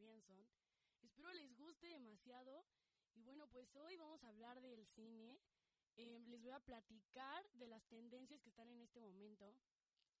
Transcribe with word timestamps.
Friendzone. 0.00 0.48
Espero 1.02 1.30
les 1.34 1.54
guste 1.56 1.86
demasiado. 1.88 2.64
Y 3.14 3.22
bueno, 3.22 3.46
pues 3.48 3.74
hoy 3.76 3.96
vamos 3.96 4.24
a 4.24 4.28
hablar 4.28 4.60
del 4.62 4.86
cine. 4.86 5.38
Eh, 5.96 6.20
les 6.26 6.40
voy 6.40 6.52
a 6.52 6.60
platicar 6.60 7.46
de 7.52 7.66
las 7.66 7.84
tendencias 7.88 8.40
que 8.40 8.48
están 8.48 8.68
en 8.70 8.80
este 8.80 8.98
momento. 8.98 9.54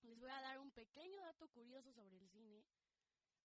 Les 0.02 0.18
voy 0.18 0.28
a 0.28 0.40
dar 0.42 0.58
un 0.58 0.70
pequeño 0.70 1.18
dato 1.22 1.48
curioso 1.48 1.92
sobre 1.92 2.18
el 2.18 2.28
cine. 2.28 2.62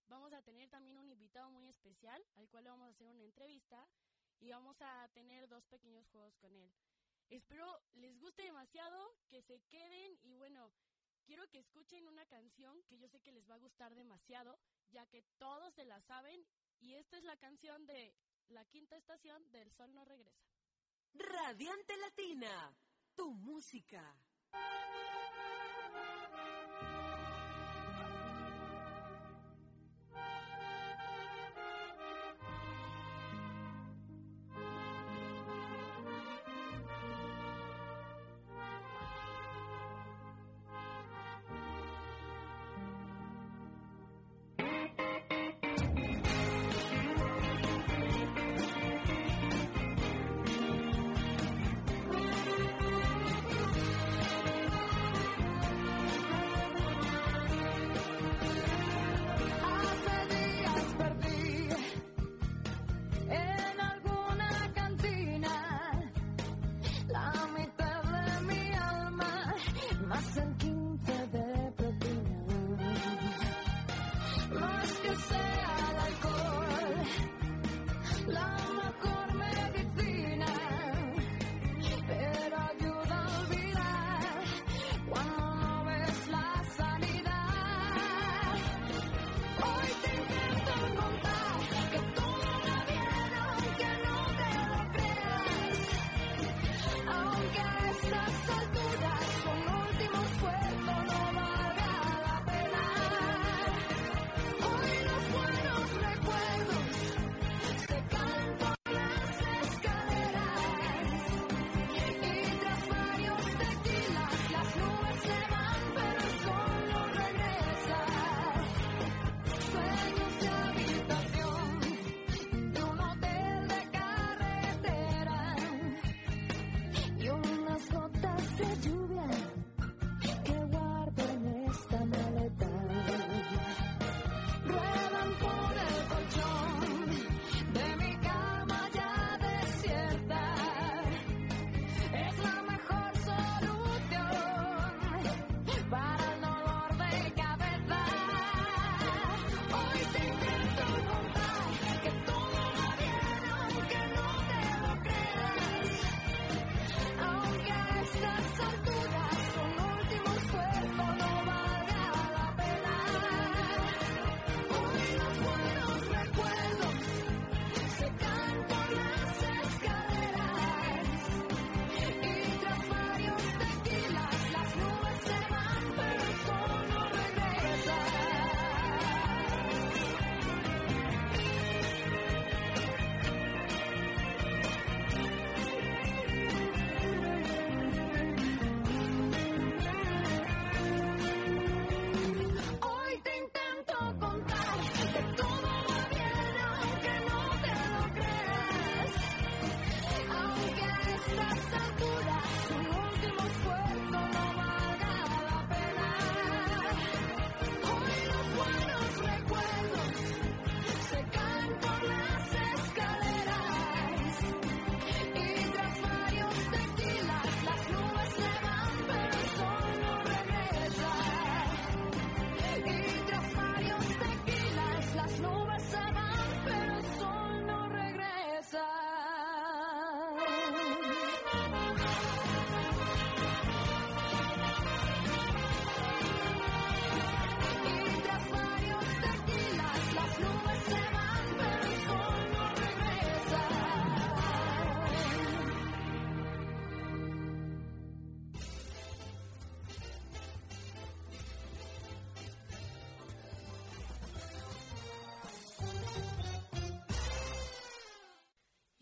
Vamos 0.07 0.33
a 0.33 0.41
tener 0.41 0.69
también 0.69 0.97
un 0.97 1.09
invitado 1.09 1.49
muy 1.49 1.67
especial 1.67 2.21
al 2.35 2.49
cual 2.49 2.65
le 2.65 2.69
vamos 2.69 2.87
a 2.87 2.91
hacer 2.91 3.07
una 3.07 3.23
entrevista 3.23 3.87
y 4.39 4.49
vamos 4.49 4.75
a 4.81 5.07
tener 5.13 5.47
dos 5.47 5.65
pequeños 5.65 6.05
juegos 6.07 6.35
con 6.37 6.55
él. 6.57 6.71
Espero 7.29 7.81
les 7.93 8.19
guste 8.19 8.43
demasiado, 8.43 9.17
que 9.29 9.41
se 9.41 9.61
queden 9.61 10.19
y 10.21 10.35
bueno, 10.35 10.71
quiero 11.23 11.47
que 11.49 11.59
escuchen 11.59 12.07
una 12.07 12.25
canción 12.25 12.83
que 12.83 12.97
yo 12.97 13.07
sé 13.07 13.19
que 13.21 13.31
les 13.31 13.49
va 13.49 13.55
a 13.55 13.59
gustar 13.59 13.95
demasiado, 13.95 14.59
ya 14.95 15.05
que 15.07 15.23
todos 15.37 15.73
se 15.73 15.83
la 15.83 15.99
saben 15.99 16.47
y 16.79 16.93
esta 16.93 17.17
es 17.17 17.23
la 17.25 17.35
canción 17.35 17.85
de 17.85 18.15
la 18.47 18.63
quinta 18.63 18.95
estación 18.95 19.51
del 19.51 19.69
Sol 19.73 19.93
no 19.93 20.05
regresa. 20.05 20.47
Radiante 21.13 21.97
Latina, 21.97 22.73
tu 23.13 23.33
música. 23.33 24.01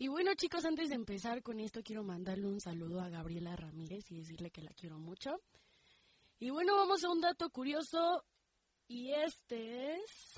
Y 0.04 0.08
bueno 0.08 0.34
chicos, 0.34 0.66
antes 0.66 0.90
de 0.90 0.96
empezar 0.96 1.42
con 1.42 1.60
esto 1.60 1.82
quiero 1.82 2.04
mandarle 2.04 2.46
un 2.46 2.60
saludo 2.60 3.00
a 3.00 3.08
Gabriela 3.08 3.56
Ramírez 3.56 4.04
y 4.10 4.18
decirle 4.18 4.50
que 4.50 4.60
la 4.60 4.70
quiero 4.74 4.98
mucho. 4.98 5.40
Y 6.38 6.50
bueno, 6.50 6.76
vamos 6.76 7.02
a 7.04 7.08
un 7.08 7.22
dato 7.22 7.48
curioso 7.48 8.22
y 8.86 9.12
este 9.12 9.94
es... 9.94 10.34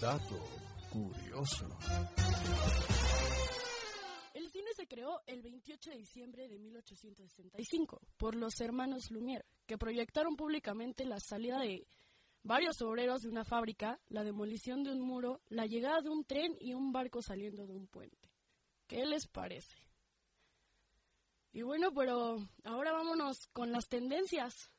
Dato 0.00 0.44
curioso. 0.90 1.68
El 4.34 4.50
cine 4.50 4.70
se 4.74 4.88
creó 4.88 5.20
el 5.28 5.40
28 5.40 5.90
de 5.90 5.98
diciembre 5.98 6.48
de 6.48 6.58
1865 6.58 8.00
por 8.16 8.34
los 8.34 8.60
hermanos 8.60 9.12
Lumière, 9.12 9.44
que 9.68 9.78
proyectaron 9.78 10.34
públicamente 10.34 11.04
la 11.04 11.20
salida 11.20 11.60
de 11.60 11.86
varios 12.48 12.80
obreros 12.80 13.20
de 13.20 13.28
una 13.28 13.44
fábrica, 13.44 14.00
la 14.08 14.24
demolición 14.24 14.82
de 14.82 14.90
un 14.90 15.02
muro, 15.02 15.42
la 15.50 15.66
llegada 15.66 16.00
de 16.00 16.08
un 16.08 16.24
tren 16.24 16.56
y 16.58 16.72
un 16.72 16.92
barco 16.92 17.20
saliendo 17.20 17.66
de 17.66 17.74
un 17.74 17.86
puente. 17.86 18.32
¿Qué 18.86 19.04
les 19.04 19.26
parece? 19.28 19.76
Y 21.52 21.60
bueno, 21.60 21.92
pero 21.92 22.38
ahora 22.64 22.92
vámonos 22.92 23.48
con 23.48 23.70
las 23.70 23.86
tendencias. 23.88 24.72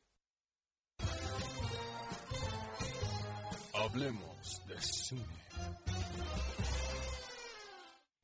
Hablemos 3.75 4.65
de 4.65 4.81
cine. 4.81 5.45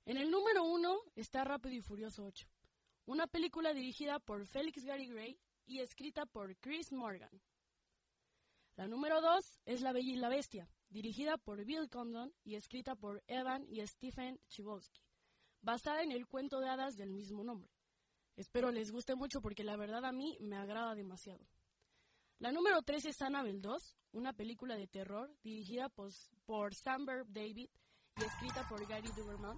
En 0.06 0.18
el 0.18 0.32
número 0.32 0.64
uno 0.64 0.98
está 1.16 1.44
Rápido 1.44 1.76
y 1.76 1.82
Furioso 1.82 2.26
8, 2.26 2.48
una 3.06 3.28
película 3.28 3.76
dirigida 3.76 4.18
por 4.18 4.48
Felix 4.48 4.84
Gary 4.84 5.08
Gray 5.08 5.40
y 5.68 5.82
escrita 5.82 6.26
por 6.26 6.58
Chris 6.58 6.92
Morgan. 6.92 7.40
La 8.78 8.90
número 8.90 9.22
2 9.22 9.62
es 9.68 9.80
La 9.80 9.94
Bella 9.94 10.12
y 10.12 10.18
la 10.18 10.28
Bestia, 10.28 10.70
dirigida 10.90 11.38
por 11.38 11.64
Bill 11.64 11.90
Condon 11.90 12.34
y 12.44 12.56
escrita 12.56 12.98
por 12.98 13.24
Evan 13.28 13.66
y 13.70 13.80
Stephen 13.88 14.38
Chbosky, 14.50 15.02
basada 15.62 16.04
en 16.04 16.12
el 16.12 16.28
cuento 16.28 16.60
de 16.60 16.68
hadas 16.68 16.98
del 16.98 17.12
mismo 17.12 17.46
nombre. 17.46 17.72
Espero 18.36 18.72
les 18.72 18.92
guste 18.92 19.16
mucho 19.16 19.42
porque 19.42 19.64
la 19.64 19.78
verdad 19.78 20.04
a 20.04 20.12
mí 20.12 20.38
me 20.42 20.58
agrada 20.58 20.94
demasiado. 20.94 21.48
La 22.40 22.52
número 22.52 22.82
3 22.82 23.06
es 23.06 23.22
Annabelle 23.22 23.62
2, 23.62 23.98
una 24.12 24.34
película 24.34 24.76
de 24.76 24.88
terror 24.88 25.34
dirigida 25.42 25.88
por, 25.88 26.12
por 26.46 26.76
Samber 26.76 27.24
David 27.28 27.70
y 28.18 28.24
escrita 28.26 28.68
por 28.68 28.86
Gary 28.86 29.08
Duberman. 29.16 29.58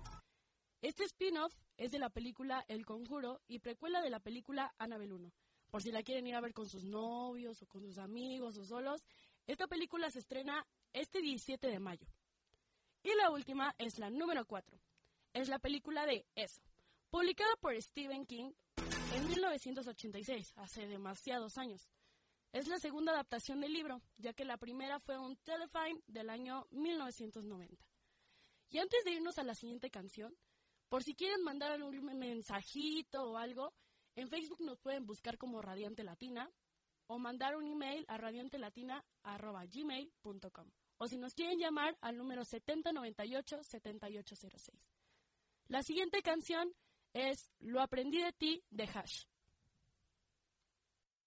Este 0.81 1.05
spin-off 1.05 1.55
es 1.75 1.89
de 1.89 1.97
la 1.97 2.11
película 2.11 2.63
El 2.67 2.85
Conjuro 2.85 3.41
y 3.47 3.57
precuela 3.57 4.03
de 4.03 4.11
la 4.11 4.19
película 4.19 4.75
Annabelle 4.77 5.13
1. 5.13 5.33
Por 5.69 5.83
si 5.83 5.91
la 5.91 6.03
quieren 6.03 6.27
ir 6.27 6.35
a 6.35 6.41
ver 6.41 6.53
con 6.53 6.67
sus 6.67 6.83
novios 6.83 7.61
o 7.61 7.67
con 7.67 7.81
sus 7.81 7.97
amigos 7.97 8.57
o 8.57 8.65
solos, 8.65 9.03
esta 9.45 9.67
película 9.67 10.09
se 10.11 10.19
estrena 10.19 10.65
este 10.93 11.21
17 11.21 11.67
de 11.67 11.79
mayo. 11.79 12.07
Y 13.03 13.13
la 13.15 13.29
última 13.29 13.75
es 13.77 13.99
la 13.99 14.09
número 14.09 14.45
4. 14.45 14.79
Es 15.33 15.49
la 15.49 15.59
película 15.59 16.05
de 16.05 16.25
Eso, 16.35 16.61
publicada 17.09 17.55
por 17.57 17.79
Stephen 17.81 18.25
King 18.25 18.51
en 19.13 19.27
1986, 19.27 20.53
hace 20.55 20.87
demasiados 20.87 21.57
años. 21.57 21.89
Es 22.51 22.67
la 22.67 22.79
segunda 22.79 23.11
adaptación 23.11 23.61
del 23.61 23.73
libro, 23.73 24.01
ya 24.17 24.33
que 24.33 24.45
la 24.45 24.57
primera 24.57 24.99
fue 24.99 25.17
un 25.17 25.35
telefilm 25.37 26.01
del 26.07 26.29
año 26.29 26.65
1990. 26.71 27.85
Y 28.69 28.79
antes 28.79 29.03
de 29.03 29.11
irnos 29.11 29.37
a 29.37 29.43
la 29.43 29.55
siguiente 29.55 29.89
canción, 29.89 30.35
por 30.89 31.03
si 31.03 31.13
quieren 31.13 31.43
mandar 31.43 31.81
un 31.81 32.17
mensajito 32.17 33.23
o 33.23 33.37
algo, 33.37 33.73
en 34.17 34.27
Facebook 34.27 34.59
nos 34.61 34.77
pueden 34.79 35.05
buscar 35.05 35.37
como 35.37 35.61
Radiante 35.61 36.03
Latina 36.03 36.51
o 37.05 37.19
mandar 37.19 37.55
un 37.55 37.67
email 37.67 38.03
a 38.09 38.17
radiantelatina.gmail.com 38.17 40.71
o 40.97 41.07
si 41.07 41.17
nos 41.17 41.33
quieren 41.35 41.59
llamar 41.59 41.95
al 42.01 42.17
número 42.17 42.43
7098-7806. 42.43 44.73
La 45.67 45.83
siguiente 45.83 46.23
canción 46.23 46.73
es 47.13 47.51
Lo 47.59 47.79
aprendí 47.81 48.21
de 48.21 48.33
ti 48.33 48.63
de 48.71 48.83
Hash. 48.85 49.25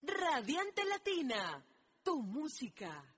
Radiante 0.02 0.85
Latina, 0.85 1.64
tu 2.02 2.20
música. 2.23 3.14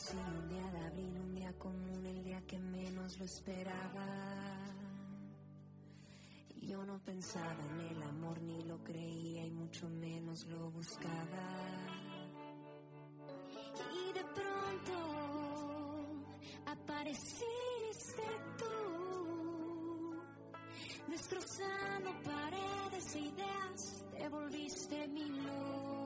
Conocí 0.00 0.16
un 0.16 0.48
día 0.48 0.70
de 0.70 0.86
abril, 0.86 1.18
un 1.20 1.34
día 1.34 1.52
común, 1.58 2.06
el 2.06 2.22
día 2.22 2.40
que 2.46 2.58
menos 2.58 3.18
lo 3.18 3.24
esperaba. 3.24 4.06
Yo 6.62 6.84
no 6.84 6.98
pensaba 7.00 7.64
en 7.74 7.80
el 7.80 8.02
amor, 8.02 8.40
ni 8.42 8.62
lo 8.64 8.82
creía 8.82 9.44
y 9.44 9.50
mucho 9.50 9.88
menos 9.88 10.46
lo 10.46 10.70
buscaba. 10.70 11.08
Y 13.92 14.12
de 14.12 14.24
pronto 14.24 14.96
apareciste 16.66 18.22
tú, 18.58 20.22
destrozando 21.08 22.22
paredes 22.22 23.14
e 23.14 23.20
ideas, 23.20 24.04
te 24.12 24.28
volviste 24.28 25.08
mi 25.08 25.28
luz. 25.28 25.99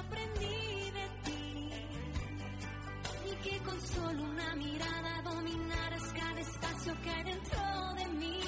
Aprendí 0.00 0.90
de 0.98 1.06
ti. 1.24 1.70
Y 3.30 3.34
que 3.44 3.58
con 3.62 3.80
solo 3.80 4.22
una 4.22 4.54
mirada 4.56 5.22
dominaras 5.22 6.12
cada 6.12 6.40
espacio 6.40 6.92
que 7.02 7.10
hay 7.10 7.24
dentro 7.24 7.60
de 7.96 8.06
mí. 8.20 8.40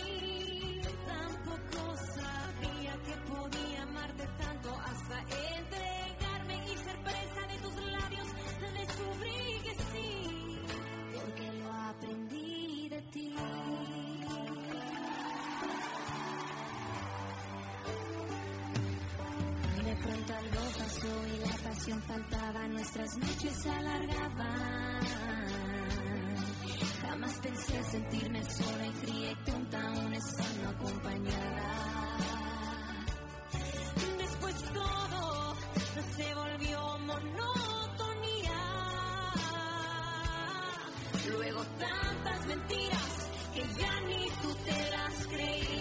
Tampoco 1.06 1.97
sabía 2.16 2.92
que 3.06 3.14
podía 3.32 3.82
amarte 3.82 4.26
tanto 4.38 4.71
hasta 4.71 5.18
entregarme 5.59 6.56
y 6.73 6.76
ser 6.78 6.97
presa 7.02 7.47
de 7.49 7.59
tus 7.59 7.75
labios. 7.92 8.28
Descubrí 8.80 9.61
que 9.64 9.75
sí, 9.92 10.59
porque 11.14 11.52
lo 11.52 11.73
aprendí 11.73 12.88
de 12.88 13.02
ti. 13.12 13.35
De 19.85 19.97
pronto 19.97 20.35
algo 20.35 20.61
y 21.04 21.38
la 21.40 21.56
pasión 21.68 22.00
faltaba, 22.02 22.68
nuestras 22.68 23.18
noches 23.18 23.62
se 23.62 23.71
alargaban. 23.71 25.00
Jamás 27.00 27.38
pensé 27.42 27.82
sentirme 27.85 28.44
sola 28.44 28.87
y 28.87 28.92
fría 28.92 29.32
y 29.32 29.37
tonta, 29.44 29.82
aún 29.82 30.14
estando 30.14 30.68
acompañada. 30.68 31.73
Después 34.18 34.54
todo 34.73 35.56
se 36.16 36.35
volvió 36.35 36.99
monotonía. 36.99 38.61
Luego 41.30 41.64
tantas 41.78 42.47
mentiras 42.47 43.28
que 43.54 43.62
ya 43.80 44.00
ni 44.02 44.26
tú 44.40 44.54
te 44.64 44.90
las 44.90 45.26
creías. 45.26 45.72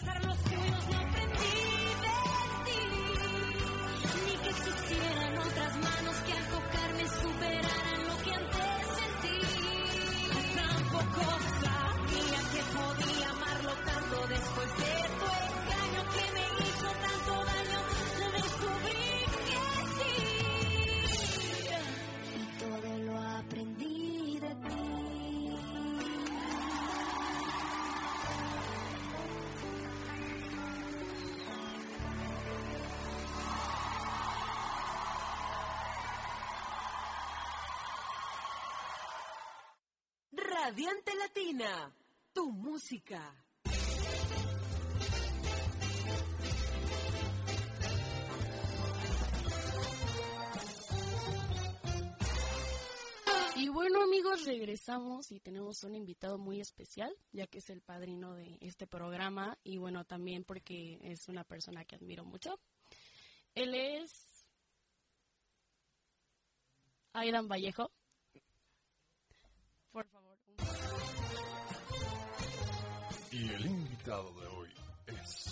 Iba 0.00 0.31
Radiante 40.72 41.14
Latina, 41.16 41.94
tu 42.32 42.50
música. 42.50 43.20
Y 53.56 53.68
bueno 53.68 54.02
amigos, 54.02 54.46
regresamos 54.46 55.30
y 55.30 55.40
tenemos 55.40 55.84
un 55.84 55.94
invitado 55.94 56.38
muy 56.38 56.58
especial, 56.58 57.14
ya 57.32 57.46
que 57.46 57.58
es 57.58 57.68
el 57.68 57.82
padrino 57.82 58.34
de 58.34 58.56
este 58.62 58.86
programa 58.86 59.58
y 59.62 59.76
bueno, 59.76 60.06
también 60.06 60.42
porque 60.42 60.98
es 61.02 61.28
una 61.28 61.44
persona 61.44 61.84
que 61.84 61.96
admiro 61.96 62.24
mucho. 62.24 62.58
Él 63.54 63.74
es 63.74 64.46
Aidan 67.12 67.46
Vallejo. 67.46 67.91
Y 73.32 73.48
el 73.48 73.64
invitado 73.64 74.30
de 74.38 74.46
hoy 74.46 74.68
es. 75.06 75.46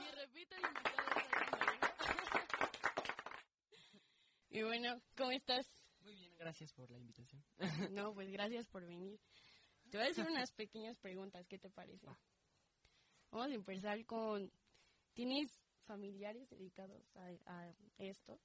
Y 0.00 0.14
repito, 0.16 0.56
el 0.56 0.64
invitado 0.66 1.08
Aidan 1.14 1.48
Vallejo. 1.52 2.68
Y 4.50 4.62
bueno, 4.62 5.00
¿cómo 5.16 5.30
estás? 5.30 5.70
Muy 6.00 6.16
bien, 6.16 6.36
gracias 6.36 6.72
por 6.72 6.90
la 6.90 6.98
invitación. 6.98 7.44
No, 7.92 8.12
pues 8.12 8.28
gracias 8.32 8.66
por 8.66 8.84
venir. 8.84 9.20
Te 9.88 9.98
voy 9.98 10.08
a 10.08 10.10
hacer 10.10 10.26
unas 10.28 10.50
pequeñas 10.50 10.98
preguntas, 10.98 11.46
¿qué 11.46 11.60
te 11.60 11.70
parece? 11.70 12.08
Vamos 13.30 13.52
a 13.52 13.54
empezar 13.54 14.04
con, 14.04 14.50
¿tienes 15.12 15.60
familiares 15.86 16.50
dedicados 16.50 17.08
a, 17.14 17.28
a 17.46 17.74
esto? 17.98 18.40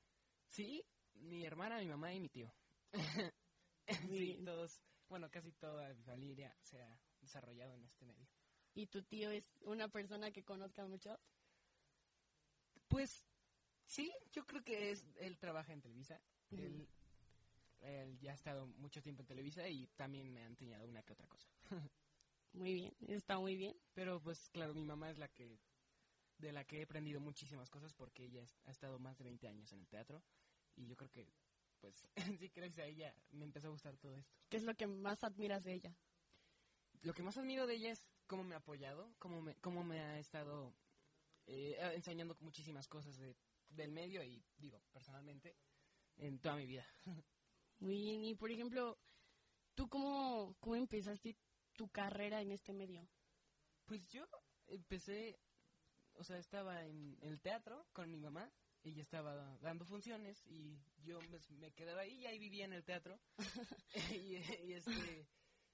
Sí, 0.49 0.85
mi 1.15 1.45
hermana, 1.45 1.79
mi 1.79 1.87
mamá 1.87 2.13
y 2.13 2.19
mi 2.19 2.29
tío. 2.29 2.53
Sí, 4.07 4.39
todos, 4.45 4.83
bueno, 5.07 5.31
casi 5.31 5.51
toda 5.53 5.91
mi 5.95 6.03
familia 6.03 6.55
se 6.61 6.79
ha 6.79 6.95
desarrollado 7.29 7.75
en 7.75 7.83
este 7.83 8.05
medio. 8.05 8.27
¿Y 8.73 8.87
tu 8.87 9.03
tío 9.03 9.29
es 9.29 9.45
una 9.61 9.87
persona 9.87 10.31
que 10.31 10.43
conozcas 10.43 10.87
mucho? 10.89 11.19
Pues 12.87 13.27
sí, 13.85 14.11
yo 14.31 14.45
creo 14.45 14.63
que 14.63 14.91
es 14.91 15.05
él 15.17 15.37
trabaja 15.37 15.73
en 15.73 15.81
Televisa. 15.81 16.19
Ujú. 16.51 16.61
él, 16.61 16.87
él 17.81 18.19
ya 18.19 18.31
ha 18.31 18.35
estado 18.35 18.65
mucho 18.65 19.01
tiempo 19.01 19.21
en 19.21 19.27
Televisa 19.27 19.67
y 19.67 19.85
también 19.95 20.33
me 20.33 20.41
ha 20.41 20.47
enseñado 20.47 20.87
una 20.87 21.03
que 21.03 21.13
otra 21.13 21.27
cosa. 21.27 21.47
Muy 22.53 22.73
bien, 22.73 22.95
está 23.07 23.37
muy 23.37 23.55
bien. 23.55 23.77
Pero 23.93 24.19
pues 24.19 24.49
claro, 24.49 24.73
mi 24.73 24.83
mamá 24.83 25.11
es 25.11 25.19
la 25.19 25.27
que 25.27 25.59
de 26.39 26.51
la 26.51 26.63
que 26.63 26.79
he 26.79 26.83
aprendido 26.83 27.19
muchísimas 27.19 27.69
cosas 27.69 27.93
porque 27.93 28.23
ella 28.23 28.43
ha 28.65 28.71
estado 28.71 28.97
más 28.97 29.19
de 29.19 29.25
20 29.25 29.47
años 29.47 29.71
en 29.71 29.79
el 29.79 29.87
teatro 29.87 30.23
y 30.75 30.87
yo 30.87 30.95
creo 30.95 31.11
que 31.11 31.27
pues 31.79 32.09
sí 32.39 32.49
gracias 32.55 32.79
a 32.79 32.89
ella 32.89 33.13
me 33.29 33.45
empezó 33.45 33.67
a 33.67 33.71
gustar 33.71 33.97
todo 33.97 34.17
esto. 34.17 34.35
¿Qué 34.49 34.57
es 34.57 34.63
lo 34.63 34.73
que 34.73 34.87
más 34.87 35.23
admiras 35.23 35.63
de 35.63 35.73
ella? 35.73 35.95
Lo 37.01 37.13
que 37.13 37.23
más 37.23 37.37
admiro 37.37 37.65
de 37.65 37.75
ella 37.75 37.91
es 37.91 38.05
cómo 38.27 38.43
me 38.43 38.55
ha 38.55 38.59
apoyado, 38.59 39.13
cómo 39.19 39.41
me, 39.41 39.55
cómo 39.55 39.83
me 39.83 39.99
ha 39.99 40.19
estado 40.19 40.75
eh, 41.47 41.77
enseñando 41.95 42.35
muchísimas 42.41 42.87
cosas 42.87 43.17
de, 43.17 43.35
del 43.69 43.91
medio 43.91 44.23
y 44.23 44.43
digo 44.57 44.81
personalmente 44.91 45.55
en 46.17 46.39
toda 46.39 46.55
mi 46.55 46.65
vida. 46.65 46.85
Muy 47.79 48.01
bien, 48.01 48.23
y 48.25 48.35
por 48.35 48.51
ejemplo, 48.51 48.99
¿tú 49.75 49.87
cómo, 49.87 50.55
cómo 50.59 50.75
empezaste 50.75 51.37
tu 51.75 51.89
carrera 51.89 52.41
en 52.41 52.51
este 52.51 52.73
medio? 52.73 53.07
Pues 53.85 54.07
yo 54.09 54.27
empecé, 54.67 55.39
o 56.13 56.23
sea, 56.23 56.37
estaba 56.37 56.85
en 56.85 57.17
el 57.21 57.39
teatro 57.39 57.87
con 57.93 58.11
mi 58.11 58.19
mamá, 58.19 58.51
ella 58.83 59.01
estaba 59.01 59.57
dando 59.61 59.85
funciones 59.85 60.45
y 60.45 60.81
yo 61.03 61.19
pues, 61.29 61.49
me 61.51 61.71
quedaba 61.71 62.01
ahí 62.01 62.19
y 62.19 62.25
ahí 62.25 62.39
vivía 62.39 62.65
en 62.65 62.73
el 62.73 62.83
teatro. 62.83 63.19
y, 64.11 64.35
y, 64.35 64.73
este, 64.73 65.27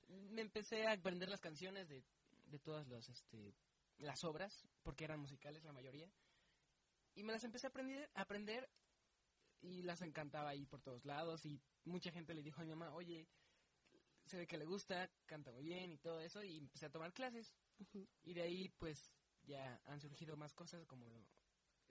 me 0.08 0.42
empecé 0.42 0.88
a 0.88 0.94
aprender 0.94 1.30
las 1.30 1.42
canciones 1.42 1.88
de, 1.88 2.04
de 2.46 2.60
todas 2.60 2.88
los, 2.88 3.10
este, 3.10 3.56
las 3.98 4.24
obras, 4.24 4.68
porque 4.84 5.04
eran 5.06 5.20
musicales 5.20 5.64
la 5.64 5.74
mayoría. 5.74 6.10
Y 7.16 7.24
me 7.24 7.34
las 7.34 7.44
empecé 7.44 7.68
a 7.68 7.70
aprender, 7.70 8.10
a 8.14 8.22
aprender 8.22 8.70
y 9.62 9.82
las 9.84 10.02
encantaba 10.02 10.50
ahí 10.50 10.66
por 10.66 10.82
todos 10.82 11.06
lados 11.06 11.46
y 11.46 11.62
mucha 11.86 12.12
gente 12.12 12.34
le 12.34 12.44
dijo 12.44 12.62
a 12.62 12.66
mi 12.66 12.70
mamá, 12.72 12.94
oye, 12.94 13.28
se 14.26 14.38
ve 14.38 14.48
que 14.48 14.58
le 14.58 14.66
gusta, 14.66 15.10
canta 15.26 15.52
muy 15.52 15.64
bien 15.64 15.92
y 15.92 15.98
todo 15.98 16.20
eso 16.20 16.44
y 16.44 16.58
empecé 16.58 16.88
a 16.88 16.92
tomar 16.92 17.14
clases. 17.14 17.56
Y 18.24 18.34
de 18.34 18.42
ahí, 18.42 18.70
pues, 18.78 19.12
ya 19.44 19.82
han 19.86 20.02
surgido 20.02 20.36
más 20.38 20.54
cosas, 20.54 20.86
como 20.86 21.06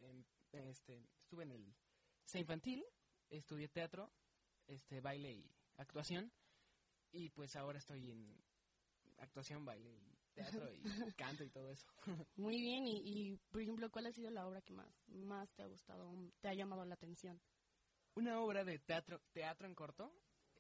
en- 0.01 0.27
este, 0.53 1.07
estuve 1.21 1.45
en 1.45 1.53
el 1.53 1.75
C 2.25 2.39
infantil, 2.41 2.85
estudié 3.31 3.69
teatro, 3.69 4.13
este, 4.67 5.01
baile 5.01 5.33
y 5.33 5.51
actuación, 5.77 6.33
y 7.15 7.29
pues 7.31 7.55
ahora 7.57 7.79
estoy 7.79 8.11
en 8.11 8.37
actuación, 9.19 9.65
baile 9.65 9.91
y 9.91 10.35
teatro 10.35 10.69
y 10.75 10.83
canto 11.17 11.45
y 11.45 11.49
todo 11.51 11.71
eso. 11.71 11.87
Muy 12.37 12.61
bien, 12.61 12.87
y, 12.87 13.03
y 13.05 13.37
por 13.53 13.61
ejemplo, 13.63 13.89
¿cuál 13.91 14.07
ha 14.07 14.13
sido 14.13 14.31
la 14.31 14.47
obra 14.47 14.61
que 14.61 14.73
más, 14.73 14.89
más 15.09 15.49
te 15.55 15.63
ha 15.63 15.67
gustado, 15.67 16.13
te 16.41 16.49
ha 16.49 16.55
llamado 16.55 16.85
la 16.85 16.95
atención? 16.95 17.41
Una 18.17 18.41
obra 18.41 18.65
de 18.65 18.79
teatro, 18.81 19.21
teatro 19.33 19.67
en 19.67 19.75
corto, 19.75 20.11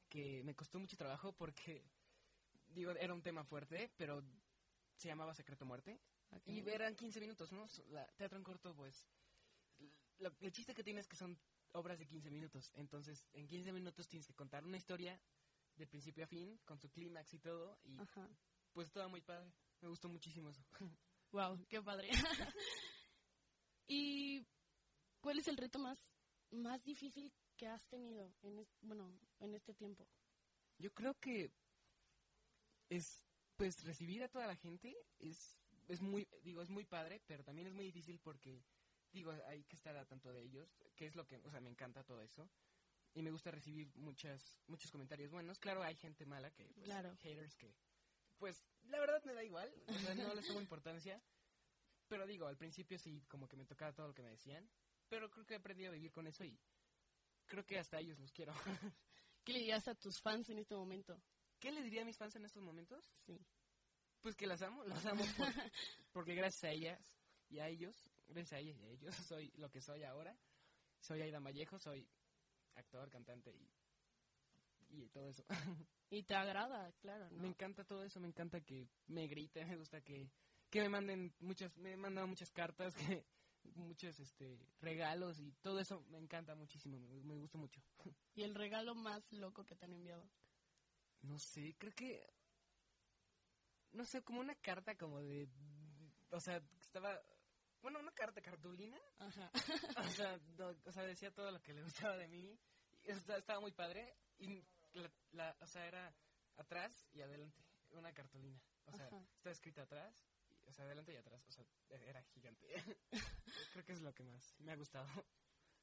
que 0.08 0.42
me 0.44 0.54
costó 0.54 0.78
mucho 0.78 0.96
trabajo 0.96 1.32
porque, 1.32 1.82
digo, 2.74 2.92
era 2.92 3.12
un 3.14 3.22
tema 3.22 3.44
fuerte, 3.44 3.90
pero 3.96 4.22
se 4.98 5.08
llamaba 5.08 5.34
Secreto 5.34 5.64
Muerte. 5.64 5.98
Y 6.46 6.60
eran 6.68 6.94
15 6.94 7.20
minutos, 7.20 7.52
¿no? 7.52 7.66
La, 7.90 8.06
teatro 8.16 8.38
en 8.38 8.44
corto, 8.44 8.74
pues. 8.74 8.94
lo- 10.20 10.32
el 10.40 10.52
chiste 10.52 10.74
que 10.74 10.82
tiene 10.84 11.00
es 11.00 11.06
que 11.08 11.16
son 11.16 11.36
obras 11.72 11.98
de 11.98 12.06
15 12.06 12.30
minutos. 12.30 12.70
Entonces, 12.76 13.24
en 13.32 13.46
15 13.48 13.72
minutos 13.72 14.06
tienes 14.08 14.26
que 14.26 14.34
contar 14.34 14.64
una 14.64 14.76
historia 14.76 15.20
de 15.76 15.86
principio 15.86 16.24
a 16.24 16.26
fin, 16.26 16.58
con 16.64 16.78
su 16.78 16.88
clímax 16.90 17.34
y 17.34 17.38
todo. 17.38 17.78
Y 17.84 17.98
Ajá. 18.00 18.28
pues 18.72 18.90
todo 18.92 19.08
muy 19.08 19.20
padre. 19.20 19.52
Me 19.80 19.88
gustó 19.88 20.08
muchísimo 20.08 20.48
eso. 20.50 20.62
Wow, 21.32 21.66
qué 21.68 21.82
padre. 21.82 22.10
¿Y 23.88 24.46
cuál 25.20 25.38
es 25.38 25.48
el 25.48 25.56
reto 25.56 25.78
más, 25.80 25.98
más 26.50 26.82
difícil 26.84 27.32
que 27.56 27.66
has 27.66 27.84
tenido 27.88 28.32
en, 28.42 28.58
es- 28.60 28.76
bueno, 28.82 29.18
en 29.40 29.54
este 29.54 29.74
tiempo? 29.74 30.06
Yo 30.78 30.92
creo 30.92 31.14
que 31.14 31.52
es, 32.88 33.22
pues, 33.56 33.84
recibir 33.84 34.22
a 34.22 34.28
toda 34.28 34.46
la 34.46 34.56
gente 34.56 34.94
es, 35.18 35.58
es 35.88 36.00
muy, 36.00 36.26
digo, 36.42 36.62
es 36.62 36.70
muy 36.70 36.84
padre, 36.84 37.20
pero 37.26 37.42
también 37.44 37.66
es 37.68 37.74
muy 37.74 37.86
difícil 37.86 38.18
porque, 38.20 38.62
digo, 39.12 39.32
hay 39.48 39.64
que 39.64 39.76
estar 39.76 39.96
a 39.96 40.04
tanto 40.06 40.32
de 40.32 40.42
ellos, 40.42 40.68
que 40.94 41.06
es 41.06 41.16
lo 41.16 41.26
que, 41.26 41.36
o 41.38 41.50
sea, 41.50 41.60
me 41.60 41.70
encanta 41.70 42.04
todo 42.04 42.20
eso. 42.22 42.48
Y 43.14 43.22
me 43.22 43.30
gusta 43.30 43.50
recibir 43.50 43.90
muchas, 43.94 44.56
muchos 44.66 44.90
comentarios 44.90 45.30
buenos. 45.30 45.58
Claro, 45.60 45.82
hay 45.82 45.94
gente 45.96 46.26
mala 46.26 46.50
que, 46.50 46.64
pues, 46.74 46.84
Claro. 46.84 47.16
haters 47.22 47.56
que, 47.56 47.74
pues, 48.38 48.64
la 48.84 48.98
verdad 48.98 49.22
me 49.24 49.34
da 49.34 49.44
igual, 49.44 49.72
o 49.86 49.92
sea, 49.94 50.14
no 50.16 50.34
les 50.34 50.46
tomo 50.46 50.60
importancia. 50.60 51.22
Pero 52.08 52.26
digo, 52.26 52.46
al 52.46 52.56
principio 52.56 52.98
sí, 52.98 53.22
como 53.28 53.48
que 53.48 53.56
me 53.56 53.64
tocaba 53.64 53.92
todo 53.92 54.08
lo 54.08 54.14
que 54.14 54.22
me 54.22 54.30
decían. 54.30 54.68
Pero 55.08 55.30
creo 55.30 55.46
que 55.46 55.54
he 55.54 55.56
aprendido 55.56 55.90
a 55.90 55.94
vivir 55.94 56.10
con 56.12 56.26
eso 56.26 56.44
y 56.44 56.58
creo 57.46 57.64
que 57.64 57.78
hasta 57.78 57.98
ellos 58.00 58.18
los 58.18 58.32
quiero. 58.32 58.52
¿Qué 59.44 59.52
le 59.52 59.60
dirías 59.60 59.86
a 59.88 59.94
tus 59.94 60.20
fans 60.20 60.48
en 60.50 60.58
este 60.58 60.74
momento? 60.74 61.22
¿Qué 61.60 61.70
le 61.70 61.82
diría 61.82 62.02
a 62.02 62.04
mis 62.04 62.16
fans 62.18 62.34
en 62.36 62.44
estos 62.44 62.62
momentos? 62.62 63.14
Sí. 63.24 63.38
Pues 64.20 64.34
que 64.36 64.46
las 64.46 64.60
amo, 64.62 64.82
las 64.86 65.06
amo 65.06 65.24
por- 65.36 65.46
porque 66.12 66.34
gracias 66.34 66.64
a 66.64 66.70
ellas 66.70 67.14
y 67.48 67.58
a 67.60 67.68
ellos, 67.68 68.10
gracias 68.26 68.52
a 68.54 68.58
ellas 68.58 68.78
y 68.80 68.84
a 68.84 68.88
ellos, 68.88 69.14
soy 69.14 69.50
lo 69.56 69.70
que 69.70 69.80
soy 69.80 70.02
ahora. 70.02 70.36
Soy 71.00 71.20
Aida 71.20 71.38
Vallejo, 71.38 71.78
soy 71.78 72.08
actor, 72.76 73.10
cantante 73.10 73.52
y, 74.90 75.02
y 75.02 75.08
todo 75.08 75.28
eso. 75.28 75.44
Y 76.10 76.22
te 76.22 76.34
agrada, 76.36 76.92
claro, 77.00 77.28
¿no? 77.30 77.42
Me 77.42 77.48
encanta 77.48 77.82
todo 77.82 78.04
eso, 78.04 78.20
me 78.20 78.28
encanta 78.28 78.60
que 78.60 78.86
me 79.08 79.26
griten, 79.26 79.68
me 79.68 79.76
gusta 79.76 80.00
que, 80.00 80.30
que 80.70 80.80
me 80.80 80.88
manden 80.88 81.34
muchas, 81.40 81.76
me 81.76 81.94
han 81.94 81.98
mandado 81.98 82.28
muchas 82.28 82.52
cartas, 82.52 82.94
que 82.96 83.24
muchos 83.74 84.20
este 84.20 84.60
regalos 84.80 85.40
y 85.40 85.52
todo 85.62 85.80
eso 85.80 86.04
me 86.10 86.18
encanta 86.18 86.54
muchísimo, 86.54 87.00
me, 87.00 87.22
me 87.24 87.36
gusta 87.36 87.58
mucho. 87.58 87.82
¿Y 88.34 88.42
el 88.42 88.54
regalo 88.54 88.94
más 88.94 89.32
loco 89.32 89.64
que 89.64 89.74
te 89.74 89.86
han 89.86 89.94
enviado? 89.94 90.28
No 91.22 91.38
sé, 91.38 91.74
creo 91.78 91.92
que. 91.94 92.26
No 93.92 94.04
sé, 94.04 94.22
como 94.22 94.40
una 94.40 94.54
carta 94.56 94.96
como 94.96 95.20
de. 95.20 95.48
O 96.30 96.40
sea, 96.40 96.62
estaba. 96.80 97.20
Bueno, 97.84 97.98
una 98.00 98.12
carta 98.12 98.40
cartulina. 98.40 98.98
Ajá. 99.18 99.50
O 100.08 100.10
sea, 100.10 100.40
no- 100.56 100.74
o 100.86 100.90
sea, 100.90 101.02
decía 101.02 101.30
todo 101.34 101.50
lo 101.50 101.60
que 101.60 101.74
le 101.74 101.82
gustaba 101.82 102.16
de 102.16 102.26
mí. 102.28 102.58
Y 103.02 103.10
estaba 103.10 103.60
muy 103.60 103.72
padre. 103.72 104.16
Y 104.38 104.64
la, 104.94 105.10
la- 105.32 105.56
o 105.60 105.66
sea, 105.66 105.86
era 105.86 106.14
atrás 106.56 107.06
y 107.12 107.20
adelante. 107.20 107.62
Una 107.90 108.10
cartulina. 108.14 108.58
O 108.86 108.92
sea, 108.92 109.04
Ajá. 109.06 109.16
estaba 109.36 109.52
escrita 109.52 109.82
atrás. 109.82 110.26
y- 110.48 110.66
o 110.66 110.72
sea, 110.72 110.86
adelante 110.86 111.12
y 111.12 111.16
atrás. 111.16 111.44
O 111.46 111.52
sea, 111.52 111.64
era 111.90 112.22
gigante. 112.22 112.66
Creo 113.74 113.84
que 113.84 113.92
es 113.92 114.00
lo 114.00 114.14
que 114.14 114.22
más 114.24 114.54
me 114.60 114.72
ha 114.72 114.76
gustado. 114.76 115.06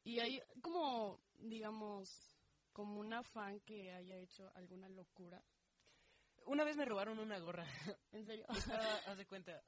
Y 0.04 0.20
hay 0.20 0.42
como, 0.64 1.22
digamos, 1.36 2.36
como 2.74 3.00
una 3.00 3.22
fan 3.22 3.60
que 3.60 3.92
haya 3.94 4.16
hecho 4.16 4.52
alguna 4.56 4.90
locura. 4.90 5.44
Una 6.48 6.64
vez 6.64 6.76
me 6.78 6.86
robaron 6.86 7.20
una 7.20 7.38
gorra. 7.38 7.68
¿En 8.12 8.26
serio? 8.26 8.48
Estaba, 8.50 8.96
haz 9.06 9.18
de 9.20 9.28
cuenta, 9.28 9.64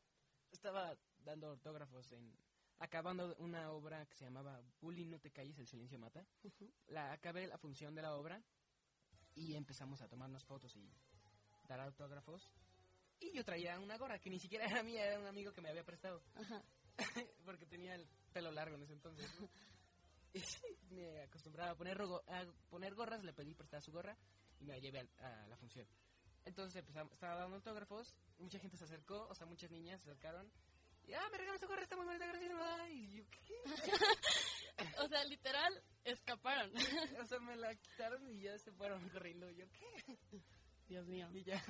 estaba 0.52 0.98
dando 1.24 1.48
autógrafos 1.50 2.12
en 2.12 2.36
acabando 2.80 3.36
una 3.40 3.72
obra 3.72 4.06
que 4.08 4.16
se 4.16 4.26
llamaba 4.26 4.62
Bully 4.82 5.06
no 5.06 5.20
te 5.20 5.32
calles, 5.32 5.58
el 5.60 5.68
silencio 5.68 5.98
mata. 6.00 6.26
La 6.88 7.12
acabé 7.14 7.48
la 7.48 7.58
función 7.58 7.96
de 7.96 8.02
la 8.02 8.16
obra 8.16 8.42
y 9.36 9.56
empezamos 9.56 10.02
a 10.02 10.08
tomarnos 10.08 10.44
fotos 10.44 10.76
y 10.76 10.92
dar 11.68 11.80
autógrafos. 11.80 12.50
Y 13.20 13.32
yo 13.32 13.44
traía 13.46 13.80
una 13.80 13.98
gorra 13.98 14.20
que 14.20 14.30
ni 14.30 14.40
siquiera 14.40 14.66
era 14.66 14.84
mía, 14.84 15.06
era 15.06 15.20
un 15.20 15.28
amigo 15.28 15.54
que 15.54 15.62
me 15.62 15.70
había 15.70 15.84
prestado. 15.86 16.22
Ajá. 16.36 16.62
porque 17.46 17.66
tenía 17.66 17.96
el 17.96 18.08
pelo 18.34 18.52
largo 18.52 18.76
en 18.76 18.84
ese 18.84 18.94
entonces. 18.94 19.30
¿no? 19.40 19.50
Y 20.36 20.40
sí, 20.40 20.66
me 20.90 21.22
acostumbraba 21.22 21.72
a 21.72 21.76
poner, 21.76 21.96
rogo- 21.96 22.24
a 22.28 22.44
poner 22.72 22.96
gorras, 22.96 23.24
le 23.24 23.34
pedí 23.34 23.54
prestar 23.54 23.84
su 23.84 23.92
gorra 23.92 24.18
y 24.60 24.64
me 24.66 24.74
la 24.74 24.80
llevé 24.80 25.00
al- 25.02 25.12
a, 25.20 25.48
la 25.48 25.56
función. 25.58 25.88
Entonces 26.44 26.76
empezamos, 26.80 27.14
estaba 27.14 27.36
dando 27.36 27.56
autógrafos, 27.58 28.16
mucha 28.40 28.58
gente 28.58 28.76
se 28.76 28.84
acercó, 28.86 29.28
o 29.30 29.36
sea, 29.36 29.46
muchas 29.46 29.70
niñas 29.70 30.02
se 30.02 30.10
acercaron. 30.10 30.52
Y, 31.08 31.14
ah, 31.14 31.28
me 31.32 31.38
regalas 31.38 31.60
tu 31.62 31.68
gorra, 31.68 31.84
está 31.84 31.96
muy 31.96 32.06
bonita, 32.06 32.26
gracias. 32.26 32.52
ay", 32.80 32.94
Y 32.94 33.18
yo, 33.18 33.24
¿qué? 33.30 33.56
O 35.04 35.08
sea, 35.08 35.24
literal, 35.26 35.84
escaparon. 36.04 36.72
O 37.22 37.26
sea, 37.26 37.40
me 37.40 37.56
la 37.56 37.76
quitaron 37.76 38.28
y 38.28 38.42
ya 38.42 38.58
se 38.58 38.72
fueron 38.72 39.08
corriendo. 39.10 39.50
Y 39.50 39.56
yo, 39.56 39.66
¿qué? 39.72 40.18
Dios 40.88 41.08
mío. 41.08 41.30
Y 41.34 41.44
ya, 41.44 41.62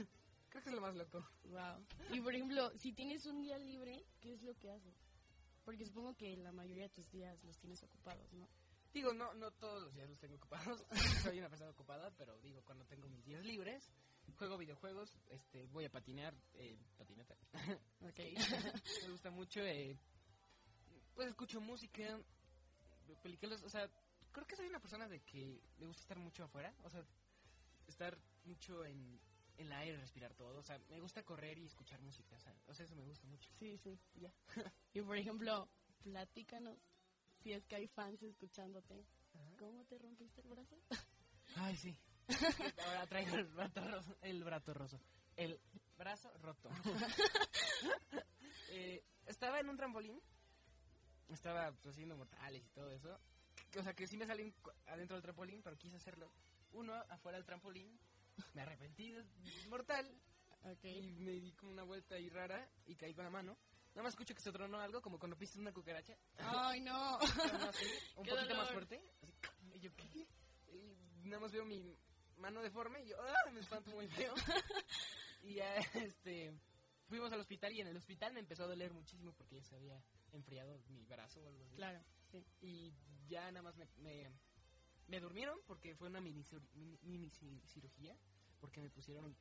creo 0.49 0.63
que 0.63 0.69
es 0.69 0.75
lo 0.75 0.81
más 0.81 0.95
loco. 0.95 1.27
Wow. 1.45 1.85
Y 2.11 2.21
por 2.21 2.33
ejemplo, 2.33 2.71
si 2.77 2.93
tienes 2.93 3.25
un 3.25 3.41
día 3.41 3.57
libre, 3.57 4.05
¿qué 4.21 4.33
es 4.33 4.41
lo 4.43 4.55
que 4.55 4.71
haces? 4.71 4.95
Porque 5.63 5.85
supongo 5.85 6.15
que 6.15 6.35
la 6.37 6.51
mayoría 6.51 6.83
de 6.83 6.89
tus 6.89 7.09
días 7.09 7.43
los 7.43 7.57
tienes 7.57 7.81
ocupados, 7.83 8.31
¿no? 8.33 8.47
Digo, 8.93 9.13
no, 9.13 9.33
no 9.33 9.49
todos 9.51 9.81
los 9.81 9.93
días 9.93 10.09
los 10.09 10.19
tengo 10.19 10.35
ocupados. 10.35 10.85
Soy 11.23 11.39
una 11.39 11.49
persona 11.49 11.71
ocupada, 11.71 12.11
pero 12.17 12.37
digo, 12.39 12.61
cuando 12.63 12.85
tengo 12.85 13.09
mis 13.09 13.25
días 13.25 13.43
libres, 13.43 13.89
juego 14.33 14.57
videojuegos, 14.57 15.13
este, 15.29 15.65
voy 15.67 15.85
a 15.85 15.91
patinar, 15.91 16.33
eh, 16.55 16.77
patineta. 16.97 17.35
Ok. 18.01 18.19
Me 19.03 19.09
gusta 19.09 19.29
mucho, 19.31 19.61
eh, 19.61 19.97
pues 21.15 21.29
escucho 21.29 21.61
música, 21.61 22.19
películas, 23.21 23.63
o 23.63 23.69
sea, 23.69 23.89
creo 24.31 24.45
que 24.45 24.55
soy 24.55 24.67
una 24.67 24.79
persona 24.79 25.07
de 25.07 25.21
que 25.21 25.61
le 25.79 25.85
gusta 25.85 26.01
estar 26.01 26.19
mucho 26.19 26.43
afuera, 26.43 26.73
o 26.83 26.89
sea, 26.89 27.03
estar 27.87 28.17
mucho 28.45 28.83
en, 28.85 29.19
en 29.57 29.69
la 29.69 29.79
aire, 29.79 29.97
respirar 29.97 30.33
todo, 30.33 30.57
o 30.59 30.63
sea, 30.63 30.79
me 30.89 30.99
gusta 30.99 31.23
correr 31.23 31.57
y 31.59 31.65
escuchar 31.65 32.01
música, 32.01 32.35
o 32.35 32.39
sea, 32.39 32.55
o 32.67 32.73
sea, 32.73 32.85
eso 32.85 32.95
me 32.95 33.05
gusta 33.05 33.27
mucho. 33.27 33.49
Sí, 33.59 33.77
sí, 33.77 33.97
ya. 34.15 34.33
Y 34.93 35.01
por 35.01 35.17
ejemplo, 35.17 35.69
platícanos 36.03 36.77
si 37.43 37.51
es 37.51 37.65
que 37.65 37.75
hay 37.75 37.87
fans 37.87 38.21
escuchándote. 38.23 39.05
¿Cómo 39.59 39.83
te 39.85 39.97
rompiste 39.97 40.41
el 40.41 40.49
brazo? 40.49 40.77
Ay, 41.55 41.75
sí. 41.75 41.97
Ahora 42.85 43.07
traigo 43.07 43.35
el 43.35 43.45
brazo 43.45 43.81
roso. 43.81 44.17
El 44.21 44.43
brazo 44.43 44.73
roso. 44.73 44.99
El 45.35 45.59
brazo 45.97 46.31
roto. 46.41 46.69
Eh, 48.75 49.03
estaba 49.27 49.59
en 49.59 49.69
un 49.69 49.77
trampolín. 49.77 50.19
Estaba 51.29 51.71
pues, 51.73 51.93
haciendo 51.93 52.15
mortales 52.15 52.65
y 52.65 52.69
todo 52.71 52.89
eso. 52.89 53.19
O 53.77 53.83
sea, 53.83 53.93
que 53.93 54.07
sí 54.07 54.17
me 54.17 54.25
salí 54.25 54.51
adentro 54.87 55.15
del 55.15 55.21
trampolín, 55.21 55.61
pero 55.61 55.77
quise 55.77 55.97
hacerlo. 55.97 56.31
Uno 56.71 56.95
afuera 57.09 57.37
del 57.37 57.45
trampolín. 57.45 57.99
Me 58.55 58.63
arrepentí 58.63 59.13
mortal. 59.69 60.09
Ok. 60.63 60.85
Y 60.85 61.19
me 61.19 61.33
di 61.33 61.51
como 61.53 61.71
una 61.71 61.83
vuelta 61.83 62.15
ahí 62.15 62.29
rara 62.29 62.67
y 62.87 62.95
caí 62.95 63.13
con 63.13 63.25
la 63.25 63.29
mano. 63.29 63.55
Nada 63.89 64.03
más 64.03 64.13
escucho 64.13 64.33
que 64.33 64.41
se 64.41 64.51
tronó 64.51 64.79
algo, 64.79 65.03
como 65.03 65.19
cuando 65.19 65.37
pisas 65.37 65.57
una 65.57 65.71
cucaracha. 65.71 66.17
Ay, 66.39 66.81
no. 66.81 67.17
Así, 67.69 67.85
un 68.15 68.25
poquito 68.25 68.55
más 68.55 68.71
fuerte. 68.71 68.99
Así, 69.21 69.33
y 69.75 69.79
yo, 69.79 69.91
¿qué? 69.95 70.27
Y 70.71 71.27
nada 71.27 71.41
más 71.41 71.51
veo 71.51 71.63
mi 71.63 71.95
mano 72.37 72.61
deforme 72.61 73.01
y 73.03 73.07
yo, 73.09 73.15
¡ah! 73.21 73.51
Me 73.51 73.59
espanto 73.61 73.91
muy 73.91 74.07
feo. 74.07 74.33
y 75.43 75.55
ya, 75.55 75.75
este, 75.95 76.53
fuimos 77.07 77.31
al 77.31 77.39
hospital 77.39 77.73
y 77.73 77.81
en 77.81 77.87
el 77.87 77.97
hospital 77.97 78.33
me 78.33 78.39
empezó 78.39 78.63
a 78.63 78.67
doler 78.67 78.93
muchísimo 78.93 79.33
porque 79.33 79.55
ya 79.55 79.63
se 79.63 79.75
había 79.75 80.01
enfriado 80.31 80.79
mi 80.89 81.03
brazo 81.05 81.41
o 81.43 81.47
algo 81.47 81.63
así. 81.63 81.75
Claro, 81.75 82.03
sí. 82.31 82.43
Y 82.61 82.93
ya 83.27 83.51
nada 83.51 83.61
más 83.63 83.75
me, 83.77 83.87
me, 83.97 84.31
me 85.07 85.19
durmieron 85.19 85.59
porque 85.67 85.95
fue 85.95 86.07
una 86.09 86.21
mini, 86.21 86.43
mini, 86.73 86.97
mini 87.03 87.29
ci- 87.29 87.61
cirugía. 87.67 88.17
Porque 88.59 88.79
me 88.79 88.89
pusieron, 88.89 89.35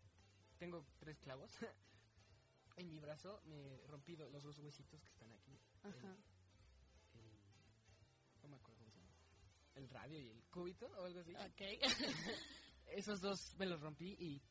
tengo 0.58 0.84
tres 0.98 1.18
clavos. 1.20 1.50
en 2.76 2.88
mi 2.90 2.98
brazo 2.98 3.40
me 3.44 3.78
rompí 3.86 4.16
los 4.16 4.42
dos 4.42 4.58
huesitos 4.58 5.00
que 5.02 5.10
están 5.10 5.30
aquí. 5.32 5.56
Ajá. 5.82 6.16
El- 7.14 7.38
no 8.42 8.48
me 8.48 8.56
acuerdo 8.56 8.78
cómo 8.80 8.90
se 8.90 8.98
llama. 8.98 9.14
El 9.74 9.88
radio 9.88 10.18
y 10.20 10.28
el 10.28 10.42
cúbito 10.50 10.86
o 10.98 11.04
algo 11.04 11.20
así. 11.20 11.34
Ok. 11.34 11.62
Esos 12.94 13.20
dos 13.20 13.54
me 13.58 13.66
los 13.66 13.80
rompí 13.80 14.16
y 14.18 14.42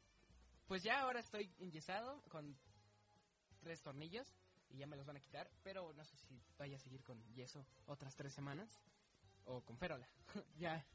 pues 0.67 0.83
ya 0.83 1.01
ahora 1.01 1.19
estoy 1.19 1.53
enyesado 1.59 2.21
con 2.29 2.57
tres 3.59 3.81
tornillos 3.81 4.27
y 4.69 4.77
ya 4.77 4.87
me 4.87 4.95
los 4.95 5.05
van 5.05 5.17
a 5.17 5.19
quitar, 5.19 5.51
pero 5.63 5.93
no 5.93 6.03
sé 6.05 6.15
si 6.17 6.41
vaya 6.57 6.77
a 6.77 6.79
seguir 6.79 7.03
con 7.03 7.21
yeso 7.33 7.65
otras 7.85 8.15
tres 8.15 8.33
semanas 8.33 8.79
o 9.45 9.61
con 9.63 9.77
férola. 9.77 10.07
ya, 10.57 10.85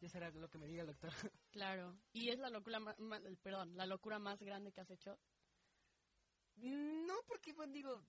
ya 0.00 0.08
será 0.08 0.30
lo 0.30 0.48
que 0.50 0.58
me 0.58 0.66
diga 0.66 0.82
el 0.82 0.88
doctor. 0.88 1.10
Claro. 1.50 1.96
¿Y 2.12 2.28
es 2.30 2.38
la 2.38 2.48
locura, 2.48 2.78
ma- 2.78 2.94
ma- 2.98 3.20
perdón, 3.42 3.76
la 3.76 3.84
locura 3.86 4.18
más 4.20 4.40
grande 4.40 4.70
que 4.72 4.80
has 4.80 4.90
hecho? 4.90 5.18
no, 6.56 7.14
porque 7.26 7.54
pues 7.54 7.72
digo, 7.72 8.04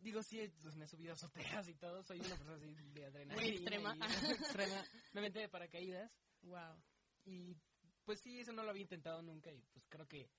digo 0.00 0.22
sí, 0.22 0.46
pues, 0.60 0.74
me 0.76 0.84
he 0.84 0.88
subido 0.88 1.12
a 1.12 1.14
azoteas 1.14 1.68
y 1.68 1.74
todo, 1.76 2.02
soy 2.02 2.18
una 2.20 2.36
persona 2.36 2.56
así 2.56 2.74
de 2.92 3.04
adrenalina. 3.06 3.34
Muy 3.40 3.50
extrema. 3.56 3.96
y- 3.96 4.00
extrema. 4.32 4.84
Me 5.12 5.20
metí 5.20 5.38
de 5.38 5.48
paracaídas 5.48 6.10
Wow. 6.42 6.82
Y 7.24 7.56
pues 8.04 8.20
sí, 8.20 8.40
eso 8.40 8.52
no 8.52 8.62
lo 8.62 8.70
había 8.70 8.82
intentado 8.82 9.22
nunca 9.22 9.52
y 9.52 9.62
pues 9.72 9.86
creo 9.88 10.06
que 10.06 10.30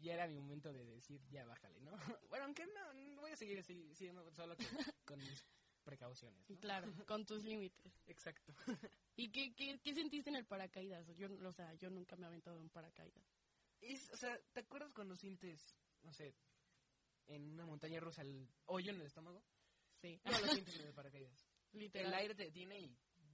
ya 0.00 0.14
era 0.14 0.26
mi 0.26 0.34
momento 0.34 0.72
de 0.72 0.84
decir, 0.84 1.20
ya 1.30 1.46
bájale, 1.46 1.80
¿no? 1.80 1.92
bueno, 2.28 2.44
aunque 2.46 2.66
no, 2.66 3.20
voy 3.20 3.32
a 3.32 3.36
seguir 3.36 3.58
así, 3.58 3.94
siguiendo 3.94 4.30
solo 4.32 4.56
con 5.04 5.18
mis 5.18 5.46
precauciones, 5.84 6.48
¿no? 6.48 6.58
Claro, 6.58 6.92
con 7.06 7.24
tus 7.24 7.44
límites. 7.44 7.92
Exacto. 8.06 8.54
¿Y 9.16 9.30
qué, 9.30 9.54
qué, 9.54 9.78
qué 9.82 9.94
sentiste 9.94 10.30
en 10.30 10.36
el 10.36 10.46
paracaídas? 10.46 11.06
Yo, 11.16 11.28
o 11.46 11.52
sea, 11.52 11.74
yo 11.74 11.90
nunca 11.90 12.16
me 12.16 12.24
he 12.24 12.28
aventado 12.28 12.56
en 12.56 12.62
un 12.62 12.70
paracaídas. 12.70 13.24
Es, 13.80 14.10
o 14.10 14.16
sea, 14.16 14.38
¿te 14.52 14.60
acuerdas 14.60 14.94
cuando 14.94 15.14
sientes, 15.14 15.76
no 16.02 16.12
sé, 16.12 16.34
en 17.26 17.52
una 17.52 17.66
montaña 17.66 18.00
rusa 18.00 18.22
el 18.22 18.48
hoyo 18.66 18.90
en 18.90 19.00
el 19.00 19.06
estómago? 19.06 19.42
Sí. 20.00 20.20
No 20.24 20.38
lo 20.38 20.48
sientes 20.48 20.74
en 20.76 20.86
el 20.86 20.94
paracaídas. 20.94 21.46
Literal. 21.72 22.08
El 22.08 22.14
aire 22.14 22.34
te 22.34 22.44
detiene 22.44 22.80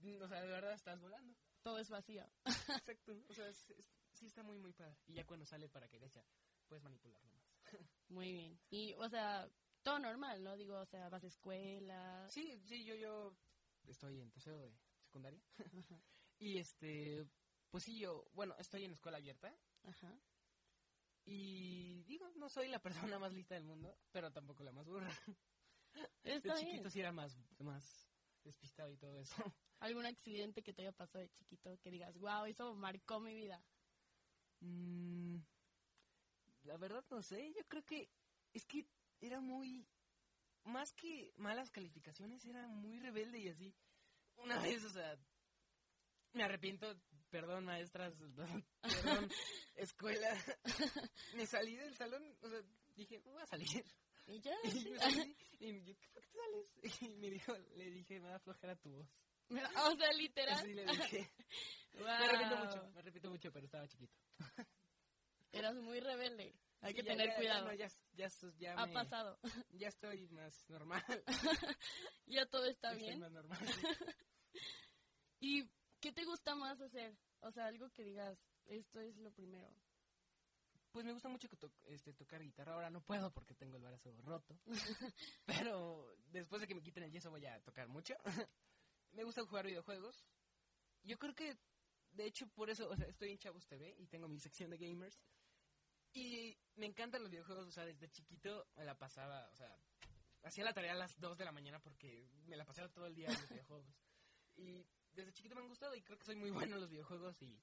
y, 0.02 0.16
o 0.20 0.28
sea, 0.28 0.40
de 0.40 0.48
verdad 0.48 0.72
estás 0.72 1.00
volando. 1.00 1.34
Todo 1.62 1.78
es 1.78 1.90
vacío. 1.90 2.24
Exacto. 2.46 3.12
O 3.28 3.34
sea, 3.34 3.48
es- 3.48 3.70
es- 3.70 3.92
sí 4.12 4.26
está 4.26 4.42
muy, 4.42 4.58
muy 4.58 4.72
padre. 4.72 4.96
Y 5.06 5.14
ya 5.14 5.26
cuando 5.26 5.44
sale 5.46 5.64
el 5.66 5.70
paracaídas 5.70 6.12
ya 6.12 6.24
puedes 6.68 6.82
manipularlo 6.84 7.28
más. 7.30 7.44
Muy 8.08 8.32
bien. 8.32 8.60
Y, 8.70 8.94
o 8.94 9.08
sea, 9.08 9.48
todo 9.82 9.98
normal, 9.98 10.42
¿no? 10.42 10.56
Digo, 10.56 10.78
o 10.78 10.86
sea, 10.86 11.08
vas 11.08 11.24
a 11.24 11.26
escuela. 11.28 12.26
Sí, 12.30 12.60
sí, 12.66 12.84
yo, 12.84 12.94
yo 12.94 13.36
estoy 13.86 14.20
en 14.20 14.30
tercero 14.30 14.58
de 14.58 14.72
secundaria. 15.02 15.40
Ajá. 15.58 16.00
Y 16.42 16.56
este, 16.58 17.26
pues 17.70 17.84
sí, 17.84 17.98
yo, 17.98 18.24
bueno, 18.32 18.54
estoy 18.58 18.84
en 18.84 18.92
escuela 18.92 19.18
abierta. 19.18 19.54
Ajá. 19.82 20.18
Y 21.26 22.02
digo, 22.04 22.30
no 22.36 22.48
soy 22.48 22.68
la 22.68 22.80
persona 22.80 23.18
más 23.18 23.32
lista 23.34 23.54
del 23.54 23.64
mundo, 23.64 23.94
pero 24.10 24.32
tampoco 24.32 24.64
la 24.64 24.72
más 24.72 24.86
burra. 24.86 25.10
Está 26.22 26.54
de 26.54 26.60
bien. 26.60 26.70
chiquito 26.72 26.88
sí 26.90 27.00
era 27.00 27.12
más, 27.12 27.36
más 27.58 28.09
despistado 28.44 28.90
y 28.90 28.96
todo 28.96 29.18
eso. 29.18 29.34
¿Algún 29.80 30.06
accidente 30.06 30.62
que 30.62 30.72
te 30.72 30.82
haya 30.82 30.92
pasado 30.92 31.20
de 31.20 31.30
chiquito 31.30 31.78
que 31.78 31.90
digas, 31.90 32.16
wow, 32.18 32.44
eso 32.44 32.74
marcó 32.74 33.20
mi 33.20 33.34
vida? 33.34 33.62
Mm, 34.60 35.38
la 36.64 36.76
verdad 36.76 37.04
no 37.10 37.22
sé, 37.22 37.52
yo 37.52 37.64
creo 37.66 37.82
que 37.84 38.10
es 38.52 38.64
que 38.66 38.86
era 39.20 39.40
muy, 39.40 39.86
más 40.64 40.92
que 40.92 41.32
malas 41.36 41.70
calificaciones, 41.70 42.44
era 42.44 42.66
muy 42.68 42.98
rebelde 42.98 43.38
y 43.38 43.48
así. 43.48 43.74
Una 44.36 44.58
vez, 44.62 44.84
o 44.84 44.90
sea, 44.90 45.18
me 46.32 46.44
arrepiento, 46.44 46.94
perdón 47.30 47.64
maestras, 47.64 48.14
perdón 48.82 49.30
escuela, 49.76 50.28
me 51.34 51.46
salí 51.46 51.76
del 51.76 51.96
salón, 51.96 52.22
o 52.42 52.48
sea, 52.48 52.60
dije, 52.96 53.18
voy 53.20 53.42
a 53.42 53.46
salir. 53.46 53.84
Y 54.30 54.40
ya. 54.40 54.54
Y 55.58 55.82
yo, 55.84 55.94
¿por 55.96 56.12
qué 56.12 56.20
te 56.20 56.20
sales? 56.22 56.66
Y 57.02 57.16
me 57.16 57.30
dijo, 57.30 57.56
le 57.76 57.90
dije, 57.90 58.20
me 58.20 58.28
da 58.28 58.38
flojera 58.38 58.76
tu 58.76 58.90
voz. 58.92 59.08
o 59.50 59.96
sea, 59.96 60.12
literal. 60.12 60.58
Así 60.58 60.72
le 60.74 60.84
dije. 60.86 61.30
Wow. 61.94 62.04
Me 62.04 62.12
arrepiento 62.12 62.56
mucho, 62.56 62.90
me 62.92 62.98
arrepiento 63.00 63.30
mucho, 63.30 63.52
pero 63.52 63.64
estaba 63.66 63.88
chiquito. 63.88 64.14
Eras 65.52 65.74
muy 65.76 65.98
rebelde. 66.00 66.54
Hay 66.82 66.92
Sí, 66.92 66.96
que 67.00 67.02
ya- 67.02 67.10
tener 67.12 67.26
ya- 67.28 67.36
cuidado. 67.36 67.66
no, 67.66 67.74
ya, 67.74 67.88
ya, 68.12 68.28
ya 68.58 68.74
ha 68.74 68.86
me- 68.86 68.92
pasado. 68.94 69.38
Ya 69.72 69.88
estoy 69.88 70.28
más 70.28 70.70
normal. 70.70 71.04
ya 72.26 72.46
todo 72.46 72.64
está 72.66 72.92
Estoy 72.92 73.08
bien. 73.08 73.18
más 73.20 73.32
normal. 73.32 73.58
¿Y 75.40 75.68
qué 76.00 76.12
te 76.12 76.24
gusta 76.24 76.54
más 76.54 76.80
hacer? 76.80 77.16
O 77.40 77.50
sea, 77.50 77.66
algo 77.66 77.90
que 77.90 78.04
digas, 78.04 78.38
esto 78.66 79.00
es 79.00 79.16
lo 79.16 79.30
primero. 79.32 79.68
Pues 80.92 81.04
me 81.06 81.12
gusta 81.12 81.28
mucho 81.28 81.48
que 81.48 81.56
to- 81.56 81.70
este, 81.86 82.12
tocar 82.14 82.42
guitarra. 82.42 82.74
Ahora 82.74 82.90
no 82.90 83.00
puedo 83.00 83.30
porque 83.32 83.54
tengo 83.54 83.76
el 83.76 83.82
brazo 83.82 84.12
roto. 84.22 84.58
Pero 85.46 86.16
después 86.26 86.60
de 86.60 86.66
que 86.66 86.74
me 86.74 86.82
quiten 86.82 87.04
el 87.04 87.12
yeso 87.12 87.30
voy 87.30 87.46
a 87.46 87.60
tocar 87.62 87.88
mucho. 87.88 88.14
me 89.12 89.22
gusta 89.24 89.44
jugar 89.46 89.66
videojuegos. 89.66 90.24
Yo 91.04 91.18
creo 91.18 91.34
que, 91.34 91.56
de 92.10 92.24
hecho, 92.26 92.46
por 92.48 92.70
eso 92.70 92.88
o 92.90 92.96
sea, 92.96 93.06
estoy 93.06 93.30
en 93.30 93.38
Chavos 93.38 93.66
TV 93.66 93.94
y 93.98 94.06
tengo 94.08 94.26
mi 94.28 94.40
sección 94.40 94.70
de 94.70 94.78
gamers. 94.78 95.22
Y 96.12 96.58
me 96.74 96.86
encantan 96.86 97.22
los 97.22 97.30
videojuegos. 97.30 97.68
O 97.68 97.70
sea, 97.70 97.84
desde 97.84 98.08
chiquito 98.10 98.66
me 98.74 98.84
la 98.84 98.98
pasaba, 98.98 99.48
o 99.50 99.54
sea, 99.54 99.72
hacía 100.42 100.64
la 100.64 100.74
tarea 100.74 100.92
a 100.92 100.96
las 100.96 101.18
2 101.20 101.38
de 101.38 101.44
la 101.44 101.52
mañana 101.52 101.78
porque 101.78 102.28
me 102.46 102.56
la 102.56 102.64
pasaba 102.64 102.88
todo 102.88 103.06
el 103.06 103.14
día 103.14 103.28
en 103.28 103.34
los 103.34 103.48
videojuegos. 103.48 103.94
Y 104.56 104.84
desde 105.12 105.32
chiquito 105.32 105.54
me 105.54 105.60
han 105.62 105.68
gustado 105.68 105.94
y 105.94 106.02
creo 106.02 106.18
que 106.18 106.24
soy 106.24 106.34
muy 106.34 106.50
bueno 106.50 106.74
en 106.74 106.80
los 106.80 106.90
videojuegos 106.90 107.40
y 107.42 107.62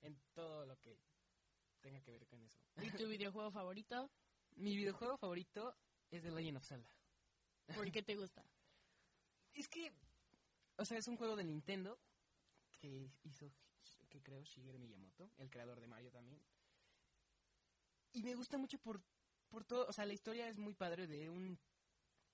en 0.00 0.20
todo 0.34 0.66
lo 0.66 0.76
que 0.80 0.98
tenga 1.86 2.00
que 2.00 2.10
ver 2.10 2.26
con 2.26 2.42
eso. 2.42 2.58
¿Y 2.82 2.90
tu 2.90 3.06
videojuego 3.08 3.52
favorito? 3.52 4.10
Mi 4.56 4.76
videojuego 4.76 5.16
favorito 5.16 5.76
es 6.10 6.20
The 6.22 6.32
Legend 6.32 6.56
of 6.56 6.66
Zelda. 6.66 6.90
¿Por 7.74 7.90
qué 7.92 8.02
te 8.10 8.16
gusta? 8.16 8.44
Es 9.54 9.68
que, 9.68 9.92
o 10.78 10.84
sea, 10.84 10.98
es 10.98 11.06
un 11.06 11.16
juego 11.16 11.36
de 11.36 11.44
Nintendo 11.44 11.96
que 12.80 13.08
hizo, 13.22 13.52
que 14.10 14.20
creo 14.20 14.42
Shigeru 14.42 14.80
Miyamoto, 14.80 15.30
el 15.36 15.48
creador 15.48 15.80
de 15.80 15.86
Mario 15.86 16.10
también. 16.10 16.42
Y 18.12 18.22
me 18.24 18.34
gusta 18.34 18.58
mucho 18.58 18.78
por, 18.78 19.00
por 19.48 19.64
todo, 19.64 19.86
o 19.86 19.92
sea, 19.92 20.06
la 20.06 20.14
historia 20.14 20.48
es 20.48 20.58
muy 20.58 20.74
padre 20.74 21.06
de 21.06 21.30
un 21.30 21.56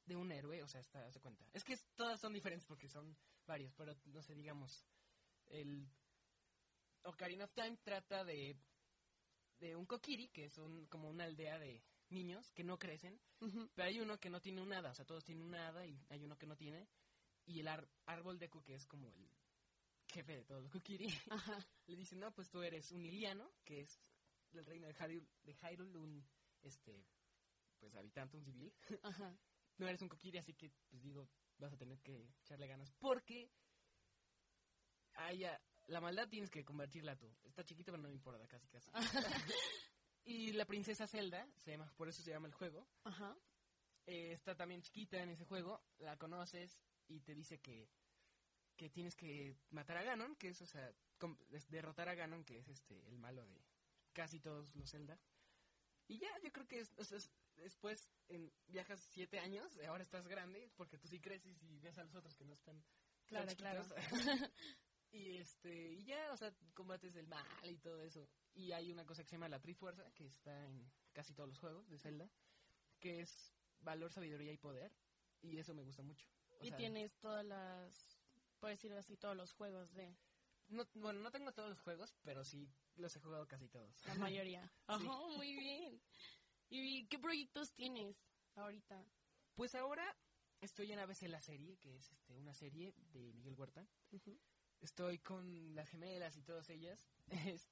de 0.07 0.17
un 0.17 0.33
héroe, 0.33 0.63
o 0.63 0.69
sea, 0.69 0.81
está, 0.81 1.09
de 1.09 1.21
cuenta. 1.21 1.47
Es 1.53 1.63
que 1.63 1.77
todas 1.95 2.19
son 2.19 2.33
diferentes 2.33 2.67
porque 2.67 2.89
son 2.89 3.17
varios, 3.47 3.73
pero 3.75 3.95
no 4.07 4.23
sé, 4.23 4.35
digamos, 4.35 4.85
el 5.47 5.89
Ocarina 7.05 7.45
of 7.45 7.53
Time 7.53 7.77
trata 7.85 8.25
de 8.25 8.57
de 9.63 9.77
un 9.77 9.87
Kokiri, 9.87 10.29
que 10.29 10.47
es 10.47 10.59
un, 10.59 10.87
como 10.87 11.09
una 11.09 11.25
aldea 11.25 11.59
de 11.59 11.83
niños 12.11 12.51
que 12.53 12.65
no 12.65 12.79
crecen, 12.79 13.19
pero 13.75 13.89
hay 13.89 14.01
uno 14.01 14.19
que 14.19 14.29
no 14.29 14.41
tiene 14.41 14.61
un 14.61 14.73
hada, 14.73 14.91
o 14.91 14.95
sea, 14.95 15.05
todos 15.07 15.25
tienen 15.25 15.45
un 15.45 15.55
hada 15.55 15.87
y 15.87 16.05
hay 16.11 16.23
uno 16.25 16.37
que 16.37 16.47
no 16.47 16.57
tiene. 16.57 16.89
Y 17.47 17.61
el 17.61 17.69
ar- 17.69 17.89
árbol 18.07 18.39
de 18.39 18.49
que 18.51 18.75
es 18.75 18.87
como 18.87 19.09
el 19.09 19.31
jefe 20.09 20.37
de 20.37 20.45
todos 20.45 20.63
los 20.63 20.73
Kokiri, 20.73 21.09
Ajá. 21.31 21.59
le 21.87 21.97
dice, 21.97 22.17
no, 22.17 22.33
pues 22.35 22.51
tú 22.51 22.61
eres 22.63 22.91
un 22.93 23.05
Iliano, 23.05 23.51
que 23.65 23.81
es 23.81 24.01
del 24.51 24.67
reino 24.67 24.87
de 24.89 24.95
Hyrule, 24.95 25.27
de 25.45 25.55
Hyrule 25.55 25.97
un, 25.99 26.29
este, 26.63 27.07
pues 27.79 27.95
habitante, 27.95 28.37
un 28.37 28.45
civil. 28.45 28.75
Ajá. 29.03 29.39
no 29.79 29.87
eres 29.89 30.03
un 30.03 30.09
Kokiri, 30.09 30.39
así 30.39 30.55
que, 30.55 30.71
pues 30.91 31.03
digo, 31.03 31.29
vas 31.59 31.73
a 31.73 31.77
tener 31.79 32.01
que 32.01 32.29
echarle 32.43 32.67
ganas. 32.67 32.93
Porque 32.99 33.51
haya, 35.15 35.61
la 35.93 36.01
maldad 36.01 36.29
tienes 36.29 36.51
que 36.51 36.65
convertirla 36.65 37.17
tú. 37.17 37.31
Está 37.45 37.65
chiquito, 37.65 37.93
pero 37.93 38.03
no 38.03 38.09
me 38.09 38.15
importa, 38.15 38.47
casi 38.49 38.67
casi. 38.69 38.91
y 40.25 40.53
la 40.53 40.65
princesa 40.65 41.07
Zelda, 41.07 41.47
se 41.59 41.73
llama, 41.73 41.93
por 41.97 42.09
eso 42.09 42.23
se 42.23 42.31
llama 42.31 42.47
el 42.49 42.55
juego, 42.55 42.89
Ajá. 43.05 43.37
eh, 44.07 44.33
está 44.33 44.57
también 44.57 44.83
chiquita 44.83 45.23
en 45.23 45.31
ese 45.31 45.45
juego, 45.45 45.83
la 45.99 46.17
conoces 46.17 46.81
y 47.09 47.21
te 47.21 47.35
dice 47.35 47.61
que, 47.61 47.89
que 48.77 48.89
tienes 48.91 49.15
que 49.15 49.57
matar 49.71 49.99
a 49.99 50.03
Ganon, 50.03 50.35
que 50.37 50.49
es, 50.49 50.63
o 50.63 50.67
sea, 50.67 50.91
derrotar 51.69 52.09
a 52.09 52.15
Ganon, 52.15 52.45
que 52.45 52.59
es 52.59 52.69
este 52.69 53.07
el 53.09 53.19
malo 53.19 53.45
de 53.47 53.63
casi 54.13 54.41
todos 54.41 54.75
los 54.75 54.91
Zelda. 54.91 55.21
Y 56.09 56.19
ya, 56.19 56.29
yo 56.43 56.51
creo 56.53 56.67
que 56.67 56.81
es, 56.81 56.93
o 56.99 57.05
sea, 57.05 57.19
es- 57.19 57.31
después 57.57 58.09
en, 58.29 58.51
viajas 58.67 59.01
siete 59.13 59.39
años, 59.39 59.79
ahora 59.87 60.03
estás 60.03 60.27
grande, 60.27 60.71
porque 60.77 60.97
tú 60.99 61.07
sí 61.07 61.21
creces 61.21 61.63
y 61.63 61.79
ves 61.81 61.99
a 61.99 62.05
los 62.05 62.15
otros 62.15 62.35
que 62.35 62.45
no 62.45 62.55
están 62.55 62.83
Claro, 63.27 63.55
claro. 63.57 63.83
y 65.13 65.37
este, 65.37 65.93
y 65.93 66.05
ya, 66.05 66.33
o 66.33 66.37
sea, 66.37 66.53
combates 66.75 67.15
el 67.17 67.27
mal 67.29 67.47
y 67.63 67.77
todo 67.79 68.03
eso. 68.03 68.27
Y 68.55 68.73
hay 68.73 68.91
una 68.91 69.05
cosa 69.05 69.23
que 69.23 69.29
se 69.29 69.37
llama 69.37 69.49
la 69.49 69.61
Trifuerza, 69.61 70.11
que 70.13 70.27
está 70.27 70.67
en 70.67 70.91
casi 71.13 71.35
todos 71.35 71.49
los 71.49 71.59
juegos 71.59 71.89
de 71.89 71.99
Zelda, 71.99 72.31
que 72.99 73.21
es 73.21 73.55
valor, 73.81 74.11
sabiduría 74.13 74.53
y 74.53 74.59
poder. 74.59 74.93
Y 75.43 75.59
eso 75.59 75.75
me 75.75 75.83
gusta 75.83 76.03
mucho. 76.03 76.27
O 76.61 76.65
y 76.65 76.69
sea, 76.69 76.77
tienes 76.79 77.19
todas 77.19 77.45
las, 77.45 78.19
puedes 78.59 78.79
decir 78.79 78.93
así, 78.97 79.17
todos 79.17 79.37
los 79.37 79.53
juegos 79.53 79.93
de 79.93 80.17
no, 80.69 80.87
bueno, 80.95 81.21
no 81.21 81.31
tengo 81.31 81.53
todos 81.53 81.69
los 81.69 81.81
juegos, 81.83 82.15
pero 82.23 82.45
sí 82.45 82.73
los 82.95 83.15
he 83.17 83.21
jugado 83.21 83.47
casi 83.47 83.69
todos. 83.69 84.05
la 84.07 84.15
mayoría. 84.15 84.73
Ajá, 84.87 84.99
Sí. 85.31 85.37
muy 85.37 85.55
bien. 85.57 86.01
¿Y 86.71 87.07
qué 87.09 87.19
proyectos 87.19 87.73
tienes 87.75 88.17
ahorita? 88.55 89.05
Pues 89.55 89.75
ahora 89.75 90.17
estoy 90.61 90.93
en 90.93 90.99
ABC 91.01 91.23
La 91.29 91.41
Serie, 91.43 91.77
que 91.79 91.97
es 91.97 92.11
este, 92.11 92.35
una 92.39 92.55
serie 92.55 92.95
de 93.13 93.33
Miguel 93.35 93.55
Huerta. 93.55 93.87
Estoy 94.83 95.19
con 95.21 95.75
las 95.75 95.89
gemelas 95.89 96.37
y 96.37 96.43
todas 96.43 96.69
ellas. 96.69 97.09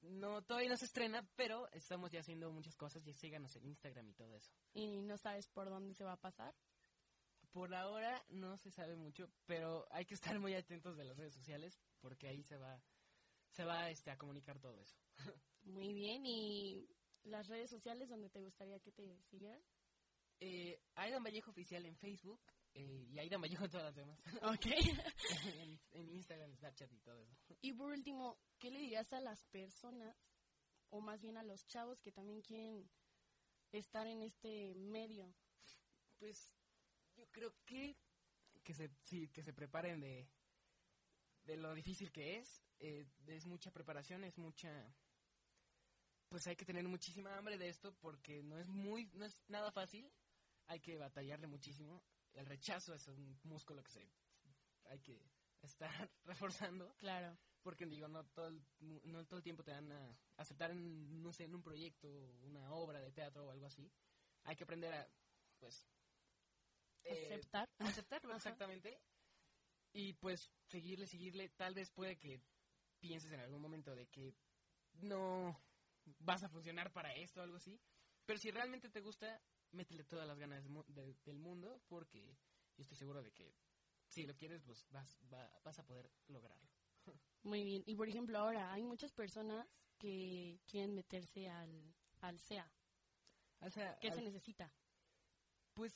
No, 0.00 0.42
todavía 0.42 0.68
no 0.68 0.76
se 0.76 0.84
estrena, 0.84 1.28
pero 1.34 1.68
estamos 1.72 2.12
ya 2.12 2.20
haciendo 2.20 2.52
muchas 2.52 2.76
cosas. 2.76 3.04
Y 3.06 3.14
síganos 3.14 3.56
en 3.56 3.66
Instagram 3.66 4.08
y 4.08 4.14
todo 4.14 4.36
eso. 4.36 4.52
¿Y 4.72 5.02
no 5.02 5.18
sabes 5.18 5.48
por 5.48 5.68
dónde 5.68 5.92
se 5.94 6.04
va 6.04 6.12
a 6.12 6.20
pasar? 6.20 6.54
Por 7.50 7.74
ahora 7.74 8.24
no 8.28 8.56
se 8.58 8.70
sabe 8.70 8.94
mucho, 8.94 9.28
pero 9.44 9.88
hay 9.90 10.04
que 10.04 10.14
estar 10.14 10.38
muy 10.38 10.54
atentos 10.54 10.96
de 10.96 11.04
las 11.04 11.16
redes 11.16 11.34
sociales 11.34 11.80
porque 12.00 12.28
ahí 12.28 12.44
se 12.44 12.56
va, 12.56 12.80
se 13.50 13.64
va 13.64 13.90
este, 13.90 14.12
a 14.12 14.18
comunicar 14.18 14.60
todo 14.60 14.78
eso. 14.80 14.96
Muy 15.62 15.92
bien. 15.92 16.24
¿Y 16.24 16.88
las 17.24 17.48
redes 17.48 17.70
sociales 17.70 18.08
donde 18.08 18.30
te 18.30 18.40
gustaría 18.40 18.78
que 18.78 18.92
te 18.92 19.20
siguieran? 19.30 19.60
Eh, 20.40 20.80
Aidan 20.94 21.24
Vallejo 21.24 21.50
Oficial 21.50 21.84
en 21.86 21.96
Facebook 21.96 22.40
eh, 22.74 23.06
y 23.10 23.18
Aidan 23.18 23.40
Vallejo 23.40 23.64
en 23.64 23.70
todas 23.70 23.86
las 23.86 23.94
demás. 23.96 24.18
Ok. 24.42 24.66
en, 25.62 25.80
en 25.92 26.08
Instagram, 26.10 26.54
Snapchat 26.56 26.92
y 26.92 26.98
todo 27.00 27.18
eso. 27.20 27.36
y 27.62 27.72
por 27.72 27.90
último, 27.90 28.38
¿qué 28.58 28.70
le 28.70 28.78
dirías 28.80 29.12
a 29.12 29.20
las 29.20 29.44
personas, 29.46 30.16
o 30.90 31.00
más 31.00 31.20
bien 31.20 31.36
a 31.36 31.42
los 31.42 31.66
chavos 31.66 32.00
que 32.00 32.12
también 32.12 32.42
quieren 32.42 32.88
estar 33.72 34.06
en 34.06 34.22
este 34.22 34.74
medio? 34.76 35.34
Pues 36.18 36.54
yo 37.16 37.26
creo 37.30 37.52
que 37.64 37.96
que 38.64 38.74
se 38.74 38.90
sí, 39.04 39.28
que 39.28 39.42
se 39.42 39.52
preparen 39.52 40.00
de 40.00 40.28
de 41.44 41.56
lo 41.56 41.74
difícil 41.74 42.10
que 42.12 42.36
es. 42.38 42.62
eh, 42.80 43.06
es 43.26 43.46
mucha 43.46 43.70
preparación, 43.70 44.24
es 44.24 44.36
mucha 44.38 44.94
pues 46.28 46.46
hay 46.46 46.56
que 46.56 46.64
tener 46.66 46.86
muchísima 46.86 47.36
hambre 47.38 47.56
de 47.56 47.68
esto 47.70 47.94
porque 48.00 48.42
no 48.42 48.58
es 48.58 48.68
muy 48.68 49.06
no 49.14 49.24
es 49.24 49.42
nada 49.48 49.70
fácil. 49.72 50.10
Hay 50.66 50.80
que 50.80 50.98
batallarle 50.98 51.46
muchísimo. 51.46 52.02
El 52.34 52.46
rechazo 52.46 52.94
es 52.94 53.08
un 53.08 53.38
músculo 53.44 53.82
que 53.82 53.90
se 53.90 54.10
hay 54.84 55.00
que 55.00 55.20
estar 55.62 55.90
reforzando. 56.24 56.94
Claro. 56.96 57.36
porque 57.62 57.86
digo 57.86 58.08
no 58.08 58.24
todo 58.26 58.48
el, 58.48 58.62
no 58.80 59.26
todo 59.26 59.38
el 59.38 59.42
tiempo 59.42 59.62
te 59.62 59.72
van 59.72 59.90
a 59.92 60.18
aceptar 60.36 60.70
en 60.70 61.22
no 61.22 61.32
sé 61.32 61.44
en 61.44 61.54
un 61.54 61.62
proyecto 61.62 62.08
una 62.42 62.72
obra 62.72 63.00
de 63.00 63.12
teatro 63.12 63.46
o 63.46 63.50
algo 63.50 63.66
así. 63.66 63.90
Hay 64.44 64.56
que 64.56 64.64
aprender 64.64 64.92
a 64.94 65.08
pues 65.58 65.86
eh, 67.04 67.26
Aceptar. 67.26 67.68
aceptarlo 67.78 68.34
exactamente. 68.36 69.00
Y 69.92 70.12
pues 70.14 70.52
seguirle 70.66 71.06
seguirle. 71.06 71.48
Tal 71.50 71.74
vez 71.74 71.90
puede 71.90 72.16
que 72.16 72.40
pienses 73.00 73.32
en 73.32 73.40
algún 73.40 73.60
momento 73.60 73.94
de 73.94 74.06
que 74.06 74.34
no 75.00 75.60
vas 76.20 76.42
a 76.42 76.48
funcionar 76.48 76.92
para 76.92 77.14
esto 77.14 77.40
o 77.40 77.42
algo 77.42 77.56
así. 77.56 77.80
Pero 78.24 78.38
si 78.38 78.50
realmente 78.50 78.88
te 78.88 79.00
gusta 79.00 79.40
métele 79.72 80.04
todas 80.04 80.26
las 80.26 80.38
ganas 80.38 80.64
de- 80.88 81.14
del 81.24 81.38
mundo 81.38 81.80
porque 81.88 82.36
yo 82.76 82.82
estoy 82.82 82.96
seguro 82.96 83.22
de 83.22 83.32
que 83.32 83.54
si 84.08 84.26
lo 84.26 84.34
quieres 84.36 84.62
pues 84.62 84.86
vas 84.90 85.18
va- 85.32 85.60
vas 85.64 85.78
a 85.78 85.86
poder 85.86 86.10
lograrlo 86.28 86.68
Muy 87.44 87.64
bien. 87.64 87.82
Y 87.86 87.94
por 87.94 88.08
ejemplo, 88.08 88.38
ahora 88.38 88.72
hay 88.72 88.82
muchas 88.82 89.12
personas 89.12 89.66
que 89.98 90.58
quieren 90.66 90.94
meterse 90.94 91.48
al, 91.48 91.94
al 92.20 92.38
SEA. 92.38 92.70
o 93.60 93.70
sea 93.70 93.98
¿Qué 94.00 94.10
se 94.10 94.22
necesita? 94.22 94.70
Pues 95.74 95.92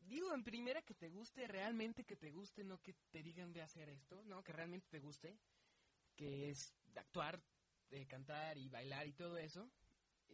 digo 0.00 0.34
en 0.34 0.44
primera 0.44 0.82
que 0.82 0.94
te 0.94 1.08
guste, 1.08 1.46
realmente 1.46 2.04
que 2.04 2.16
te 2.16 2.30
guste, 2.30 2.64
no 2.64 2.80
que 2.82 2.94
te 3.10 3.22
digan 3.22 3.52
de 3.52 3.62
hacer 3.62 3.88
esto, 3.88 4.22
no, 4.24 4.42
que 4.42 4.52
realmente 4.52 4.86
te 4.90 5.00
guste, 5.00 5.36
que 6.16 6.50
es 6.50 6.74
actuar, 6.96 7.40
eh, 7.90 8.06
cantar 8.06 8.58
y 8.58 8.68
bailar 8.68 9.06
y 9.06 9.12
todo 9.12 9.38
eso. 9.38 9.70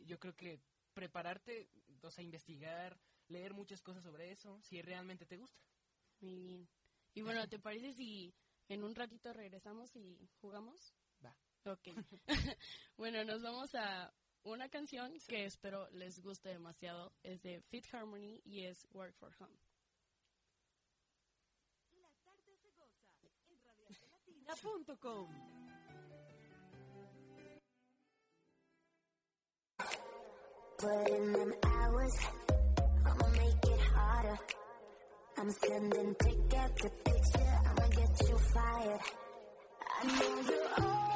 Yo 0.07 0.19
creo 0.19 0.35
que 0.35 0.61
prepararte, 0.95 1.69
o 2.03 2.11
sea, 2.11 2.25
investigar, 2.25 2.99
leer 3.29 3.55
muchas 3.55 3.83
cosas 3.83 4.03
sobre 4.03 4.31
eso, 4.31 4.61
si 4.63 4.81
realmente 4.83 5.27
te 5.27 5.37
gusta. 5.37 5.61
Muy 6.21 6.37
bien. 6.37 6.69
Y 7.15 7.23
bueno, 7.23 7.49
¿te 7.49 7.59
parece 7.59 7.93
si 7.93 8.35
en 8.69 8.85
un 8.85 8.95
ratito 8.95 9.33
regresamos 9.33 9.95
y 9.97 10.29
jugamos? 10.41 10.95
Va. 11.25 11.37
Ok. 11.65 11.89
bueno, 12.97 13.25
nos 13.25 13.43
vamos 13.43 13.75
a 13.75 14.13
una 14.45 14.69
canción 14.69 15.13
que 15.27 15.45
espero 15.45 15.89
les 15.91 16.21
guste 16.21 16.51
demasiado. 16.51 17.13
Es 17.23 17.43
de 17.43 17.61
Fit 17.63 17.85
Harmony 17.93 18.41
y 18.45 18.65
es 18.65 18.87
Work 18.93 19.17
for 19.17 19.35
Home. 19.41 19.57
La 21.95 22.11
tarde 22.25 22.57
se 22.57 22.71
goza 22.73 23.11
en 23.11 23.19
radiantelatina.com. 30.79 30.89
Put 31.05 31.09
in 31.09 31.33
them 31.33 31.53
hours, 31.65 32.17
I'ma 33.07 33.29
make 33.33 33.65
it 33.73 33.81
harder. 33.81 34.39
I'm 35.39 35.51
sending 35.51 36.15
pick 36.15 36.55
after 36.59 36.89
picture, 37.05 37.59
I'ma 37.67 37.89
get 37.89 38.29
you 38.29 38.39
fired. 38.39 39.01
I 40.03 40.07
know 40.07 40.43
you're 40.49 40.87
always 40.87 41.08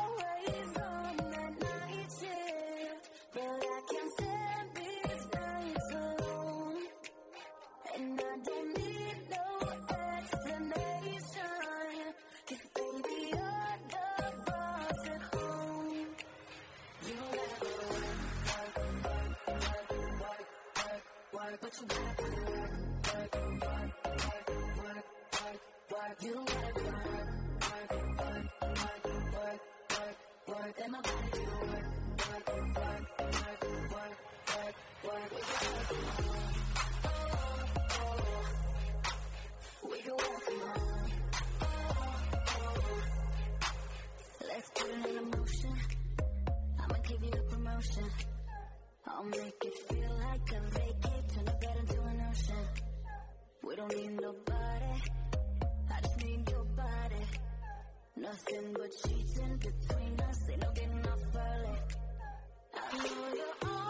I'll 49.23 49.25
make 49.25 49.65
it 49.65 49.75
feel 49.89 50.11
like 50.19 50.53
a 50.53 50.61
vacate, 50.71 51.12
We 53.65 53.77
don't 53.77 53.97
need 53.97 54.21
nobody. 54.21 54.93
I 55.91 56.01
just 56.03 56.25
need 56.25 56.51
your 56.51 56.65
body. 56.65 57.25
Nothing 58.17 58.75
but 58.75 58.93
sheets 58.93 59.39
in 59.39 59.57
between 59.57 60.21
us. 60.29 60.51
Ain't 60.51 60.61
no 60.61 60.73
getting 60.75 61.07
off 61.07 61.37
early. 61.37 61.79
I 62.75 62.97
know 62.99 63.35
you're 63.35 63.82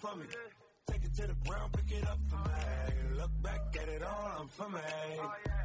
for 0.00 0.16
me. 0.16 0.24
Take 0.86 1.04
it 1.04 1.14
to 1.14 1.26
the 1.26 1.36
ground, 1.46 1.72
pick 1.72 1.98
it 1.98 2.06
up 2.06 2.18
for 2.28 2.36
me. 2.36 3.18
Look 3.18 3.42
back 3.42 3.76
at 3.82 3.88
it 3.88 4.02
all, 4.02 4.32
I'm 4.40 4.48
for 4.48 4.68
me. 4.70 4.80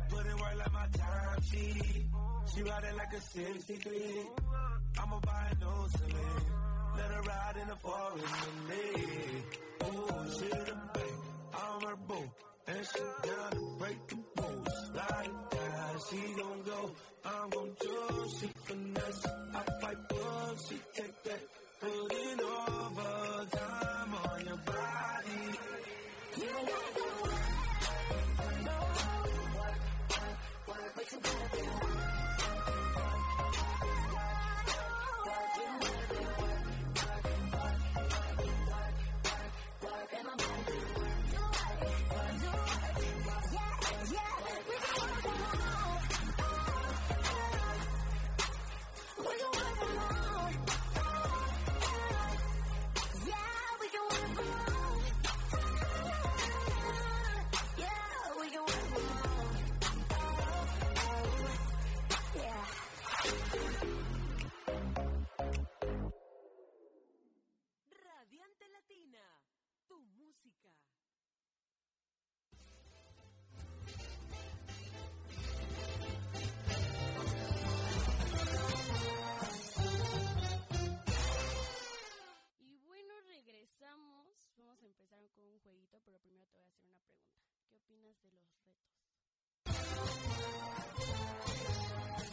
Put 0.10 0.26
it 0.26 0.36
work 0.36 0.58
like 0.58 0.74
my 0.74 0.88
time 0.88 1.42
sheet. 1.42 2.06
She 2.54 2.62
ride 2.64 2.84
it 2.84 2.96
like 2.98 3.14
a 3.14 3.22
63. 3.22 3.92
I'ma 5.00 5.20
buy 5.20 5.52
a 5.52 5.56
new 5.56 5.88
Celine. 5.96 6.46
Let 6.98 7.12
her 7.12 7.22
ride 7.22 7.58
in 7.62 7.68
the 7.68 7.76
forest 7.76 8.36
with 8.46 8.70
me. 8.70 8.86
Oh, 9.82 10.26
she 10.38 10.50
the 10.50 10.76
bank, 10.94 11.20
I'm 11.54 11.82
her 11.88 11.96
boo. 12.08 12.32
And 12.68 12.88
she 12.92 13.00
down 13.28 13.52
to 13.52 13.76
break 13.80 14.08
the 14.08 14.18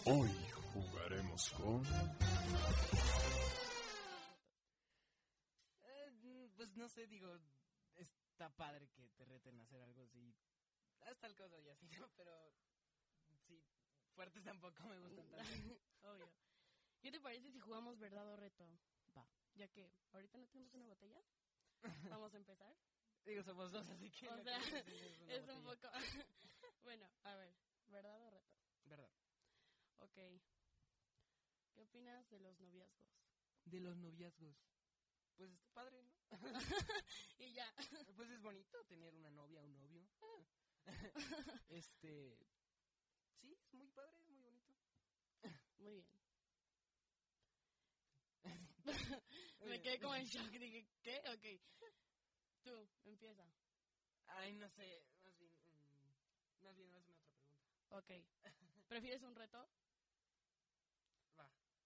Hoy 0.05 0.31
jugaremos 0.73 1.51
con... 1.51 1.87
Eh, 5.83 6.51
pues 6.57 6.77
no 6.77 6.88
sé, 6.88 7.07
digo, 7.07 7.38
está 7.95 8.51
padre 8.57 8.88
que 8.88 9.09
te 9.11 9.25
reten 9.25 9.61
a 9.61 9.62
hacer 9.62 9.81
algo 9.81 10.03
así. 10.03 10.35
Hasta 11.03 11.29
el 11.29 11.37
codo 11.37 11.61
y 11.61 11.69
así, 11.69 11.88
¿no? 12.01 12.09
Pero 12.17 12.33
sí, 13.47 13.62
fuertes 14.17 14.43
tampoco 14.43 14.83
me 14.88 14.99
gustan 14.99 15.31
tanto. 15.31 15.79
Obvio. 16.03 16.33
¿Qué 17.01 17.12
te 17.12 17.21
parece 17.21 17.53
si 17.53 17.61
jugamos 17.61 18.01
verdad 18.01 18.27
o 18.29 18.37
reto? 18.37 18.67
Va. 19.17 19.25
Ya 19.55 19.69
que 19.69 19.88
ahorita 20.12 20.38
no 20.38 20.49
tenemos 20.49 20.75
una 20.75 20.87
botella. 20.87 21.23
Vamos 22.11 22.35
a 22.35 22.38
empezar. 22.38 22.77
Digo, 23.25 23.45
somos 23.45 23.71
dos, 23.71 23.88
así 23.88 24.11
que... 24.11 24.29
O 24.29 24.43
sea, 24.43 24.59
que 24.61 25.17
una 25.23 25.35
es 25.35 25.49
un 25.49 25.62
poco... 25.62 25.88
bueno, 26.83 27.09
a 27.23 27.37
ver. 27.37 27.55
¿Verdad 27.87 28.21
o 28.27 28.31
reto? 28.31 28.53
Verdad. 28.87 29.22
Ok. 30.03 30.19
¿Qué 31.75 31.83
opinas 31.83 32.29
de 32.31 32.41
los 32.41 32.59
noviazgos? 32.59 33.09
De 33.65 33.81
los 33.81 33.97
noviazgos. 33.97 34.57
Pues 35.37 35.51
está 35.53 35.71
padre, 35.73 36.03
¿no? 36.03 36.12
y 37.38 37.53
ya. 37.53 37.73
Pues 38.17 38.31
es 38.31 38.43
bonito 38.43 38.85
tener 38.87 39.15
una 39.15 39.31
novia 39.31 39.62
o 39.62 39.65
un 39.65 39.77
novio. 39.77 40.05
este... 41.69 42.37
Sí, 43.37 43.53
es 43.53 43.75
muy 43.75 43.88
padre, 43.91 44.21
es 44.21 44.29
muy 44.29 44.41
bonito. 44.41 44.73
Muy 45.79 45.95
bien. 45.95 46.09
Me 49.67 49.81
quedé 49.81 50.01
como 50.01 50.15
en 50.17 50.25
shock. 50.27 50.51
Dije, 50.51 50.87
¿qué? 51.03 51.23
Ok. 51.31 51.61
Tú, 52.62 52.88
empieza. 53.05 53.45
Ay, 54.27 54.55
no 54.55 54.69
sé, 54.69 55.05
más 55.23 55.37
bien... 55.38 55.53
mm, 55.53 56.65
más 56.65 56.77
bien, 56.77 56.95
hazme 56.95 57.12
otra 57.12 57.31
pregunta. 57.31 57.53
Ok. 57.91 58.11
¿Prefieres 58.88 59.23
un 59.23 59.35
reto? 59.35 59.69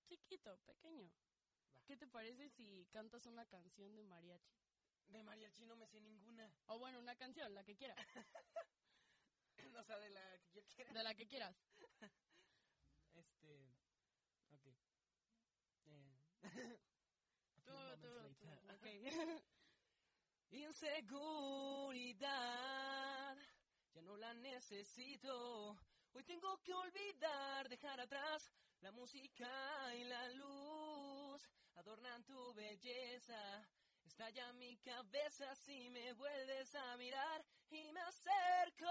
Chiquito, 0.09 0.57
pequeño. 0.65 1.11
Va. 1.75 1.83
¿Qué 1.87 1.97
te 1.97 2.07
parece 2.07 2.49
si 2.51 2.87
cantas 2.93 3.27
una 3.27 3.45
canción 3.47 3.95
de 3.97 4.05
mariachi? 4.05 4.57
De 5.09 5.23
mariachi 5.23 5.67
no 5.67 5.77
me 5.77 5.87
sé 5.87 6.01
ninguna. 6.01 6.53
O 6.67 6.79
bueno, 6.79 6.99
una 6.99 7.17
canción, 7.17 7.53
la 7.55 7.65
que 7.65 7.77
quieras. 7.77 7.97
o 9.79 9.83
sea, 9.85 9.99
de 9.99 10.11
la 10.11 10.39
que 10.39 10.53
yo 10.53 10.63
quiera. 10.75 10.93
De 10.93 11.03
la 11.03 11.15
que 11.15 11.27
quieras. 11.27 11.57
Este... 13.15 13.73
Ok. 14.51 14.67
Eh. 15.87 16.21
Tú, 17.65 17.73
tú, 18.01 18.35
tú. 18.35 18.47
Ok. 18.75 18.87
Inseguridad, 20.51 22.27
ya 23.93 24.03
no 24.03 24.17
la 24.17 24.33
necesito. 24.35 25.77
Hoy 26.13 26.23
tengo 26.23 26.63
que 26.63 26.73
olvidar, 26.73 27.69
dejar 27.69 28.01
atrás 28.01 28.53
la 28.81 28.91
música 28.93 29.95
y 29.95 30.05
la 30.05 30.29
luz. 30.31 31.51
Adornan 31.77 32.25
tu 32.25 32.55
belleza, 32.55 33.69
estalla 34.05 34.53
mi 34.55 34.77
cabeza 34.79 35.55
si 35.55 35.91
me 35.91 36.13
vuelves 36.15 36.75
a 36.75 36.97
mirar 36.97 37.45
y 37.71 37.93
me 37.93 38.01
acerco. 38.01 38.87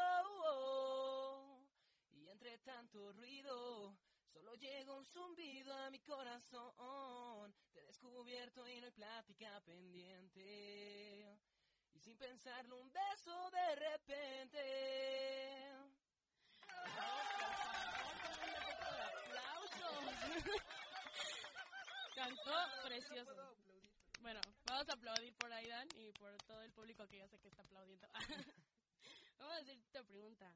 Y 2.12 2.28
entre 2.30 2.58
tanto 2.60 3.12
ruido, 3.14 3.98
solo 4.32 4.54
llega 4.56 4.94
un 4.94 5.06
zumbido 5.06 5.74
a 5.74 5.90
mi 5.90 6.00
corazón. 6.00 7.54
Te 7.74 7.82
he 7.82 7.86
descubierto 7.86 8.68
y 8.68 8.80
no 8.80 8.86
hay 8.88 8.92
plática 8.92 9.60
pendiente. 9.62 11.40
Y 11.92 12.00
sin 12.00 12.18
pensarlo, 12.18 12.78
un 12.78 12.92
beso 12.92 13.50
de 13.52 13.76
repente. 13.76 15.72
¡Aplausos! 16.68 17.65
Cantó 22.16 22.54
precioso. 22.84 23.56
Bueno, 24.22 24.40
vamos 24.66 24.90
a 24.90 24.94
aplaudir 24.94 25.34
por 25.36 25.52
Aidan 25.54 25.88
y 25.98 26.12
por 26.14 26.36
todo 26.44 26.62
el 26.62 26.72
público 26.72 27.08
que 27.08 27.18
yo 27.18 27.28
sé 27.28 27.38
que 27.40 27.48
está 27.50 27.62
aplaudiendo. 27.64 28.08
vamos 29.40 29.54
a 29.54 29.58
hacerte 29.58 29.86
otra 29.90 30.04
pregunta. 30.04 30.52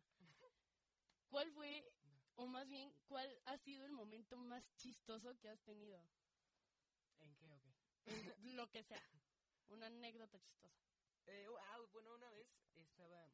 ¿Cuál 1.30 1.52
fue, 1.52 1.84
o 2.38 2.48
más 2.48 2.68
bien, 2.68 2.92
cuál 3.08 3.30
ha 3.46 3.58
sido 3.60 3.86
el 3.86 3.92
momento 3.92 4.38
más 4.38 4.64
chistoso 4.78 5.38
que 5.40 5.50
has 5.50 5.60
tenido? 5.62 6.02
¿En 7.20 7.36
qué 7.36 7.52
o 7.52 7.60
qué? 7.62 7.74
Lo 8.56 8.68
que 8.70 8.84
sea. 8.84 9.04
Una 9.68 9.86
anécdota 9.88 10.40
chistosa. 10.40 10.80
Eh, 11.28 11.46
ah, 11.60 11.78
bueno, 11.92 12.16
una 12.16 12.32
vez 12.32 12.48
estaba 12.76 13.30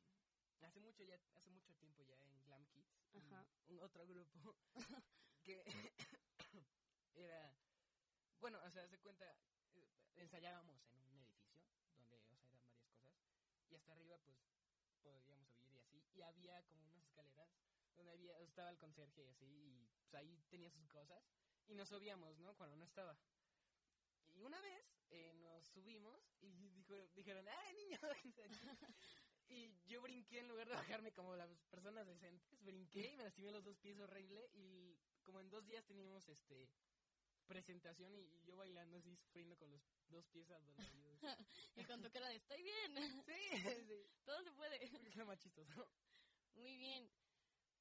hace 0.61 0.79
mucho 0.81 1.03
ya 1.03 1.15
hace 1.35 1.49
mucho 1.51 1.73
tiempo 1.75 2.01
ya 2.03 2.15
en 2.25 2.43
Glam 2.43 2.65
Kids, 2.65 2.89
un- 3.13 3.21
Ajá. 3.33 3.45
un 3.67 3.79
otro 3.79 4.05
grupo 4.07 4.55
que 5.45 5.63
era 7.13 7.53
bueno, 8.39 8.59
o 8.65 8.69
sea, 8.69 8.87
se 8.87 8.97
cuenta 8.99 9.25
eh, 9.75 9.87
ensayábamos 10.17 10.75
en 10.89 11.01
un 11.03 11.13
edificio 11.13 11.51
donde, 11.51 11.77
o 12.01 12.05
sea, 12.05 12.17
eran 12.17 12.35
varias 12.35 12.57
cosas 12.57 12.81
y 13.69 13.75
hasta 13.75 13.93
arriba 13.93 14.17
pues 14.25 14.37
podíamos 15.01 15.47
subir 15.53 15.73
y 15.73 15.77
así 15.77 16.03
y 16.15 16.21
había 16.21 16.63
como 16.63 16.81
unas 16.81 16.97
escaleras 16.97 17.49
donde 17.95 18.11
había 18.11 18.39
estaba 18.39 18.69
el 18.71 18.77
conserje 18.77 19.23
y 19.23 19.27
así 19.27 19.45
y 19.45 19.87
pues, 19.99 20.13
ahí 20.15 20.43
tenía 20.49 20.71
sus 20.71 20.87
cosas 20.87 21.23
y 21.67 21.75
nos 21.75 21.89
subíamos, 21.89 22.37
¿no? 22.39 22.55
Cuando 22.55 22.75
no 22.75 22.85
estaba. 22.85 23.17
Y 24.33 24.41
una 24.41 24.61
vez 24.61 24.85
eh, 25.09 25.33
nos 25.35 25.65
subimos 25.67 26.19
y 26.41 26.69
dijo, 26.69 27.07
dijeron, 27.15 27.47
¡ay, 27.47 27.73
niño! 27.73 27.97
bájense 28.01 28.41
de 28.41 28.47
aquí". 28.47 28.95
y 29.47 29.87
yo 29.87 30.01
brinqué 30.01 30.39
en 30.39 30.47
lugar 30.47 30.67
de 30.67 30.75
bajarme 30.75 31.11
como 31.13 31.35
las 31.35 31.49
personas 31.65 32.05
decentes, 32.05 32.63
brinqué 32.63 33.11
y 33.11 33.17
me 33.17 33.23
lastimé 33.23 33.51
los 33.51 33.63
dos 33.63 33.77
pies 33.77 33.99
horrible 33.99 34.49
y 34.53 34.97
como 35.25 35.41
en 35.41 35.49
dos 35.49 35.65
días 35.65 35.83
teníamos 35.85 36.27
este 36.29 36.69
presentación 37.47 38.13
y, 38.15 38.21
y 38.21 38.43
yo 38.43 38.55
bailando 38.55 38.97
así, 38.97 39.15
sufriendo 39.15 39.57
con 39.57 39.71
los 39.71 39.81
dos 40.09 40.25
pies 40.27 40.49
adoloridos. 40.49 41.19
Y 41.75 41.83
con 41.83 42.01
tu 42.01 42.09
cara 42.11 42.29
de 42.29 42.35
estoy 42.35 42.61
bien. 42.63 42.95
sí, 43.25 43.33
sí. 43.87 44.07
Todo 44.23 44.43
se 44.43 44.51
puede. 44.51 44.83
Es 44.83 45.15
lo 45.15 45.25
más 45.25 45.39
chistoso. 45.39 45.89
Muy 46.53 46.77
bien. 46.77 47.09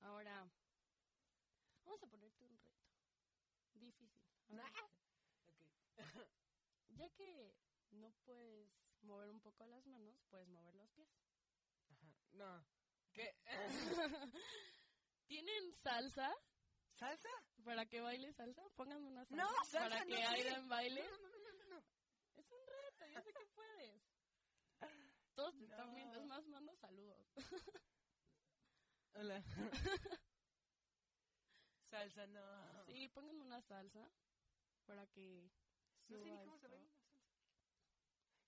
Ahora, 0.00 0.50
vamos 1.84 2.02
a 2.02 2.06
ponerte 2.06 2.44
un 2.44 2.58
reto. 2.58 2.82
Difícil. 3.74 4.22
A 4.48 4.54
ver. 4.54 4.64
Ok. 4.66 6.28
Ya 6.88 7.08
que 7.10 7.54
no 7.90 8.10
puedes 8.24 8.70
mover 9.02 9.30
un 9.30 9.40
poco 9.40 9.66
las 9.66 9.86
manos, 9.86 10.16
puedes 10.28 10.48
mover 10.48 10.74
los 10.74 10.90
pies. 10.90 11.08
Ajá. 11.88 12.14
No. 12.32 12.66
¿Qué? 13.12 13.34
¿Tienen 15.26 15.72
salsa? 15.74 16.34
¿Salsa? 16.94 17.28
¿Para 17.64 17.86
que 17.86 18.00
baile 18.00 18.32
salsa? 18.32 18.62
Pónganme 18.76 19.08
una 19.08 19.24
salsa. 19.24 19.42
No, 19.44 19.50
salsa 19.64 19.88
Para 19.88 20.00
no 20.00 20.06
que. 20.06 20.24
Aidan 20.24 20.68
baile. 20.68 21.02
No, 21.02 21.18
no, 21.18 21.28
no, 21.28 21.64
no. 21.74 21.84
Es 22.36 22.50
un 22.50 22.66
reto, 22.66 23.06
yo 23.06 23.20
sé 23.20 23.32
que 23.32 23.46
puedes. 23.54 24.02
Todos 25.34 25.56
te 25.56 25.64
están 25.64 25.94
viendo. 25.94 26.18
Es 26.18 26.26
más, 26.26 26.46
mando 26.46 26.74
saludos. 26.76 27.26
Hola. 29.14 29.42
Salsa, 31.90 32.26
no. 32.26 32.84
Sí, 32.86 33.08
pónganme 33.08 33.42
una 33.42 33.60
salsa 33.62 34.08
para 34.84 35.06
que 35.08 35.50
No 36.08 36.18
sé 36.18 36.24
ni 36.24 36.36
cómo 36.38 36.58
se 36.58 36.68
baila 36.68 36.84
la 36.84 37.04
salsa. 37.04 37.32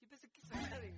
Yo 0.00 0.08
pensé 0.08 0.30
que 0.30 0.42
salsa 0.42 0.78
de... 0.80 0.94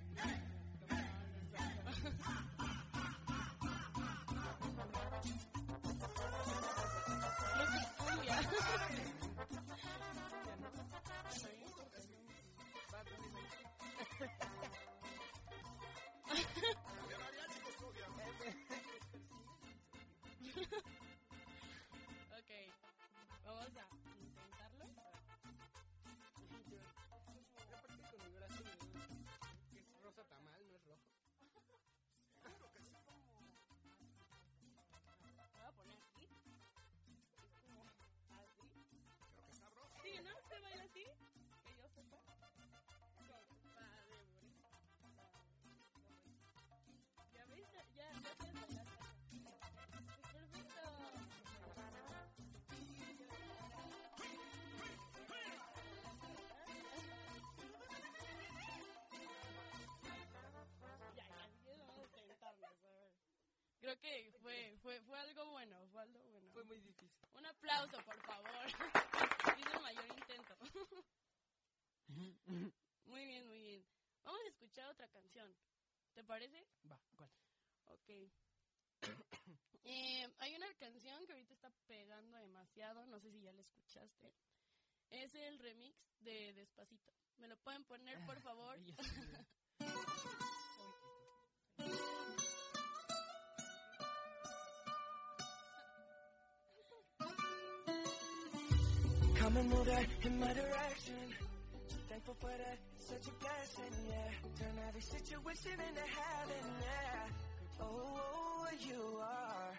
Creo 63.89 64.01
que 64.01 64.31
fue, 64.43 64.77
fue, 64.83 65.01
fue 65.01 65.19
algo 65.19 65.49
bueno, 65.49 65.75
fue 65.87 66.03
algo 66.03 66.23
bueno. 66.25 66.47
Fue 66.53 66.63
muy 66.65 66.79
difícil. 66.79 67.09
Un 67.33 67.43
aplauso, 67.43 67.97
por 68.05 68.21
favor. 68.21 68.67
Hizo 69.57 69.73
el 69.73 69.81
mayor 69.81 70.05
intento. 70.15 70.55
muy 73.05 73.25
bien, 73.25 73.47
muy 73.47 73.63
bien. 73.63 73.83
Vamos 74.23 74.41
a 74.45 74.47
escuchar 74.47 74.89
otra 74.89 75.07
canción. 75.07 75.51
¿Te 76.13 76.23
parece? 76.23 76.67
Va, 76.89 77.01
¿cuál? 77.15 77.31
Ok. 77.85 78.09
Eh, 79.85 80.27
hay 80.37 80.53
una 80.53 80.71
canción 80.75 81.25
que 81.25 81.31
ahorita 81.31 81.53
está 81.53 81.71
pegando 81.87 82.37
demasiado, 82.37 83.07
no 83.07 83.19
sé 83.19 83.31
si 83.31 83.41
ya 83.41 83.51
la 83.53 83.61
escuchaste. 83.61 84.35
Es 85.09 85.33
el 85.33 85.57
remix 85.57 85.97
de 86.19 86.53
Despacito. 86.53 87.11
¿Me 87.37 87.47
lo 87.47 87.57
pueden 87.57 87.83
poner, 87.85 88.23
por 88.27 88.39
favor? 88.41 88.77
Come 99.49 99.65
and 99.65 99.69
move 99.73 99.85
that 99.89 100.05
in 100.29 100.37
my 100.37 100.53
direction. 100.53 101.25
So 101.89 101.97
thankful 102.05 102.37
for 102.37 102.53
that, 102.53 102.77
such 103.01 103.25
a 103.25 103.33
blessing, 103.41 103.95
yeah. 104.05 104.29
Turn 104.61 104.77
every 104.85 105.01
situation 105.01 105.73
into 105.73 106.05
heaven, 106.05 106.65
yeah. 106.85 107.81
Oh, 107.81 107.89
oh, 107.89 108.21
oh, 108.29 108.69
you 108.77 109.01
are 109.17 109.73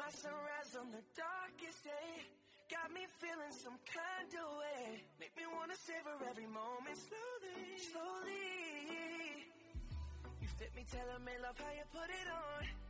my 0.00 0.08
sunrise 0.16 0.72
on 0.80 0.88
the 0.96 1.04
darkest 1.12 1.84
day. 1.84 2.24
Got 2.72 2.88
me 2.96 3.04
feeling 3.20 3.52
some 3.52 3.76
kind 3.84 4.32
of 4.32 4.48
way. 4.56 5.04
Make 5.20 5.36
me 5.36 5.44
wanna 5.44 5.76
savor 5.76 6.16
every 6.32 6.48
moment 6.48 6.96
slowly, 6.96 7.68
slowly. 7.92 9.44
You 10.40 10.48
fit 10.56 10.72
me, 10.72 10.88
tailor 10.88 11.20
me, 11.20 11.36
love 11.44 11.60
how 11.60 11.68
you 11.76 11.84
put 11.92 12.08
it 12.08 12.28
on. 12.32 12.81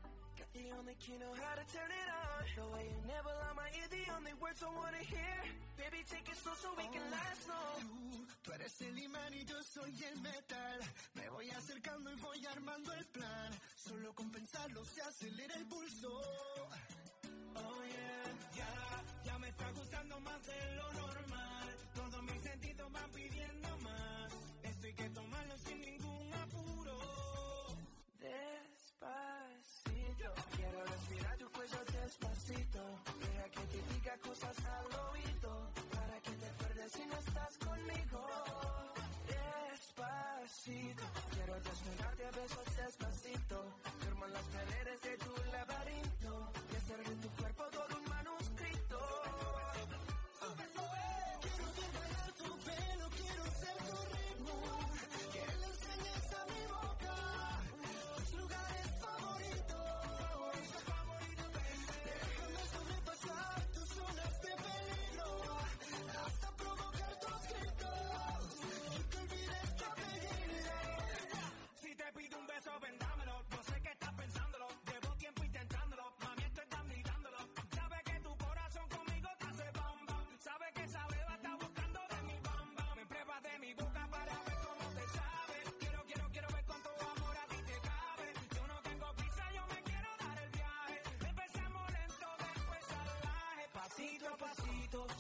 The 0.53 0.69
only 0.79 0.95
key, 1.01 1.17
know 1.19 1.33
how 1.33 1.55
to 1.57 1.65
turn 1.73 1.91
it 1.91 2.09
on. 2.13 2.45
The 2.57 2.67
way 2.77 2.85
you 2.93 2.99
never 3.09 3.33
lie 3.41 3.55
my 3.57 3.69
ear, 3.73 3.89
the 3.89 4.05
only 4.17 4.35
words 4.41 4.61
I 4.63 4.69
wanna 4.69 5.01
hear. 5.01 5.39
Baby, 5.81 6.05
take 6.11 6.29
it 6.29 6.37
slow 6.37 6.55
so 6.61 6.69
we 6.77 6.85
can 6.93 7.07
last 7.11 7.49
long. 7.49 7.81
Tú, 7.81 8.27
tú 8.45 8.53
eres 8.53 8.81
el 8.83 8.99
imán 8.99 9.33
y 9.33 9.45
yo 9.45 9.57
soy 9.63 9.93
el 10.05 10.21
metal. 10.21 10.79
Me 11.15 11.29
voy 11.31 11.49
acercando 11.51 12.13
y 12.13 12.17
voy 12.17 12.47
armando 12.47 12.93
el 12.93 13.05
plan. 13.07 13.51
Solo 13.77 14.13
con 14.15 14.31
pensarlo 14.31 14.85
se 14.85 15.01
acelera 15.03 15.55
el 15.57 15.67
pulso. 15.67 16.13
Oh 17.55 17.83
yeah, 17.89 18.29
ya, 18.57 19.03
ya 19.25 19.39
me 19.39 19.49
está 19.49 19.71
gustando 19.73 20.21
más 20.21 20.41
de 20.47 20.77
lo 20.77 20.93
normal. 20.93 21.69
Todos 21.95 22.23
mis 22.23 22.43
sentidos 22.43 22.93
van 22.93 23.11
pidiendo 23.11 23.69
más. 23.79 24.33
Esto 24.63 24.87
hay 24.87 24.95
que 24.95 25.09
tomarlo 25.11 25.57
sin 25.59 25.81
ningún 25.81 26.33
apuro. 26.35 26.99
Despacito, 28.21 29.42
cosas 34.33 34.57
al 34.65 34.87
oído. 35.11 35.53
Para 35.95 36.19
que 36.21 36.31
te 36.31 36.47
acuerdes 36.47 36.93
si 36.93 37.05
no 37.05 37.17
estás 37.19 37.59
conmigo. 37.59 38.27
Despacito, 39.29 41.05
quiero 41.33 41.55
desnudarte 41.61 42.27
a 42.27 42.31
besos 42.31 42.77
despacito. 42.77 43.72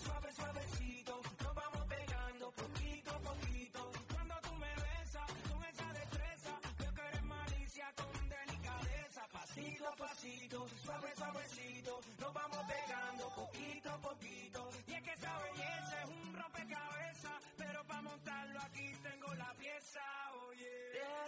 suave, 0.04 0.32
suavecito, 0.32 1.20
nos 1.42 1.54
vamos 1.54 1.82
pegando 1.88 2.50
poquito 2.52 3.10
a 3.10 3.18
poquito. 3.18 3.92
Cuando 4.12 4.34
tú 4.42 4.52
me 4.54 4.74
besas 4.74 5.30
con 5.48 5.64
esa 5.64 5.92
destreza, 5.92 6.52
yo 6.78 6.94
queres 6.94 7.22
malicia 7.24 7.86
con 7.96 8.28
delicadeza. 8.28 9.22
Pasito 9.32 9.88
a 9.88 9.96
pasito, 9.96 10.68
suave, 10.84 11.14
suavecito, 11.16 12.00
nos 12.20 12.32
vamos 12.32 12.58
pegando 12.66 13.28
poquito 13.34 13.90
a 13.90 13.98
poquito. 13.98 14.70
Y 14.86 14.94
es 14.94 15.02
que 15.02 15.12
esa 15.12 15.38
belleza 15.38 16.02
es 16.02 16.08
un 16.10 16.34
rompecabezas, 16.34 17.42
pero 17.56 17.84
para 17.84 18.02
montarlo 18.02 18.60
aquí 18.60 18.92
tengo 19.02 19.34
la 19.34 19.52
pieza, 19.54 20.02
oye. 20.48 20.72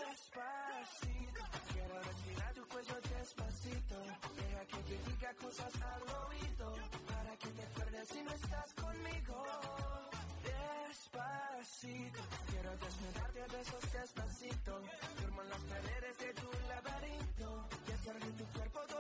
Despacito, 0.09 1.43
quiero 1.73 2.03
respirar 2.03 2.55
tu 2.55 2.69
cuello 2.69 3.01
despacito, 3.01 3.99
deja 4.37 4.67
que 4.67 4.77
te 4.89 5.11
diga 5.11 5.35
cosas 5.35 5.73
al 5.83 6.03
oído 6.03 7.04
acuerdes 7.75 8.09
si 8.09 8.23
no 8.23 8.31
estás 8.31 8.75
conmigo. 8.75 9.45
Despacito, 10.45 12.21
quiero 12.51 12.71
desnudarte 12.77 13.43
a 13.43 13.47
besos 13.47 13.93
despacito. 13.93 14.83
Firmo 15.19 15.43
en 15.43 15.49
las 15.51 15.61
paredes 15.61 16.19
de 16.19 16.35
tu 16.35 16.51
laberinto 16.69 17.69
y 17.89 17.93
hacer 17.93 18.15
tu 18.39 18.45
cuerpo 18.57 18.94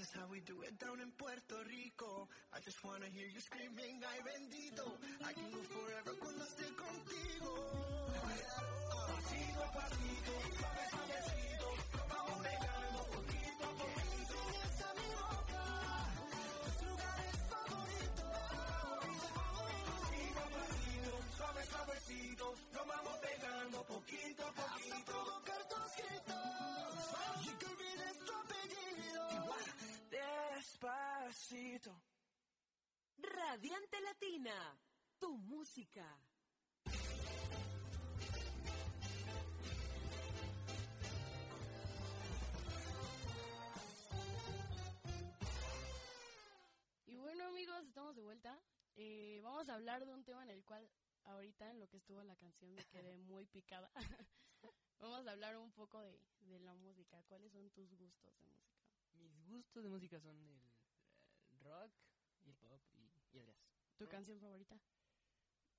this 0.00 0.08
is 0.08 0.16
how 0.16 0.24
we 0.32 0.40
do 0.40 0.56
it 0.64 0.72
down 0.80 0.96
in 0.96 1.12
Puerto 1.20 1.60
Rico. 1.68 2.24
I 2.56 2.58
just 2.64 2.80
wanna 2.82 3.04
hear 3.12 3.28
you 3.28 3.36
screaming, 3.36 4.00
ay 4.00 4.18
bendito. 4.24 4.88
I 5.20 5.32
can 5.36 5.44
go 5.52 5.60
forever 5.68 6.16
cuando 6.16 6.40
esté 6.40 6.64
contigo. 6.72 7.52
Pasito 9.12 9.60
pasito, 9.76 10.32
suave 10.56 10.84
suavecito, 10.88 11.59
Despacito. 31.30 32.02
Radiante 33.18 34.00
Latina, 34.00 34.76
tu 35.16 35.38
música. 35.38 36.04
Y 47.06 47.14
bueno 47.14 47.44
amigos, 47.44 47.84
estamos 47.86 48.16
de 48.16 48.22
vuelta. 48.22 48.60
Eh, 48.96 49.38
vamos 49.44 49.68
a 49.68 49.74
hablar 49.74 50.04
de 50.04 50.12
un 50.12 50.24
tema 50.24 50.42
en 50.42 50.50
el 50.50 50.64
cual 50.64 50.90
ahorita 51.26 51.70
en 51.70 51.78
lo 51.78 51.88
que 51.88 51.98
estuvo 51.98 52.24
la 52.24 52.34
canción 52.34 52.74
me 52.74 52.84
quedé 52.86 53.16
muy 53.30 53.46
picada. 53.46 53.88
vamos 54.98 55.24
a 55.28 55.30
hablar 55.30 55.56
un 55.58 55.70
poco 55.70 56.00
de, 56.00 56.20
de 56.40 56.58
la 56.58 56.74
música. 56.74 57.22
¿Cuáles 57.28 57.52
son 57.52 57.70
tus 57.70 57.88
gustos 57.94 58.36
de 58.36 58.44
música? 58.46 58.80
Mis 59.14 59.46
gustos 59.46 59.84
de 59.84 59.90
música 59.90 60.18
son 60.18 60.36
el, 60.36 60.69
rock 61.60 61.92
y 62.42 62.48
el 62.50 62.56
pop 62.56 62.82
y, 62.92 63.12
y 63.32 63.38
el 63.38 63.46
jazz. 63.46 63.56
¿Tu 63.96 64.08
canción 64.08 64.40
favorita? 64.40 64.80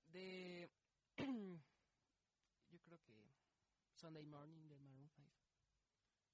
De. 0.07 0.69
yo 2.69 2.79
creo 2.81 2.99
que 3.01 3.35
Sunday 3.93 4.25
Morning 4.25 4.67
de 4.67 4.79
Maroon 4.79 5.09
5. 5.09 5.31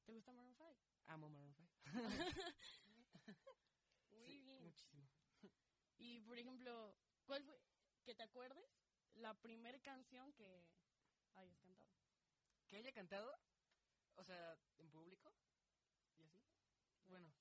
¿Te 0.05 0.13
gusta 0.13 0.31
Maroon 0.33 0.55
5? 0.55 0.77
Amo 1.07 1.29
Maroon 1.29 1.53
5. 1.53 1.73
Muy 4.11 4.25
Sí, 4.25 4.39
bien. 4.39 4.63
Muchísimo. 4.63 5.07
Y 5.97 6.21
por 6.21 6.37
ejemplo, 6.37 6.95
¿cuál 7.25 7.43
fue, 7.43 7.59
que 8.03 8.15
te 8.15 8.23
acuerdes, 8.23 8.65
la 9.15 9.33
primer 9.35 9.81
canción 9.81 10.31
que 10.33 10.65
hayas 11.33 11.57
cantado? 11.59 11.91
¿Que 12.67 12.77
haya 12.77 12.91
cantado? 12.93 13.31
O 14.15 14.23
sea, 14.23 14.57
en 14.77 14.89
público. 14.89 15.33
¿Y 16.19 16.23
así? 16.23 16.43
Bueno. 17.07 17.36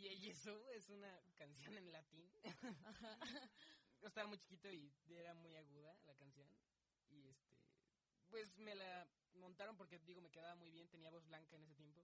Pie 0.00 0.16
Jesús 0.16 0.66
es 0.72 0.88
una 0.88 1.20
canción 1.36 1.76
en 1.76 1.92
latín. 1.92 2.26
Estaba 4.00 4.26
muy 4.26 4.38
chiquito 4.38 4.72
y 4.72 4.90
era 5.10 5.34
muy 5.34 5.54
aguda 5.56 5.94
la 6.06 6.14
canción. 6.14 6.48
Y 7.10 7.28
este. 7.28 7.54
Pues 8.30 8.56
me 8.56 8.74
la 8.74 9.06
montaron 9.34 9.76
porque, 9.76 9.98
digo, 9.98 10.22
me 10.22 10.30
quedaba 10.30 10.54
muy 10.54 10.70
bien. 10.70 10.88
Tenía 10.88 11.10
voz 11.10 11.26
blanca 11.26 11.54
en 11.54 11.64
ese 11.64 11.74
tiempo. 11.74 12.02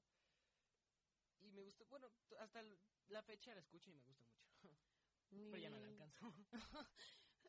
Y 1.40 1.50
me 1.52 1.62
gustó. 1.62 1.86
Bueno, 1.86 2.12
hasta 2.38 2.62
la 3.08 3.22
fecha 3.22 3.54
la 3.54 3.60
escucho 3.60 3.88
y 3.88 3.94
me 3.94 4.02
gusta 4.02 4.12
mucho. 4.12 4.68
Muy 5.30 5.50
Pero 5.52 5.62
ya 5.62 5.70
no 5.70 5.80
la 5.80 5.88
alcanzo. 5.88 6.34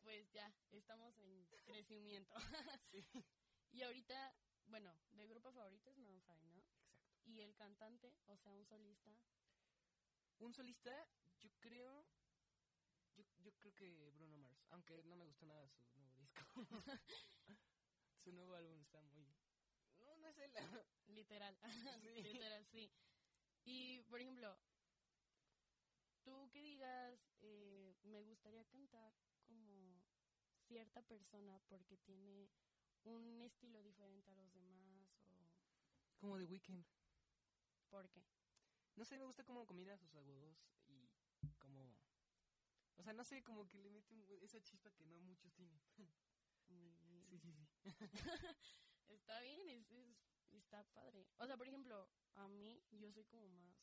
Pues 0.02 0.32
ya, 0.32 0.50
estamos 0.70 1.18
en 1.18 1.44
crecimiento. 1.66 2.34
Y 3.70 3.82
ahorita, 3.82 4.34
bueno, 4.64 4.96
de 5.10 5.26
grupo 5.26 5.52
favorito 5.52 5.90
es 5.90 5.96
5, 5.96 6.34
¿no? 6.36 6.56
Exacto. 6.56 6.88
Y 7.26 7.40
el 7.40 7.54
cantante, 7.54 8.14
o 8.24 8.36
sea, 8.38 8.54
un 8.54 8.64
solista. 8.64 9.10
Un 10.40 10.52
solista, 10.54 11.08
yo 11.40 11.50
creo. 11.60 12.06
Yo, 13.16 13.24
yo 13.38 13.52
creo 13.58 13.74
que 13.74 14.10
Bruno 14.10 14.36
Mars. 14.36 14.64
Aunque 14.70 15.02
no 15.04 15.16
me 15.16 15.24
gustó 15.24 15.46
nada 15.46 15.68
su 15.68 15.98
nuevo 15.98 16.14
disco. 16.16 16.40
su 18.24 18.32
nuevo 18.32 18.54
álbum 18.54 18.80
está 18.80 19.00
muy. 19.02 19.26
No, 19.98 20.16
no 20.18 20.28
es 20.28 20.38
él. 20.38 20.52
Literal. 21.08 21.58
Sí. 22.00 22.22
Literal, 22.22 22.66
sí. 22.66 22.90
Y, 23.64 24.02
por 24.02 24.20
ejemplo, 24.20 24.56
tú 26.22 26.48
que 26.50 26.62
digas, 26.62 27.20
eh, 27.40 27.96
me 28.04 28.22
gustaría 28.22 28.64
cantar 28.66 29.12
como 29.46 30.00
cierta 30.68 31.02
persona 31.02 31.58
porque 31.68 31.96
tiene 31.98 32.48
un 33.04 33.40
estilo 33.42 33.82
diferente 33.82 34.30
a 34.30 34.34
los 34.34 34.52
demás 34.52 35.10
o 35.24 35.50
Como 36.20 36.38
The 36.38 36.44
Weeknd. 36.44 36.84
por 37.90 38.08
qué. 38.10 38.22
No 38.98 39.04
sé, 39.04 39.16
me 39.16 39.24
gusta 39.24 39.44
cómo 39.44 39.64
combina 39.64 39.96
sus 39.96 40.12
agudos 40.16 40.56
y 40.88 41.08
como. 41.60 41.94
O 42.96 43.02
sea, 43.04 43.12
no 43.12 43.22
sé, 43.24 43.44
como 43.44 43.68
que 43.68 43.78
le 43.78 43.90
mete 43.90 44.12
un- 44.12 44.26
esa 44.42 44.60
chispa 44.60 44.90
que 44.90 45.04
no 45.04 45.20
muchos 45.20 45.52
tienen. 45.54 45.80
Sí, 46.66 46.92
sí, 47.30 47.38
sí. 47.38 47.84
Está 49.08 49.40
bien, 49.40 49.68
es, 49.70 49.90
es- 49.90 50.18
está 50.50 50.82
padre. 50.92 51.26
O 51.38 51.46
sea, 51.46 51.56
por 51.56 51.66
ejemplo, 51.68 52.10
a 52.34 52.46
mí 52.48 52.82
yo 52.90 53.10
soy 53.12 53.24
como 53.24 53.48
más, 53.48 53.74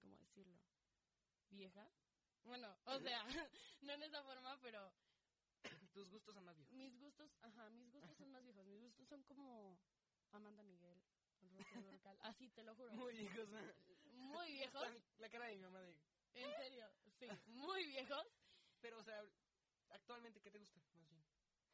¿cómo 0.00 0.16
decirlo? 0.16 0.58
Vieja. 1.50 1.88
Bueno, 2.42 2.76
o 2.86 2.98
sea, 2.98 3.22
no 3.82 3.92
en 3.92 4.02
esa 4.02 4.22
forma, 4.24 4.58
pero 4.62 4.92
Tus 5.92 6.08
gustos 6.10 6.34
son 6.34 6.44
más 6.44 6.56
viejos. 6.56 6.74
mis 6.74 6.98
gustos, 6.98 7.30
ajá, 7.42 7.68
mis 7.70 7.92
gustos 7.92 8.16
son 8.16 8.32
más 8.32 8.42
viejos. 8.42 8.66
Mis 8.66 8.80
gustos 8.80 9.06
son 9.08 9.22
como 9.24 9.78
Amanda 10.32 10.62
Miguel, 10.64 11.00
Rocío 11.52 11.82
Dúrcal. 11.82 12.18
Así, 12.22 12.48
te 12.50 12.64
lo 12.64 12.74
juro. 12.74 12.94
Muy 12.94 13.12
viejos. 13.14 13.48
Muy 14.22 14.52
viejos. 14.52 14.82
La, 14.82 15.02
la 15.18 15.28
cara 15.30 15.46
de 15.46 15.56
mi 15.56 15.62
mamá 15.62 15.80
de. 15.80 15.96
En 16.34 16.50
serio, 16.56 16.88
sí, 17.18 17.28
muy 17.46 17.84
viejos. 17.86 18.26
Pero, 18.80 18.98
o 18.98 19.02
sea, 19.04 19.22
actualmente, 19.90 20.40
¿qué 20.40 20.50
te 20.50 20.58
gusta? 20.58 20.80
Más 20.94 21.08
bien. 21.10 21.24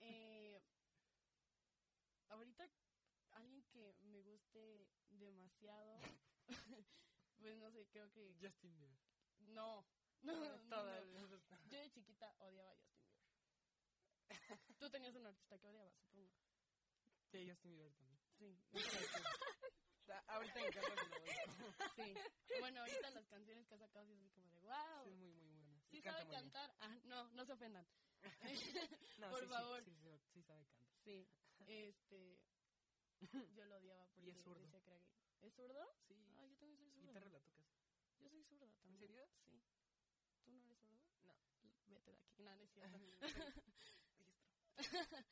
Eh, 0.01 0.61
ahorita, 2.28 2.68
alguien 3.32 3.62
que 3.64 3.94
me 4.03 4.20
guste 4.22 4.86
demasiado, 5.09 6.01
pues 7.38 7.57
no 7.57 7.70
sé, 7.70 7.86
creo 7.88 8.11
que... 8.12 8.34
Justin 8.40 8.76
Bieber. 8.76 8.99
No, 9.38 9.86
no, 10.22 10.34
no. 10.64 11.28
Yo 11.70 11.78
de 11.80 11.90
chiquita 11.90 12.34
odiaba 12.40 12.72
a 12.72 12.76
Justin 12.76 13.01
Bieber. 13.07 14.76
Tú 14.78 14.90
tenías 14.90 15.14
un 15.14 15.26
artista 15.26 15.59
que 15.59 15.66
odiaba, 15.66 15.90
supongo. 15.92 16.30
Sí, 17.30 17.49
Justin 17.49 17.72
Bieber 17.72 17.94
también. 17.94 18.18
Sí, 18.38 18.59
Ah, 20.11 20.24
Ahorita 20.28 20.61
en 20.61 20.72
sí. 21.96 22.14
Bueno, 22.61 22.80
ahorita 22.80 23.11
las 23.11 23.26
canciones 23.26 23.66
que 23.66 23.74
ha 23.74 23.78
sacado 23.78 24.06
sí 24.06 24.14
es 24.24 24.32
como 24.32 24.50
de 24.52 24.61
wow. 24.61 25.04
Sí, 25.04 25.11
muy, 25.14 25.30
muy 25.32 25.48
buena. 25.50 25.80
Sí 25.90 25.98
Y 25.98 26.02
sabe 26.02 26.26
cantar. 26.28 26.74
Ah, 26.80 26.96
no, 27.04 27.28
no 27.32 27.44
se 27.44 27.52
ofendan. 27.52 27.86
No, 29.18 29.30
Por 29.30 29.40
sí, 29.42 29.46
favor. 29.48 29.84
Sí, 29.84 29.94
sí, 29.96 30.18
sí 30.32 30.42
sabe 30.42 30.64
cantar. 30.66 30.88
Sí, 31.04 31.28
este. 31.66 32.38
Yo 33.54 33.64
lo 33.64 33.76
odiaba 33.76 34.06
porque 34.14 34.30
es 34.30 34.36
zurdo. 34.44 34.61
decía 34.61 34.80
que 34.80 34.90
era 34.90 34.98
gay. 34.98 35.18
¿Es 35.42 35.54
zurdo? 35.54 35.92
Sí. 36.06 36.14
Ah, 36.36 36.46
yo 36.46 36.56
también 36.59 36.78
soy 36.78 36.88
zurdo. 36.92 37.00
Guitarra 37.09 37.30
la 37.30 37.40
tocas. 37.40 37.66
Yo 38.20 38.28
soy 38.28 38.44
zurda 38.44 38.68
también. 38.68 38.98
serio? 39.00 39.26
Sí. 39.42 39.61
¿Tú 40.44 40.52
no 40.52 40.64
eres 40.64 40.78
zurdo? 40.78 40.98
No. 41.24 41.34
Vete 41.86 42.12
de 42.12 42.18
aquí. 42.20 42.42
No, 42.42 42.54
no 42.56 42.62
es 42.64 42.70
cierto. 42.72 42.96
Registro. 42.98 43.28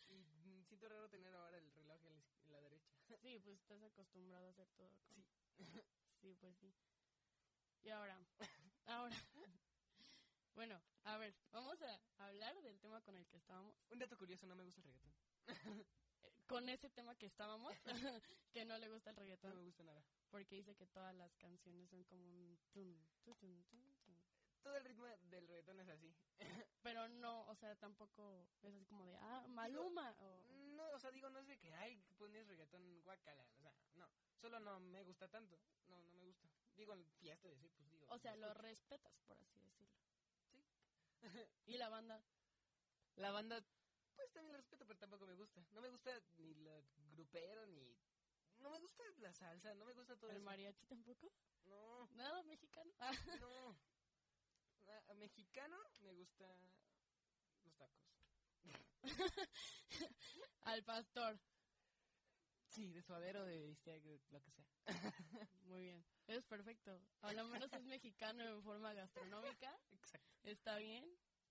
Y 0.08 0.64
siento 0.64 0.88
raro 0.88 1.08
tener 1.08 1.32
ahora 1.34 1.58
el 1.58 1.70
reloj 1.72 2.04
en 2.04 2.10
la, 2.14 2.18
izq- 2.18 2.44
en 2.46 2.52
la 2.52 2.60
derecha. 2.60 2.95
Sí, 3.22 3.38
pues 3.40 3.58
estás 3.60 3.82
acostumbrado 3.82 4.46
a 4.46 4.50
hacer 4.50 4.68
todo. 4.76 4.90
con- 5.08 5.24
Sí. 5.56 5.82
Sí, 6.20 6.34
pues 6.40 6.56
sí. 6.58 6.74
Y 7.82 7.90
ahora, 7.90 8.18
ahora, 8.86 9.16
Bueno, 10.54 10.80
a 11.04 11.18
ver, 11.18 11.34
vamos 11.52 11.80
a 11.82 12.00
hablar 12.16 12.60
del 12.62 12.80
tema 12.80 13.00
con 13.02 13.14
el 13.16 13.26
que 13.26 13.36
estábamos. 13.36 13.76
Un 13.90 13.98
dato 13.98 14.16
curioso, 14.16 14.46
no 14.46 14.54
me 14.54 14.64
gusta 14.64 14.80
el 14.80 14.84
reggaetón. 14.86 15.86
Con 16.46 16.68
ese 16.68 16.88
tema 16.90 17.14
que 17.16 17.26
estábamos, 17.26 17.74
que 18.52 18.64
no 18.64 18.78
le 18.78 18.88
gusta 18.88 19.10
el 19.10 19.16
No 19.16 19.22
me 19.22 19.26
reggaetón, 19.26 19.64
gusta 19.64 19.82
nada. 19.82 20.02
porque 20.30 20.56
dice 20.56 20.74
que 20.74 20.86
todas 20.86 21.14
las 21.14 21.34
canciones 21.36 21.90
son 21.90 22.04
como 22.04 22.24
un... 22.24 22.58
tun, 22.72 23.06
tu, 23.22 23.34
tun, 23.34 23.64
tun, 23.64 23.96
tun. 24.04 24.16
Todo 24.62 24.76
el 24.76 24.84
ritmo 24.84 25.04
del 25.06 25.46
reggaetón 25.46 25.78
es 25.80 25.88
así. 25.88 26.14
Pero 26.82 27.08
no, 27.08 27.46
o 27.48 27.54
sea, 27.56 27.76
tampoco 27.76 28.48
es 28.62 28.74
así 28.74 28.86
como 28.86 29.04
de, 29.04 29.16
ah, 29.16 29.44
Maluma. 29.48 30.16
o- 30.20 30.42
No, 30.76 30.90
o 30.90 30.98
sea, 31.00 31.10
digo, 31.10 31.30
no 31.30 31.38
es 31.38 31.46
de 31.46 31.58
que, 31.58 31.72
ay, 31.74 31.96
pones 32.18 32.46
reggaetón 32.46 33.02
guacala. 33.02 33.46
O 33.56 33.60
sea, 33.60 33.74
no. 33.94 34.08
Solo 34.40 34.60
no 34.60 34.78
me 34.78 35.02
gusta 35.02 35.28
tanto. 35.28 35.58
No, 35.88 36.02
no 36.02 36.12
me 36.12 36.24
gusta. 36.24 36.48
Digo, 36.76 36.92
en 36.92 37.04
fiesta 37.14 37.48
de 37.48 37.56
sí, 37.56 37.70
pues 37.76 37.90
digo. 37.90 38.06
o 38.08 38.18
sea, 38.18 38.36
lo 38.36 38.48
escucho. 38.48 38.62
respetas, 38.62 39.18
por 39.26 39.38
así 39.38 39.58
decirlo. 39.58 39.96
Sí. 40.50 40.62
y 41.66 41.76
la 41.78 41.88
banda, 41.88 42.22
La 43.16 43.30
banda, 43.30 43.64
pues 44.14 44.30
también 44.32 44.52
la 44.52 44.58
respeto, 44.58 44.86
pero 44.86 44.98
tampoco 44.98 45.26
me 45.26 45.34
gusta. 45.34 45.64
No 45.72 45.80
me 45.80 45.88
gusta 45.88 46.22
ni 46.36 46.54
la 46.56 46.80
grupero, 47.12 47.66
ni... 47.66 47.96
No 48.58 48.70
me 48.70 48.78
gusta 48.78 49.02
la 49.18 49.32
salsa, 49.32 49.74
no 49.74 49.84
me 49.84 49.92
gusta 49.94 50.16
todo 50.16 50.30
el 50.30 50.36
eso. 50.36 50.44
mariachi 50.44 50.86
tampoco. 50.86 51.32
No, 51.64 52.08
Nada 52.14 52.42
mexicano. 52.44 52.92
Ah, 52.98 53.12
no. 53.40 53.76
A 55.08 55.14
mexicano 55.14 55.76
me 56.00 56.12
gusta 56.12 56.46
los 57.64 57.74
tacos. 57.76 58.25
Al 60.62 60.82
pastor. 60.84 61.38
Sí, 62.68 62.92
de 62.92 63.02
suadero, 63.02 63.44
de 63.44 63.62
bistec, 63.66 64.02
de 64.02 64.20
lo 64.30 64.40
que 64.42 64.50
sea. 64.50 64.66
Muy 65.62 65.82
bien. 65.82 66.04
Es 66.26 66.44
perfecto. 66.44 67.00
A 67.22 67.32
lo 67.32 67.44
menos 67.48 67.72
es 67.72 67.84
mexicano 67.84 68.42
en 68.44 68.62
forma 68.62 68.92
gastronómica. 68.92 69.78
Exacto. 69.92 70.38
Está 70.42 70.76
bien. 70.78 71.04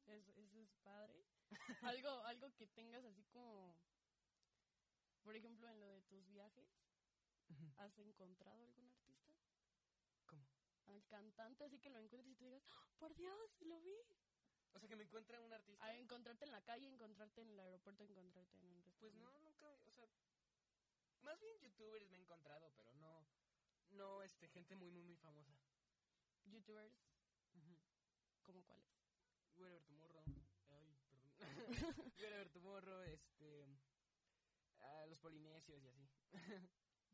Es- 0.05 0.27
eso 0.37 0.59
es 0.59 0.69
padre. 0.83 1.25
Algo, 1.81 2.09
algo 2.25 2.51
que 2.55 2.67
tengas 2.67 3.03
así 3.05 3.23
como, 3.25 3.75
por 5.23 5.35
ejemplo, 5.35 5.67
en 5.69 5.79
lo 5.79 5.87
de 5.87 6.01
tus 6.03 6.27
viajes, 6.27 6.67
¿has 7.77 7.97
encontrado 7.97 8.63
algún 8.63 8.87
artista? 8.89 9.33
¿Cómo? 10.27 10.45
Al 10.87 11.03
cantante, 11.05 11.63
así 11.63 11.79
que 11.79 11.89
lo 11.89 11.99
encuentres 11.99 12.33
y 12.33 12.35
te 12.35 12.45
digas, 12.45 12.63
¡Oh, 12.69 12.97
por 12.99 13.15
Dios, 13.15 13.61
lo 13.61 13.79
vi. 13.81 13.95
O 14.75 14.79
sea, 14.79 14.89
que 14.89 14.95
me 14.95 15.03
encuentre 15.03 15.39
un 15.39 15.53
artista. 15.53 15.85
A 15.85 15.95
encontrarte 15.95 16.45
en 16.45 16.51
la 16.51 16.61
calle, 16.61 16.87
encontrarte 16.87 17.41
en 17.41 17.49
el 17.49 17.59
aeropuerto, 17.59 18.03
encontrarte 18.03 18.57
en 18.57 18.65
un 18.65 18.83
Pues 18.99 19.13
restaurante. 19.13 19.23
no, 19.23 19.39
nunca, 19.39 19.67
o 19.87 19.91
sea, 19.91 20.05
más 21.21 21.39
bien 21.39 21.57
youtubers 21.61 22.07
me 22.09 22.17
he 22.17 22.19
encontrado, 22.19 22.71
pero 22.75 22.93
no, 22.95 23.25
no, 23.91 24.21
este, 24.23 24.47
gente 24.49 24.75
muy, 24.75 24.91
muy, 24.91 25.01
muy 25.03 25.15
famosa. 25.15 25.55
Youtubers, 26.45 26.93
¿cómo 28.43 28.63
cuáles? 28.65 28.87
Wherever 29.55 29.81
Tomorrow, 29.85 30.23
ay, 30.67 30.95
perdón, 31.07 31.31
Wherever 32.17 32.49
Tomorrow, 32.49 33.01
este, 33.03 33.65
a 34.79 35.05
los 35.07 35.17
polinesios 35.19 35.81
y 35.81 35.87
así. 35.87 36.09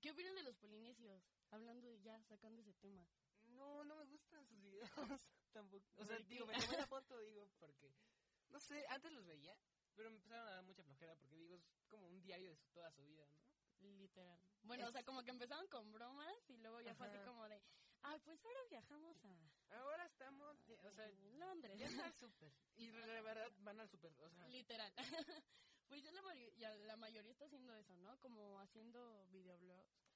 ¿Qué 0.01 0.09
opinas 0.11 0.33
de 0.33 0.43
los 0.43 0.55
polinesios? 0.57 1.21
Hablando 1.51 1.87
de 1.87 2.01
ya, 2.01 2.21
sacando 2.23 2.61
ese 2.61 2.73
tema. 2.73 3.05
No, 3.57 3.83
no 3.83 3.95
me 3.95 4.05
gustan 4.05 4.45
sus 4.45 4.61
videos, 4.61 4.89
tampoco. 5.53 5.85
O 5.97 6.05
sea, 6.05 6.17
digo, 6.19 6.45
me 6.45 6.53
tomé 6.59 6.77
la 6.77 6.87
foto, 6.87 7.19
digo, 7.21 7.47
porque, 7.59 7.93
no 8.49 8.59
sé, 8.59 8.85
antes 8.89 9.11
los 9.11 9.25
veía, 9.25 9.55
pero 9.95 10.09
me 10.09 10.15
empezaron 10.17 10.47
a 10.47 10.51
dar 10.51 10.63
mucha 10.63 10.83
flojera, 10.83 11.15
porque 11.15 11.35
digo, 11.37 11.55
es 11.55 11.63
como 11.89 12.07
un 12.07 12.21
diario 12.21 12.49
de 12.49 12.55
su- 12.55 12.67
toda 12.73 12.91
su 12.91 13.03
vida, 13.05 13.25
¿no? 13.27 13.39
Literal. 13.97 14.39
Bueno, 14.63 14.87
o 14.87 14.91
sea, 14.91 15.03
como 15.03 15.23
que 15.23 15.31
empezaron 15.31 15.67
con 15.67 15.91
bromas 15.91 16.49
y 16.49 16.57
luego 16.57 16.81
ya 16.81 16.93
fue 16.95 17.07
así 17.07 17.17
como 17.25 17.47
de, 17.49 17.61
ay, 18.03 18.19
pues 18.19 18.43
ahora 18.45 18.59
viajamos 18.69 19.25
a 19.25 19.51
Ahora 19.79 20.05
estamos, 20.05 20.69
o 20.83 20.91
sea, 20.91 21.07
en 21.07 21.39
Londres. 21.39 21.79
ya 21.79 21.87
está 21.87 22.05
al 22.05 22.13
súper. 22.13 22.53
Y 22.75 22.87
de 22.89 23.21
verdad 23.21 23.51
van 23.59 23.79
al 23.79 23.89
súper, 23.89 24.13
o 24.21 24.29
sea, 24.29 24.47
Literal. 24.49 24.93
pues 25.87 26.03
ya 26.03 26.11
la, 26.11 26.21
ya 26.57 26.75
la 26.75 26.95
mayoría 26.95 27.31
está 27.31 27.45
haciendo 27.45 27.73
eso, 27.75 27.95
¿no? 27.97 28.19
Como 28.19 28.59
haciendo 28.61 29.25
videoblogs. 29.29 30.10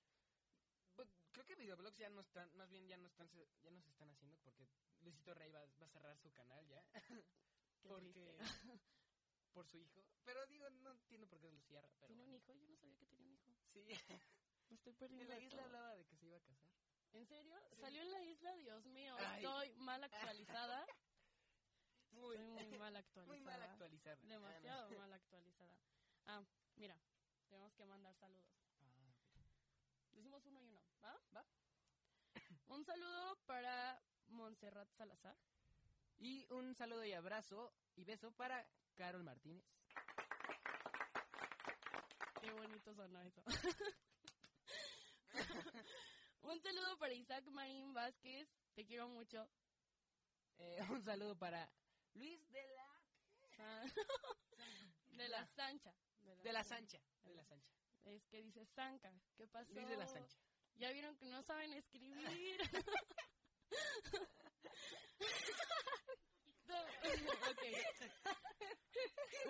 Pues, 0.96 1.10
creo 1.32 1.46
que 1.46 1.56
videoblogs 1.56 1.98
ya 1.98 2.10
no 2.10 2.22
están, 2.22 2.50
más 2.56 2.70
bien 2.70 2.88
ya 2.88 2.98
no 2.98 3.08
están, 3.08 3.30
ya 3.62 3.72
no 3.72 3.82
se 3.82 3.90
están 3.90 4.10
haciendo 4.10 4.38
porque 4.40 4.68
Luisito 5.02 5.34
Rey 5.34 5.52
va, 5.52 5.66
va 5.82 5.86
a 5.86 5.90
cerrar 5.90 6.18
su 6.18 6.32
canal 6.32 6.66
ya. 6.68 6.84
Qué 7.82 7.90
porque 7.90 8.38
por 9.54 9.68
su 9.68 9.78
hijo. 9.80 10.04
Pero 10.24 10.46
digo, 10.48 10.70
no 10.70 10.92
entiendo 10.92 11.28
por 11.28 11.40
qué 11.40 11.52
lo 11.52 11.62
cierra. 11.62 11.90
Pero 12.00 12.08
¿Tiene 12.08 12.24
un 12.24 12.34
hijo? 12.34 12.54
Yo 12.54 12.68
no 12.68 12.76
sabía 12.78 12.96
que 12.98 13.06
tenía 13.06 13.26
un 13.26 13.34
hijo. 13.34 13.54
Sí, 13.74 13.86
Me 14.70 14.76
estoy 14.76 14.92
en 14.94 14.98
perdiendo 14.98 15.30
la 15.30 15.36
de 15.36 15.44
isla 15.46 15.58
todo. 15.58 15.66
hablaba 15.66 15.96
de 15.96 16.06
que 16.06 16.16
se 16.18 16.26
iba 16.26 16.38
a 16.38 16.42
casar. 16.42 16.72
¿En 17.14 17.26
serio? 17.28 17.56
Sí. 17.70 17.82
¿Salió 17.82 18.02
en 18.02 18.12
la 18.12 18.24
isla? 18.24 18.56
Dios 18.56 18.86
mío, 18.88 19.16
Ay. 19.20 19.44
estoy 19.46 19.72
mal 19.76 20.04
actualizada. 20.04 20.86
Muy, 22.12 22.36
Estoy 22.36 22.66
muy 22.70 22.80
mal 22.80 22.96
actualizada. 22.96 23.28
muy 23.28 23.40
mal 23.42 23.62
actualizada. 23.62 24.16
Demasiado 24.24 24.90
mal 24.98 25.14
actualizada. 25.14 25.78
Ah, 26.28 26.44
mira, 26.76 26.98
tenemos 27.48 27.74
que 27.76 27.86
mandar 27.86 28.16
saludos. 28.16 28.50
Ah, 28.80 29.10
ok. 29.10 30.14
Decimos 30.14 30.46
uno 30.46 30.62
y 30.64 30.68
uno, 30.70 30.85
¿va? 31.06 31.22
Va. 31.36 31.46
Un 32.68 32.84
saludo 32.84 33.38
para 33.46 34.02
Montserrat 34.28 34.90
Salazar. 34.94 35.38
Y 36.18 36.46
un 36.52 36.74
saludo 36.76 37.04
y 37.06 37.14
abrazo 37.14 37.74
y 37.96 38.04
beso 38.04 38.32
para 38.32 38.66
Carol 38.96 39.24
Martínez. 39.24 39.64
Qué 42.42 42.52
bonito 42.52 42.94
sonó 42.94 43.22
eso. 43.22 43.44
Un 46.42 46.62
saludo 46.62 46.98
para 47.00 47.14
Isaac 47.14 47.44
Marín 47.48 47.94
Vázquez. 47.94 48.48
Te 48.76 48.86
quiero 48.86 49.10
mucho. 49.10 49.50
Eh, 50.60 50.80
un 50.90 51.04
saludo 51.04 51.36
para 51.38 51.70
Luis 52.14 52.40
de 52.52 52.64
la 52.76 52.86
De 55.12 55.28
la 55.28 55.46
Sancha. 55.48 55.94
de 56.44 56.54
la 56.54 56.64
Sancha, 56.64 57.02
de 57.24 57.34
la 57.34 57.44
Sancha. 57.46 57.74
Es 58.04 58.26
que 58.28 58.42
dice 58.44 58.66
Sanca. 58.66 59.12
¿Qué 59.36 59.48
pasó? 59.48 59.74
Luis 59.74 59.88
de 59.90 59.98
la 59.98 60.08
Sancha. 60.08 60.38
Ya 60.78 60.92
vieron 60.92 61.16
que 61.18 61.26
no 61.26 61.42
saben 61.44 61.74
escribir. 61.74 62.60
No. 66.68 66.76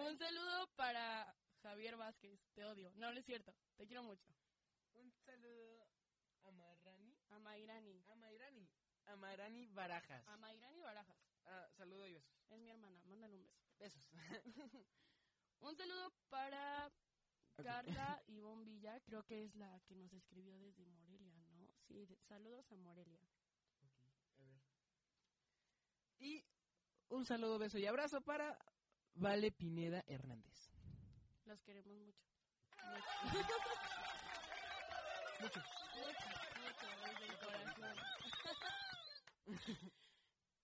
Un 0.07 0.17
saludo 0.17 0.67
para 0.75 1.33
Javier 1.61 1.95
Vázquez. 1.97 2.39
Te 2.53 2.65
odio. 2.65 2.91
No, 2.95 3.11
no 3.11 3.19
es 3.19 3.25
cierto. 3.25 3.53
Te 3.77 3.85
quiero 3.87 4.03
mucho. 4.03 4.33
Un 4.93 5.11
saludo 5.25 5.87
a 6.43 6.51
Marrani, 6.51 7.17
A 7.29 7.39
Mayrani. 7.39 8.03
a 8.07 8.15
Mayrani, 8.15 8.69
a 9.05 9.15
Mayrani 9.15 9.67
Barajas. 9.67 10.27
A 10.27 10.37
Mayrani 10.37 10.81
Barajas. 10.81 11.17
Ah, 11.45 11.67
saludo 11.77 12.05
y 12.07 12.13
besos. 12.13 12.37
Es 12.49 12.59
mi 12.59 12.69
hermana. 12.69 13.01
Mándale 13.05 13.35
un 13.35 13.43
beso. 13.43 13.59
Besos. 13.79 14.07
Un 15.61 15.75
saludo 15.75 16.13
para 16.29 16.91
Carla 17.63 18.21
Ivonne 18.27 18.63
Villa. 18.65 18.99
Creo 19.01 19.23
que 19.23 19.43
es 19.45 19.55
la 19.55 19.79
que 19.87 19.95
nos 19.95 20.11
escribió 20.13 20.57
desde. 20.59 20.83
Sí, 21.87 22.07
saludos 22.27 22.71
a 22.71 22.75
Morelia. 22.77 23.19
a 24.39 24.43
ver. 24.43 24.61
Y 26.19 26.45
un 27.09 27.25
saludo, 27.25 27.59
beso 27.59 27.77
y 27.77 27.85
abrazo 27.85 28.21
para 28.21 28.57
Vale 29.13 29.51
Pineda 29.51 30.03
Hernández. 30.07 30.71
Los 31.45 31.61
queremos 31.61 31.95
mucho. 31.95 32.25
Mucho. 32.83 33.59
Mucho, 35.41 35.59
mucho, 36.61 36.87
corazón. 37.45 37.97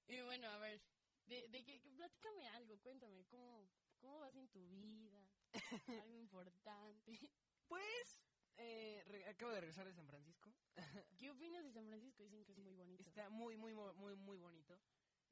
y 0.07 0.21
bueno, 0.21 0.49
a 0.49 0.57
ver, 0.57 0.81
de, 1.27 1.47
de 1.49 1.63
que, 1.63 1.79
que 1.79 1.91
platícame 1.91 2.47
algo, 2.49 2.77
cuéntame, 2.79 3.25
¿cómo, 3.25 3.69
¿cómo 3.99 4.19
vas 4.19 4.35
en 4.35 4.47
tu 4.49 4.67
vida? 4.69 5.21
Algo 6.03 6.17
importante. 6.17 7.19
Pues, 7.67 8.19
eh, 8.61 9.25
acabo 9.27 9.51
de 9.51 9.61
regresar 9.61 9.85
de 9.85 9.93
San 9.93 10.07
Francisco. 10.07 10.53
¿Qué 11.17 11.29
opinas 11.29 11.63
de 11.63 11.71
San 11.71 11.85
Francisco? 11.87 12.23
Dicen 12.23 12.43
que 12.43 12.51
es 12.51 12.57
muy 12.59 12.73
bonito. 12.73 13.03
Está 13.03 13.29
muy, 13.29 13.57
muy, 13.57 13.73
muy, 13.73 14.15
muy, 14.15 14.37
bonito. 14.37 14.79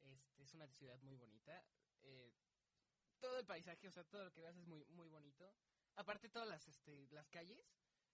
Este, 0.02 0.44
es 0.44 0.54
una 0.54 0.68
ciudad 0.68 1.00
muy 1.02 1.16
bonita. 1.16 1.64
Eh, 2.04 2.34
todo 3.20 3.40
el 3.40 3.46
paisaje, 3.46 3.88
o 3.88 3.92
sea, 3.92 4.04
todo 4.04 4.24
lo 4.24 4.32
que 4.32 4.42
veas 4.42 4.56
es 4.56 4.66
muy, 4.66 4.86
muy 4.86 5.08
bonito. 5.08 5.54
Aparte, 5.96 6.30
todas 6.30 6.48
las, 6.48 6.68
este, 6.68 7.08
las 7.12 7.28
calles 7.30 7.60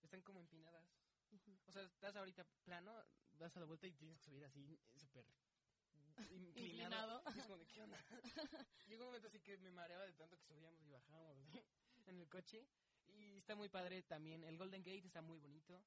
están 0.01 0.22
como 0.22 0.39
empinadas. 0.39 0.88
O 1.68 1.72
sea, 1.72 1.84
estás 1.84 2.16
ahorita 2.16 2.45
plano, 2.63 2.93
das 3.34 3.55
a 3.57 3.59
la 3.59 3.66
vuelta 3.66 3.88
y 3.88 3.93
tienes 3.93 4.18
que 4.18 4.24
subir 4.26 4.45
así, 4.45 4.80
súper 4.95 5.26
inclinado. 6.30 6.55
Inclinado. 6.55 7.24
Y 7.36 7.39
es 7.39 7.45
como 7.45 7.57
de, 7.57 7.68
¿qué 7.68 7.82
onda? 7.82 8.05
Llegó 8.88 9.03
un 9.03 9.07
momento 9.09 9.28
así 9.28 9.39
que 9.41 9.57
me 9.57 9.72
mareaba 9.72 10.05
de 10.05 10.13
tanto 10.13 10.38
que 10.38 10.45
subíamos 10.45 10.82
y 10.86 10.91
bajábamos 10.91 11.38
en 12.05 12.20
el 12.20 12.30
coche. 12.30 12.66
Y 13.09 13.37
está 13.37 13.55
muy 13.55 13.69
padre 13.69 14.03
también. 14.03 14.43
El 14.43 14.57
Golden 14.57 14.83
Gate 14.83 15.05
está 15.05 15.21
muy 15.21 15.37
bonito. 15.39 15.83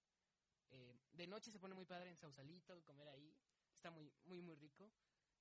Eh, 0.71 0.99
de 1.13 1.27
noche 1.27 1.51
se 1.51 1.59
pone 1.59 1.75
muy 1.75 1.87
padre 1.87 2.11
en 2.11 2.17
Sausalito, 2.17 2.83
comer 2.85 3.09
ahí. 3.09 3.35
Está 3.75 3.91
muy, 3.91 4.13
muy, 4.25 4.43
muy 4.43 4.57
rico. 4.57 4.91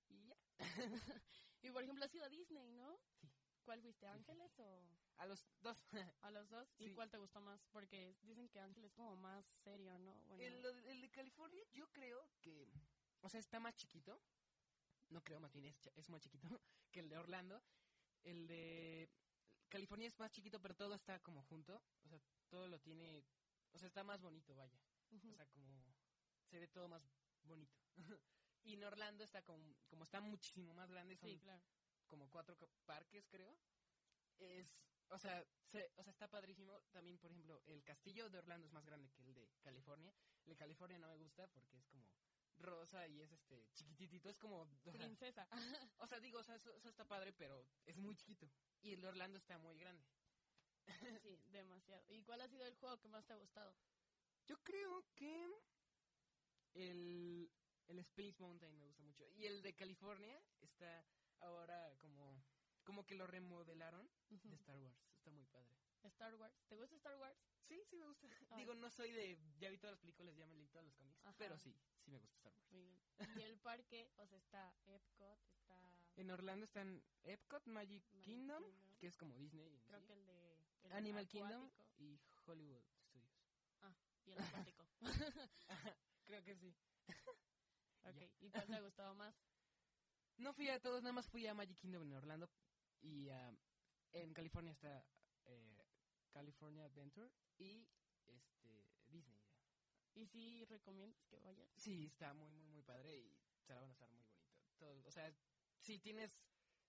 Y 0.09 0.25
ya. 0.25 0.37
Y 1.63 1.71
por 1.71 1.83
ejemplo, 1.83 2.05
has 2.05 2.13
ido 2.13 2.23
a 2.23 2.29
Disney, 2.29 2.71
¿no? 2.71 2.97
Sí. 3.19 3.27
¿Cuál 3.65 3.81
fuiste, 3.81 4.07
Ángeles 4.07 4.57
o 4.59 4.81
A 5.17 5.25
los 5.25 5.45
dos. 5.59 5.77
a 6.21 6.31
los 6.31 6.49
dos? 6.49 6.69
¿Y 6.77 6.91
cuál 6.91 7.09
te 7.09 7.17
gustó 7.17 7.41
más? 7.41 7.59
Porque 7.71 8.15
dicen 8.21 8.47
que 8.47 8.59
Ángeles 8.59 8.91
es 8.91 8.95
como 8.95 9.15
más 9.15 9.45
serio, 9.63 9.97
¿no? 9.99 10.13
Bueno, 10.27 10.43
el, 10.43 10.65
el 10.85 11.01
de 11.01 11.09
California, 11.09 11.63
yo 11.73 11.91
creo 11.91 12.29
que. 12.41 12.71
O 13.21 13.29
sea, 13.29 13.39
está 13.39 13.59
más 13.59 13.75
chiquito. 13.75 14.21
No 15.09 15.23
creo, 15.23 15.39
más 15.39 15.51
bien 15.53 15.65
es, 15.65 15.89
es 15.95 16.09
más 16.09 16.21
chiquito 16.21 16.47
que 16.91 16.99
el 16.99 17.09
de 17.09 17.17
Orlando. 17.17 17.61
El 18.23 18.47
de 18.47 19.09
California 19.69 20.07
es 20.07 20.19
más 20.19 20.31
chiquito, 20.31 20.61
pero 20.61 20.75
todo 20.75 20.95
está 20.95 21.19
como 21.19 21.43
junto. 21.43 21.83
O 22.03 22.09
sea, 22.09 22.19
todo 22.49 22.67
lo 22.67 22.79
tiene. 22.79 23.25
O 23.71 23.77
sea, 23.79 23.87
está 23.87 24.03
más 24.03 24.21
bonito, 24.21 24.55
vaya. 24.55 24.79
O 25.31 25.35
sea, 25.35 25.45
como. 25.47 25.95
Se 26.43 26.59
ve 26.59 26.67
todo 26.67 26.87
más 26.87 27.03
bonito. 27.43 27.77
y 28.63 28.73
en 28.73 28.83
Orlando 28.83 29.23
está 29.23 29.43
como. 29.43 29.75
Como 29.87 30.03
está 30.03 30.21
muchísimo 30.21 30.73
más 30.73 30.89
grande. 30.89 31.15
Son 31.17 31.29
Sí, 31.29 31.39
claro. 31.39 31.63
como 32.07 32.29
cuatro 32.29 32.57
parques, 32.85 33.27
creo. 33.27 33.57
Es, 34.39 34.83
o 35.09 35.17
sea, 35.19 35.45
se- 35.63 35.91
o 35.95 36.03
sea, 36.03 36.11
está 36.11 36.29
padrísimo. 36.29 36.81
También, 36.91 37.17
por 37.19 37.31
ejemplo, 37.31 37.61
el 37.65 37.83
castillo 37.83 38.29
de 38.29 38.37
Orlando 38.39 38.67
es 38.67 38.73
más 38.73 38.85
grande 38.85 39.09
que 39.11 39.23
el 39.23 39.33
de 39.33 39.49
California. 39.61 40.13
El 40.45 40.51
de 40.51 40.57
California 40.57 40.99
no 40.99 41.07
me 41.09 41.15
gusta 41.17 41.47
porque 41.47 41.77
es 41.77 41.85
como 41.87 42.07
rosa 42.57 43.07
y 43.07 43.21
es 43.21 43.31
este 43.31 43.67
chiquititito. 43.73 44.29
Es 44.29 44.37
como, 44.37 44.67
Princesa. 45.17 45.47
o 45.97 46.07
sea, 46.07 46.19
digo, 46.19 46.39
o 46.39 46.43
sea, 46.43 46.55
eso, 46.55 46.73
eso 46.73 46.89
está 46.89 47.05
padre, 47.05 47.33
pero 47.33 47.65
es 47.85 47.97
muy 47.97 48.15
chiquito. 48.15 48.49
Y 48.81 48.93
el 48.93 49.01
de 49.01 49.07
Orlando 49.07 49.37
está 49.37 49.57
muy 49.57 49.77
grande. 49.77 50.05
sí, 51.23 51.39
demasiado. 51.47 52.03
¿Y 52.09 52.21
cuál 52.23 52.41
ha 52.41 52.47
sido 52.47 52.65
el 52.65 52.75
juego 52.75 52.99
que 52.99 53.07
más 53.07 53.25
te 53.25 53.33
ha 53.33 53.37
gustado? 53.37 53.75
Yo 54.45 54.57
creo 54.63 55.05
que 55.15 55.49
el, 56.73 57.51
el 57.87 57.99
Space 57.99 58.35
Mountain 58.39 58.77
me 58.77 58.85
gusta 58.85 59.03
mucho. 59.03 59.25
Y 59.35 59.45
el 59.45 59.61
de 59.61 59.75
California 59.75 60.41
está 60.61 61.05
ahora 61.39 61.93
como, 61.97 62.43
como 62.83 63.05
que 63.05 63.15
lo 63.15 63.27
remodelaron 63.27 64.09
de 64.29 64.55
Star 64.55 64.77
Wars. 64.77 64.97
Está 65.17 65.31
muy 65.31 65.45
padre. 65.45 65.69
Star 66.07 66.35
Wars. 66.35 66.55
¿Te 66.67 66.75
gusta 66.75 66.95
Star 66.95 67.15
Wars? 67.17 67.37
Sí, 67.67 67.81
sí 67.89 67.95
me 67.97 68.05
gusta. 68.07 68.27
Ay. 68.49 68.59
Digo, 68.59 68.75
no 68.75 68.89
soy 68.89 69.11
de... 69.11 69.37
Ya 69.59 69.69
vi 69.69 69.77
todas 69.77 69.93
las 69.93 69.99
películas, 69.99 70.35
ya 70.35 70.45
me 70.45 70.55
leí 70.55 70.67
todos 70.67 70.85
los 70.85 70.95
cómics. 70.95 71.19
Ajá. 71.25 71.35
Pero 71.37 71.57
sí, 71.57 71.75
sí 71.99 72.11
me 72.11 72.19
gusta 72.19 72.35
Star 72.35 72.53
Wars. 72.53 72.71
Muy 72.71 72.83
bien. 72.83 72.99
Y 73.35 73.41
el 73.41 73.57
parque, 73.57 74.09
o 74.17 74.25
sea, 74.27 74.37
está 74.37 74.75
Epcot, 74.85 75.39
está... 75.53 75.75
En 76.15 76.31
Orlando 76.31 76.65
están 76.65 77.03
Epcot, 77.23 77.65
Magic, 77.67 78.03
Magic 78.11 78.25
Kingdom, 78.25 78.63
Kingdom. 78.63 78.97
que 78.99 79.07
es 79.07 79.17
como 79.17 79.35
Disney. 79.35 79.79
Creo 79.85 79.99
sí, 79.99 80.07
que 80.07 80.13
el 80.13 80.25
de... 80.25 80.57
el 80.83 80.91
Animal 80.93 81.27
Kingdom 81.27 81.69
y 81.97 82.19
Hollywood 82.45 82.83
Studios. 83.05 83.37
Y 84.25 84.31
el 84.31 84.39
acuático. 84.39 84.85
Creo 86.25 86.43
que 86.43 86.55
sí. 86.55 86.75
ok. 88.03 88.15
Ya. 88.15 88.29
¿Y 88.39 88.49
cuál 88.49 88.67
te 88.67 88.75
ha 88.75 88.81
gustado 88.81 89.15
más? 89.15 89.35
No 90.37 90.53
fui 90.53 90.69
a 90.69 90.79
todos, 90.79 91.01
nada 91.01 91.13
más 91.13 91.27
fui 91.29 91.47
a 91.47 91.53
Magic 91.53 91.77
Kingdom 91.77 92.03
en 92.03 92.13
Orlando. 92.13 92.49
Y 93.01 93.29
ah, 93.29 93.51
en 94.13 94.33
California 94.33 94.71
está 94.71 95.05
eh, 95.45 95.76
California 96.37 96.85
Adventure 96.85 97.31
y 97.57 97.87
este 98.27 98.85
Disney. 99.07 99.39
ya. 99.41 100.21
¿Y 100.21 100.27
si 100.27 100.65
recomiendas 100.65 101.25
que 101.25 101.39
vayan? 101.39 101.67
Sí, 101.75 102.05
está 102.05 102.31
muy, 102.35 102.51
muy, 102.51 102.67
muy 102.67 102.83
padre 102.83 103.17
y 103.17 103.35
se 103.65 103.73
la 103.73 103.81
van 103.81 103.89
a 103.89 103.93
estar 103.93 104.07
muy 104.11 104.21
bonito. 104.21 104.45
Todo, 104.77 105.03
o 105.07 105.11
sea, 105.11 105.33
si 105.79 105.97
tienes 105.97 106.31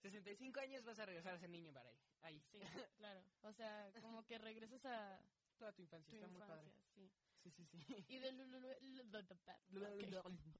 65 0.02 0.60
años 0.60 0.84
vas 0.84 0.98
a 0.98 1.06
regresar 1.06 1.32
a 1.34 1.38
ser 1.38 1.48
niño 1.48 1.72
para 1.72 1.88
ahí. 1.88 1.98
Ahí. 2.20 2.40
Sí, 2.50 2.58
claro. 2.98 3.24
O 3.40 3.52
sea, 3.54 3.90
como 4.02 4.22
que 4.26 4.36
regresas 4.36 4.84
a 4.84 5.18
Toda 5.56 5.72
tu 5.72 5.80
infancia, 5.82 6.10
tu 6.10 6.16
está 6.16 6.28
muy 6.28 6.42
infancia, 6.42 6.72
padre. 6.72 6.84
sí. 6.94 7.10
Sí, 7.42 7.50
sí, 7.52 7.64
sí. 7.64 8.04
Y 8.08 8.18
de. 8.18 8.30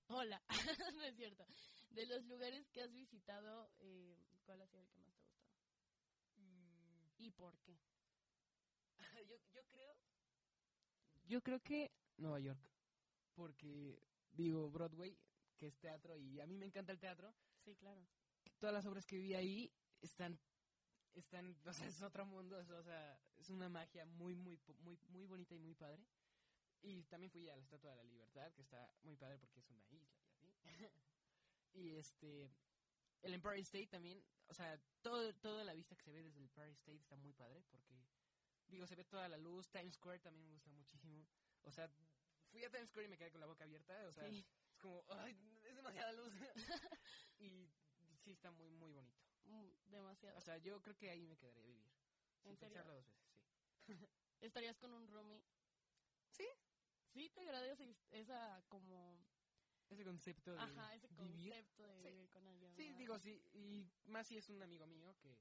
Hola, 0.08 0.42
no 0.94 1.02
es 1.04 1.14
cierto. 1.16 1.44
De 1.90 2.06
los 2.06 2.24
lugares 2.24 2.66
que 2.70 2.80
has 2.82 2.92
visitado, 2.92 3.70
eh, 3.80 4.16
¿cuál 4.44 4.62
ha 4.62 4.66
sido 4.66 4.80
el 4.82 4.88
que 4.88 4.98
más 4.98 5.14
te 5.18 5.24
ha 5.24 5.28
gustado? 5.28 5.52
Mm, 6.36 7.10
¿Y 7.18 7.30
por 7.32 7.58
qué? 7.60 7.78
yo, 9.28 9.36
yo 9.52 9.64
creo... 9.66 9.96
Yo 11.24 11.42
creo 11.42 11.60
que 11.60 11.92
Nueva 12.16 12.40
York. 12.40 12.60
Porque, 13.34 14.02
digo, 14.32 14.70
Broadway, 14.70 15.16
que 15.56 15.66
es 15.68 15.78
teatro, 15.78 16.16
y 16.16 16.40
a 16.40 16.46
mí 16.46 16.56
me 16.56 16.66
encanta 16.66 16.92
el 16.92 16.98
teatro. 16.98 17.34
Sí, 17.64 17.76
claro. 17.76 18.06
Todas 18.58 18.74
las 18.74 18.86
obras 18.86 19.06
que 19.06 19.18
vi 19.18 19.34
ahí 19.34 19.72
están... 20.00 20.38
Están, 21.14 21.56
o 21.66 21.72
sea, 21.72 21.86
es 21.86 22.02
otro 22.02 22.24
mundo, 22.26 22.58
es, 22.60 22.70
o 22.70 22.82
sea, 22.82 23.20
es 23.36 23.50
una 23.50 23.68
magia 23.68 24.04
muy, 24.04 24.34
muy, 24.34 24.58
muy, 24.80 24.98
muy 25.08 25.26
bonita 25.26 25.54
y 25.54 25.58
muy 25.58 25.74
padre. 25.74 26.06
Y 26.82 27.02
también 27.04 27.30
fui 27.30 27.48
a 27.48 27.56
la 27.56 27.62
Estatua 27.62 27.90
de 27.90 27.96
la 27.96 28.04
Libertad, 28.04 28.52
que 28.52 28.62
está 28.62 28.90
muy 29.02 29.16
padre 29.16 29.38
porque 29.38 29.58
es 29.60 29.70
una 29.70 29.84
isla 29.90 30.16
y 30.40 30.46
así. 30.46 30.54
y 31.74 31.96
este, 31.96 32.50
el 33.22 33.34
Empire 33.34 33.60
State 33.60 33.88
también, 33.88 34.22
o 34.48 34.54
sea, 34.54 34.80
todo, 35.02 35.34
toda 35.34 35.64
la 35.64 35.74
vista 35.74 35.96
que 35.96 36.02
se 36.02 36.12
ve 36.12 36.22
desde 36.22 36.38
el 36.38 36.44
Empire 36.44 36.72
State 36.72 36.98
está 36.98 37.16
muy 37.16 37.32
padre 37.32 37.62
porque, 37.70 37.94
digo, 38.68 38.86
se 38.86 38.94
ve 38.94 39.04
toda 39.04 39.28
la 39.28 39.36
luz. 39.36 39.68
Times 39.70 39.94
Square 39.94 40.20
también 40.20 40.44
me 40.46 40.52
gusta 40.52 40.70
muchísimo. 40.70 41.26
O 41.64 41.70
sea, 41.72 41.88
fui 42.50 42.64
a 42.64 42.70
Times 42.70 42.88
Square 42.88 43.06
y 43.06 43.10
me 43.10 43.16
quedé 43.18 43.30
con 43.30 43.40
la 43.40 43.46
boca 43.46 43.64
abierta. 43.64 44.06
O 44.06 44.12
sea, 44.12 44.28
Sí. 44.30 44.38
es 44.38 44.78
como, 44.78 45.04
ay, 45.10 45.36
es 45.64 45.74
demasiada 45.76 46.12
luz. 46.12 46.32
y 47.38 47.68
sí 48.22 48.30
está 48.30 48.50
muy, 48.50 48.70
muy 48.70 48.92
bonito. 48.92 49.18
Mm, 49.44 49.70
demasiado. 49.90 50.38
O 50.38 50.40
sea, 50.40 50.58
yo 50.58 50.80
creo 50.82 50.96
que 50.96 51.10
ahí 51.10 51.26
me 51.26 51.36
quedaría 51.36 51.62
a 51.62 51.66
vivir. 51.66 51.90
Sin 52.42 52.50
¿En 52.52 52.56
serio? 52.56 52.74
pensarlo 52.76 52.94
dos 52.94 53.06
veces, 53.06 53.28
sí. 53.86 53.88
¿Estarías 54.40 54.76
con 54.78 54.92
un 54.94 55.08
roomie? 55.08 55.42
Sí. 56.30 56.46
Sí, 57.12 57.30
te 57.30 57.40
agrada 57.40 57.66
esa, 58.10 58.62
como... 58.68 59.18
Ese 59.88 60.04
concepto 60.04 60.52
de 60.52 60.58
Ajá, 60.60 60.94
ese 60.94 61.08
vivir. 61.08 61.48
concepto 61.50 61.86
de 61.86 62.02
Sí. 62.02 62.08
vivir 62.10 62.28
con 62.30 62.46
alguien 62.46 62.74
Sí, 62.76 62.92
digo, 62.92 63.18
sí, 63.18 63.42
y 63.54 63.90
más 64.04 64.26
si 64.26 64.36
es 64.36 64.50
un 64.50 64.62
amigo 64.62 64.86
mío 64.86 65.16
que, 65.16 65.34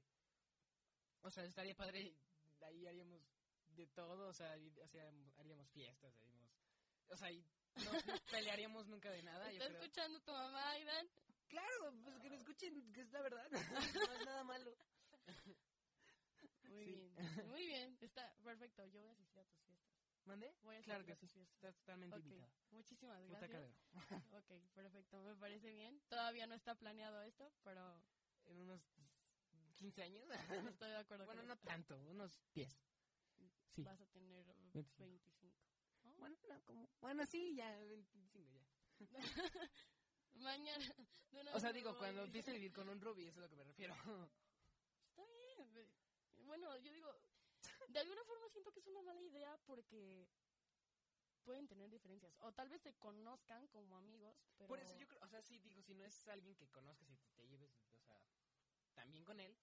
o 1.20 1.30
sea, 1.30 1.44
estaría 1.44 1.74
padre, 1.74 2.16
ahí 2.62 2.86
haríamos 2.86 3.22
de 3.68 3.86
todo, 3.88 4.28
o 4.28 4.32
sea, 4.32 4.56
sea, 4.88 5.10
haríamos 5.38 5.68
fiestas, 5.70 6.14
haríamos, 6.20 6.50
o 7.10 7.16
sea, 7.16 7.30
y 7.30 7.44
no, 7.84 7.90
pelearíamos 8.30 8.86
nunca 8.88 9.10
de 9.10 9.22
nada, 9.22 9.46
yo 9.50 9.52
¿Está 9.58 9.66
creo. 9.68 9.80
escuchando 9.82 10.20
tu 10.20 10.32
mamá, 10.32 10.70
Aidan? 10.70 11.06
Claro, 11.48 11.94
pues 12.02 12.18
que 12.20 12.28
me 12.30 12.36
escuchen, 12.36 12.92
que 12.92 13.00
es 13.02 13.10
la 13.12 13.22
verdad, 13.22 13.48
no 14.08 14.12
es 14.14 14.24
nada 14.26 14.44
malo. 14.44 14.76
Muy 16.68 16.84
Sí. 16.84 16.92
bien, 16.92 17.48
muy 17.48 17.66
bien. 17.66 17.98
Está 18.02 18.30
perfecto. 18.44 18.84
Yo 18.86 19.00
voy 19.00 19.08
a 19.08 19.12
asistir 19.12 19.40
a 19.40 19.44
tus 19.46 19.58
fiestas. 19.62 19.88
¿Mande? 20.26 20.54
Voy 20.62 20.76
a 20.76 20.82
Claro 20.82 21.00
asistir 21.00 21.06
que 21.06 21.12
a 21.12 21.28
sí, 21.32 21.40
estás 21.54 21.74
totalmente 21.76 22.16
Ok, 22.16 22.24
invitada. 22.26 22.52
Muchísimas 22.70 23.26
gracias. 23.28 23.72
Ok, 24.32 24.50
perfecto. 24.74 25.22
Me 25.22 25.34
parece 25.36 25.70
bien. 25.72 25.98
Todavía 26.08 26.46
no 26.46 26.54
está 26.54 26.74
planeado 26.74 27.22
esto, 27.22 27.50
pero 27.64 28.02
En 28.44 28.58
unos 28.58 28.82
15 29.78 30.02
años. 30.02 30.24
estoy 30.76 30.90
de 30.90 30.96
acuerdo 30.96 31.26
bueno, 31.26 31.40
con 31.42 31.48
no 31.48 31.56
tanto, 31.58 31.96
unos 32.08 32.40
10. 32.54 32.68
Sí. 33.74 33.82
Vas 33.82 34.00
a 34.00 34.06
tener 34.06 34.44
25. 34.44 35.04
25. 35.04 35.56
¿no? 36.04 36.12
Bueno, 36.18 36.36
no, 36.48 36.64
como, 36.64 36.88
bueno, 37.00 37.26
sí, 37.26 37.54
ya, 37.54 37.76
25 37.76 38.40
ya. 38.40 38.60
Mañana. 40.34 40.94
de 41.30 41.40
una 41.40 41.54
O 41.54 41.60
sea, 41.60 41.72
digo, 41.72 41.96
cuando 41.96 42.24
empiece 42.24 42.50
a 42.50 42.54
vivir 42.54 42.72
con 42.72 42.88
un 42.88 43.00
Ruby, 43.00 43.26
eso 43.26 43.32
es 43.32 43.38
a 43.38 43.40
lo 43.42 43.48
que 43.48 43.56
me 43.56 43.64
refiero. 43.64 43.94
Está 43.94 45.24
bien. 45.26 45.88
Bueno, 46.46 46.76
yo 46.78 46.92
digo, 46.92 47.12
de 47.88 47.98
alguna 47.98 48.24
forma 48.24 48.48
siento 48.48 48.72
que 48.72 48.80
es 48.80 48.86
una 48.86 49.02
mala 49.02 49.20
idea 49.20 49.58
porque 49.66 50.28
pueden 51.44 51.66
tener 51.66 51.90
diferencias. 51.90 52.34
O 52.40 52.52
tal 52.52 52.68
vez 52.68 52.82
se 52.82 52.94
conozcan 52.94 53.66
como 53.68 53.96
amigos, 53.96 54.36
pero... 54.56 54.68
Por 54.68 54.80
eso 54.80 54.94
yo 54.96 55.08
creo, 55.08 55.22
o 55.22 55.28
sea, 55.28 55.42
sí, 55.42 55.58
digo, 55.60 55.82
si 55.82 55.94
no 55.94 56.04
es 56.04 56.28
alguien 56.28 56.54
que 56.56 56.68
conozcas 56.68 57.08
y 57.10 57.16
te, 57.16 57.30
te 57.30 57.48
lleves, 57.48 57.70
también 58.98 59.24
con 59.24 59.38
él, 59.40 59.56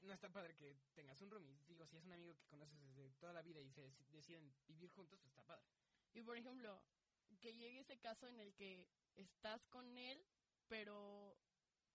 no 0.00 0.12
está 0.14 0.30
padre 0.30 0.54
que 0.56 0.78
tengas 0.94 1.20
un 1.22 1.30
roomie. 1.30 1.58
Digo, 1.66 1.86
si 1.86 1.96
es 1.96 2.04
un 2.04 2.12
amigo 2.12 2.36
que 2.36 2.46
conoces 2.46 2.80
desde 2.82 3.10
toda 3.14 3.32
la 3.32 3.42
vida 3.42 3.60
y 3.60 3.70
se 3.72 3.82
deci- 3.88 4.06
deciden 4.10 4.54
vivir 4.66 4.90
juntos, 4.92 5.20
pues 5.20 5.32
está 5.32 5.44
padre. 5.44 5.66
Y 6.14 6.22
por 6.22 6.36
ejemplo, 6.38 6.84
que 7.40 7.54
llegue 7.54 7.80
ese 7.80 7.98
caso 7.98 8.28
en 8.28 8.40
el 8.40 8.54
que 8.54 8.88
estás 9.16 9.66
con 9.66 9.98
él, 9.98 10.26
pero 10.68 11.38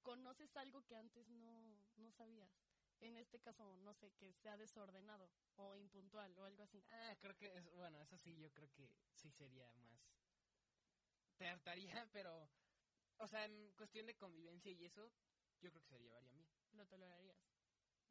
conoces 0.02 0.56
algo 0.58 0.84
que 0.84 0.98
antes 0.98 1.30
no, 1.30 1.84
no 1.98 2.12
sabías. 2.12 2.52
En 3.00 3.18
este 3.18 3.40
caso, 3.40 3.76
no 3.76 3.94
sé, 3.94 4.12
que 4.14 4.34
sea 4.34 4.58
desordenado 4.58 5.32
o 5.56 5.78
impuntual 5.78 6.38
o 6.38 6.46
algo 6.46 6.64
así. 6.64 6.84
Ah, 6.90 7.16
creo 7.20 7.36
que, 7.38 7.48
es, 7.58 7.66
bueno, 7.74 8.02
eso 8.02 8.18
sí, 8.18 8.38
yo 8.38 8.52
creo 8.54 8.72
que 8.74 8.92
sí 9.14 9.32
sería 9.32 9.74
más... 9.78 10.02
Te 11.38 11.48
hartaría, 11.48 12.10
pero, 12.14 12.50
o 13.18 13.28
sea, 13.28 13.46
en 13.46 13.72
cuestión 13.74 14.08
de 14.08 14.16
convivencia 14.18 14.72
y 14.72 14.86
eso, 14.86 15.14
yo 15.62 15.72
creo 15.72 15.84
que 15.84 15.96
se 15.96 16.02
llevaría 16.04 16.32
bien. 16.34 16.45
Lo 16.76 16.86
tolerarías. 16.88 17.38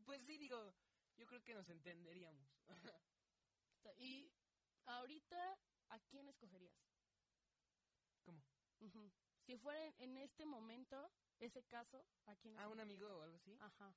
Pues 0.05 0.23
sí, 0.23 0.39
digo, 0.39 0.75
yo 1.17 1.27
creo 1.27 1.43
que 1.43 1.55
nos 1.55 1.69
entenderíamos. 1.69 2.49
Y 3.99 4.33
ahorita, 4.87 5.59
¿a 5.91 5.99
quién 6.01 6.27
escogerías? 6.27 6.75
¿Cómo? 8.23 8.43
Si 9.43 9.59
fuera 9.59 9.95
en, 9.99 10.17
este 10.17 10.47
momento, 10.47 11.12
ese 11.39 11.62
caso, 11.65 12.03
¿a 12.25 12.35
quién 12.37 12.59
¿A 12.59 12.69
un 12.69 12.81
escogerías? 12.81 12.83
amigo 12.83 13.19
o 13.19 13.23
algo 13.23 13.37
así? 13.37 13.57
Ajá. 13.61 13.95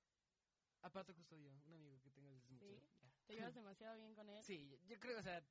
A 0.82 0.90
Pato 0.92 1.16
Custodio, 1.16 1.54
un 1.66 1.74
amigo 1.74 2.02
que 2.02 2.12
tengo 2.12 2.30
desde 2.32 2.50
mucho. 2.50 2.66
¿Sí? 2.66 2.82
ya. 3.02 3.12
¿Te 3.26 3.36
llevas 3.36 3.56
demasiado 3.56 3.96
bien 3.96 4.14
con 4.14 4.30
él? 4.30 4.44
Sí, 4.44 4.78
yo 4.84 5.00
creo, 5.00 5.20
o 5.20 5.24
sea, 5.24 5.42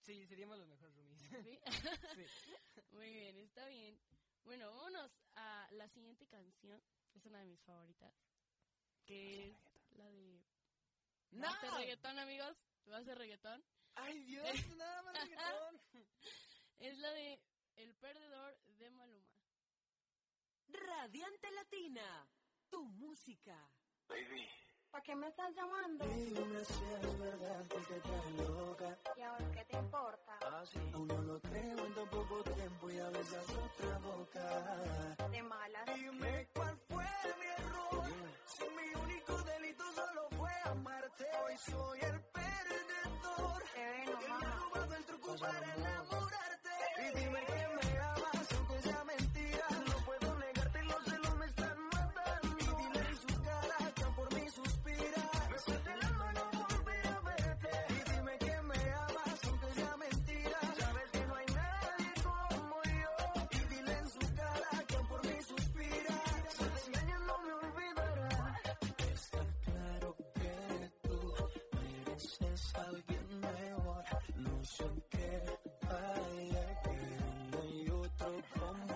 sí, 0.00 0.26
seríamos 0.26 0.58
los 0.58 0.68
mejores 0.68 0.94
roomies. 0.94 1.20
¿Sí? 1.20 1.58
sí. 2.14 2.82
Muy 2.92 3.10
bien, 3.12 3.38
está 3.38 3.66
bien. 3.68 3.98
Bueno, 4.44 4.68
vámonos 4.68 5.10
a 5.36 5.68
la 5.72 5.88
siguiente 5.88 6.26
canción. 6.26 6.82
Es 7.14 7.24
una 7.24 7.38
de 7.38 7.46
mis 7.46 7.62
favoritas. 7.62 8.12
Que 9.06 9.50
es 9.50 9.56
la 9.96 10.10
de... 10.10 10.42
¡No! 11.30 11.46
¿Va 11.46 11.50
a 11.50 11.60
ser 11.60 11.70
reggaetón, 11.72 12.18
amigos? 12.18 12.56
¿Va 12.90 12.96
a 12.98 13.04
ser 13.04 13.18
reggaetón? 13.18 13.64
¡Ay, 13.94 14.18
Dios! 14.20 14.44
¡Nada 14.76 15.02
más 15.02 15.20
reggaetón! 15.20 15.80
Es 16.78 16.98
la 16.98 17.12
de 17.12 17.40
El 17.76 17.94
Perdedor 17.94 18.58
de 18.78 18.90
Maluma. 18.90 19.32
Radiante 20.68 21.50
Latina, 21.52 22.28
tu 22.68 22.84
música. 22.84 23.56
Baby. 24.08 24.48
¿Para 24.90 25.02
qué 25.02 25.16
me 25.16 25.26
estás 25.26 25.52
llamando? 25.56 26.04
Dime 26.04 26.64
si 26.64 26.84
es 26.84 27.18
verdad 27.18 27.66
que 27.66 27.78
te 27.78 27.96
estás 27.96 28.30
loca. 28.32 28.98
¿Y 29.16 29.20
ahora 29.22 29.50
qué 29.52 29.64
te 29.64 29.76
importa? 29.76 30.38
Ah, 30.42 30.62
sí. 30.64 30.78
Aún 30.92 31.08
no 31.08 31.22
lo 31.22 31.40
creo 31.40 31.86
en 31.86 31.94
tan 31.94 32.08
poco 32.10 32.44
tiempo 32.44 32.90
y 32.90 32.98
a 32.98 33.10
veces 33.10 33.48
otra 33.50 33.98
boca. 33.98 35.16
De 35.30 35.42
malas. 35.42 35.84
Dime 35.96 36.48
cuál 36.54 36.78
fue 36.88 37.04
mi 37.40 37.43
amarte. 41.14 41.26
Hoy 41.44 41.56
soy 41.58 42.00
el 42.00 42.20
perdedor. 42.32 43.62
Que 43.74 44.28
me 44.28 44.46
ha 44.46 44.50
robado 44.56 44.94
el 44.94 45.04
truco 45.04 45.36
para 45.38 45.74
enamorarte. 45.74 46.70
Y 46.98 47.18
dime 47.18 47.53
No 74.76 74.88
sé 74.88 74.92
qué 75.08 75.42
hay 75.88 76.48
que 76.82 76.96
no 77.52 77.62
hay 77.62 77.90
otro 77.90 78.42
como 78.58 78.93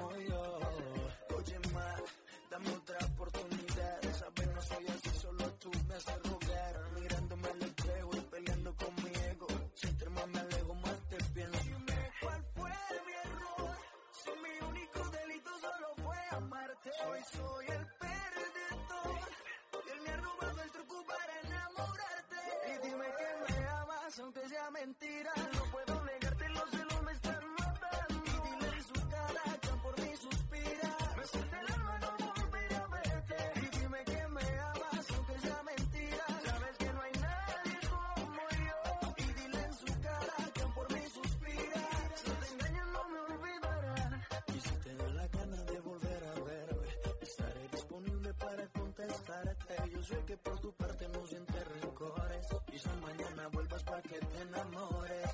Yo 49.99 50.05
sé 50.05 50.25
que 50.27 50.37
por 50.37 50.57
tu 50.61 50.73
parte 50.75 51.09
no 51.09 51.27
sientes 51.27 51.67
rencores. 51.67 52.47
Quizá 52.71 52.95
mañana 53.03 53.49
vuelvas 53.49 53.83
para 53.83 54.01
que 54.01 54.17
te 54.21 54.43
enamores. 54.43 55.28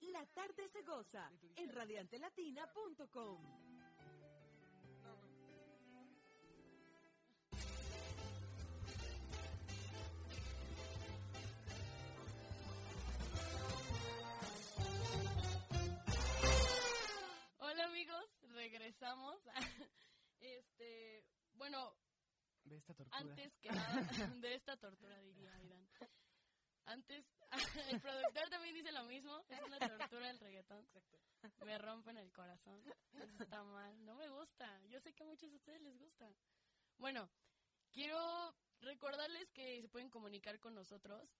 La 0.00 0.26
tarde 0.34 0.68
se 0.68 0.82
goza 0.82 1.30
en 1.56 1.72
radiantelatina.com. 1.72 3.51
bueno, 21.62 21.94
De 22.64 22.76
esta 22.76 22.92
tortura. 22.92 23.18
antes 23.20 23.56
que 23.60 23.70
nada, 23.70 24.02
de 24.40 24.54
esta 24.56 24.76
tortura 24.76 25.16
diría 25.20 25.54
Aidan. 25.54 25.88
Antes, 26.86 27.24
el 27.88 28.00
productor 28.00 28.50
también 28.50 28.74
dice 28.74 28.90
lo 28.90 29.04
mismo, 29.04 29.44
es 29.48 29.60
una 29.62 29.78
tortura 29.78 30.28
el 30.28 30.40
reggaetón. 30.40 30.84
Me 31.64 31.78
rompen 31.78 32.16
el 32.16 32.32
corazón. 32.32 32.82
Eso 33.12 33.44
está 33.44 33.62
mal, 33.62 34.04
no 34.04 34.16
me 34.16 34.28
gusta. 34.28 34.82
Yo 34.88 34.98
sé 34.98 35.14
que 35.14 35.22
a 35.22 35.26
muchos 35.26 35.52
de 35.52 35.56
ustedes 35.56 35.80
les 35.82 35.96
gusta. 35.96 36.34
Bueno, 36.98 37.30
quiero 37.92 38.52
recordarles 38.80 39.48
que 39.52 39.80
se 39.82 39.88
pueden 39.88 40.10
comunicar 40.10 40.58
con 40.58 40.74
nosotros 40.74 41.30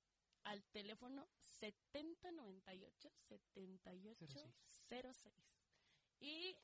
al 0.45 0.63
teléfono 0.67 1.27
7098 1.35 3.11
7806. 3.29 5.35
Y 6.21 6.57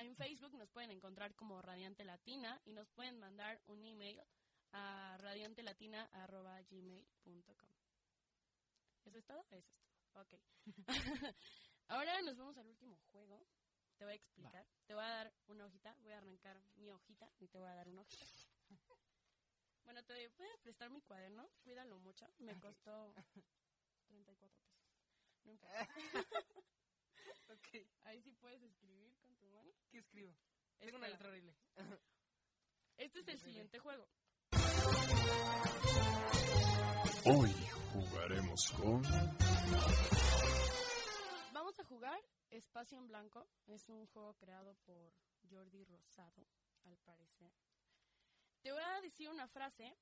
en 0.00 0.16
Facebook 0.16 0.54
nos 0.54 0.70
pueden 0.70 0.90
encontrar 0.90 1.34
como 1.34 1.60
Radiante 1.60 2.04
Latina 2.04 2.58
y 2.64 2.72
nos 2.72 2.88
pueden 2.90 3.18
mandar 3.18 3.60
un 3.66 3.84
email 3.84 4.22
a 4.72 5.16
radiantelatina.gmail.com. 5.18 7.70
¿Eso 9.04 9.18
es 9.18 9.24
todo? 9.24 9.44
Eso 9.50 9.56
es 9.56 9.66
todo. 9.66 9.78
Ok. 10.22 10.34
Ahora 11.88 12.20
nos 12.22 12.36
vamos 12.36 12.56
al 12.58 12.68
último 12.68 12.96
juego. 13.12 13.44
Te 13.96 14.04
voy 14.04 14.12
a 14.12 14.16
explicar. 14.16 14.66
Te 14.86 14.94
voy 14.94 15.02
a 15.04 15.08
dar 15.08 15.32
una 15.46 15.64
hojita. 15.66 15.94
Voy 16.00 16.12
a 16.12 16.18
arrancar 16.18 16.60
mi 16.76 16.90
hojita 16.90 17.30
y 17.38 17.48
te 17.48 17.58
voy 17.58 17.68
a 17.68 17.74
dar 17.74 17.88
una 17.88 18.02
hojita. 18.02 18.24
Bueno, 19.84 20.02
te 20.04 20.12
voy 20.12 20.24
a 20.24 20.30
prestar 20.60 20.90
mi 20.90 21.00
cuaderno. 21.00 21.48
Cuídalo 21.62 21.98
mucho. 22.00 22.26
Me 22.40 22.58
costó 22.60 23.14
34 24.06 24.60
pesos. 24.60 24.84
No. 25.44 25.58
Ok. 27.48 27.68
Ahí 28.04 28.20
sí 28.22 28.32
puedes 28.32 28.62
escribir 28.62 29.14
con 29.18 29.34
tu 29.36 29.46
mano. 29.48 29.72
¿Qué 29.90 29.98
escribo? 29.98 30.36
Tengo 30.78 30.96
una 30.96 31.08
letra 31.08 31.28
horrible. 31.28 31.54
Este 32.96 33.20
es 33.20 33.28
el 33.28 33.38
siguiente 33.38 33.78
juego. 33.78 34.08
Hoy 37.24 37.52
jugaremos 37.92 38.72
con 38.72 39.02
Vamos 41.52 41.78
a 41.78 41.84
jugar 41.84 42.20
Espacio 42.50 42.98
en 42.98 43.06
Blanco. 43.06 43.46
Es 43.66 43.88
un 43.88 44.06
juego 44.06 44.34
creado 44.34 44.74
por 44.84 45.12
Jordi 45.48 45.84
Rosado, 45.84 46.46
al 46.84 46.96
parecer. 46.98 47.52
Te 48.62 48.72
voy 48.72 48.82
a 48.82 49.00
decir 49.00 49.28
una 49.28 49.46
frase, 49.46 49.96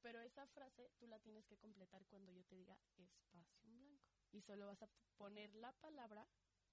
pero 0.00 0.20
esa 0.20 0.46
frase 0.46 0.90
tú 0.98 1.06
la 1.06 1.18
tienes 1.20 1.44
que 1.46 1.58
completar 1.58 2.06
cuando 2.06 2.32
yo 2.32 2.44
te 2.44 2.56
diga 2.56 2.74
espacio 2.74 3.44
en 3.66 3.84
blanco. 3.84 4.00
Y 4.32 4.40
solo 4.40 4.66
vas 4.66 4.82
a 4.82 4.88
poner 5.16 5.54
la 5.54 5.72
palabra 5.72 6.26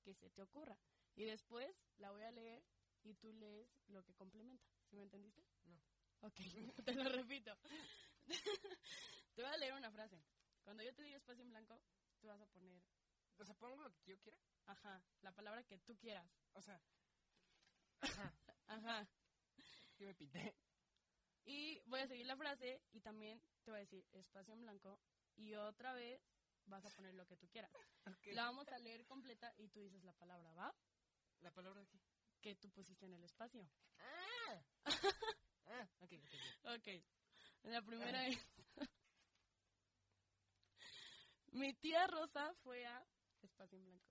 que 0.07 0.13
se 0.13 0.29
te 0.29 0.41
ocurra. 0.41 0.77
Y 1.15 1.25
después 1.25 1.69
la 1.97 2.11
voy 2.11 2.23
a 2.23 2.31
leer 2.31 2.63
y 3.03 3.13
tú 3.15 3.33
lees 3.33 3.69
lo 3.87 4.03
que 4.03 4.13
complementa. 4.13 4.65
¿Sí 4.89 4.95
me 4.95 5.03
entendiste? 5.03 5.43
No. 5.65 5.81
Ok, 6.21 6.35
te 6.85 6.93
lo 6.95 7.09
repito. 7.09 7.51
cuando 10.63 10.83
yo 10.83 10.93
te 10.93 11.03
diga 11.03 11.17
espacio 11.17 11.43
en 11.43 11.49
blanco, 11.49 11.81
tú 12.19 12.27
vas 12.27 12.39
a 12.41 12.45
poner, 12.47 12.81
O 13.37 13.45
sea, 13.45 13.55
pongo 13.55 13.81
lo 13.83 13.91
que 13.91 14.11
yo 14.11 14.17
quiera. 14.19 14.37
ajá, 14.65 15.03
la 15.21 15.31
palabra 15.31 15.63
que 15.63 15.77
tú 15.79 15.95
quieras. 15.97 16.29
O 16.53 16.61
sea, 16.61 16.81
Ajá. 18.67 19.07
yo 19.99 20.07
me 20.07 20.13
pinté. 20.15 20.55
Y 21.45 21.79
voy 21.85 22.01
a 22.01 22.07
seguir 22.07 22.25
la 22.25 22.35
frase 22.35 22.81
y 22.91 22.99
también 23.01 23.41
te 23.63 23.71
voy 23.71 23.77
a 23.77 23.81
decir 23.81 24.05
espacio 24.11 24.53
en 24.53 24.61
blanco 24.61 24.99
y 25.35 25.53
otra 25.55 25.93
vez 25.93 26.21
vas 26.67 26.85
a 26.85 26.89
poner 26.91 27.13
lo 27.15 27.25
que 27.25 27.37
tú 27.37 27.47
quieras. 27.49 27.71
La 28.41 28.43
vamos 28.43 28.67
a 28.69 28.77
leer 28.79 29.05
completa 29.05 29.53
y 29.57 29.69
tú 29.69 29.79
dices 29.81 30.03
la 30.03 30.13
palabra, 30.13 30.51
¿va? 30.53 30.73
¿La 31.39 31.51
palabra 31.51 31.81
de 31.81 31.87
qué? 31.87 31.99
Que 32.41 32.55
tú 32.55 32.69
pusiste 32.71 33.05
en 33.05 33.13
el 33.13 33.23
espacio. 33.23 33.67
Ah. 33.99 34.63
ah, 35.67 35.87
ok, 35.99 36.11
ok, 36.13 36.23
ok. 36.63 36.77
Ok. 36.77 36.87
La 37.63 37.81
primera 37.81 38.27
es... 38.27 38.37
Mi 41.51 41.73
tía 41.73 42.05
Rosa 42.07 42.53
fue 42.63 42.85
a 42.85 43.05
espacio 43.41 43.77
en 43.77 43.85
blanco. 43.85 44.05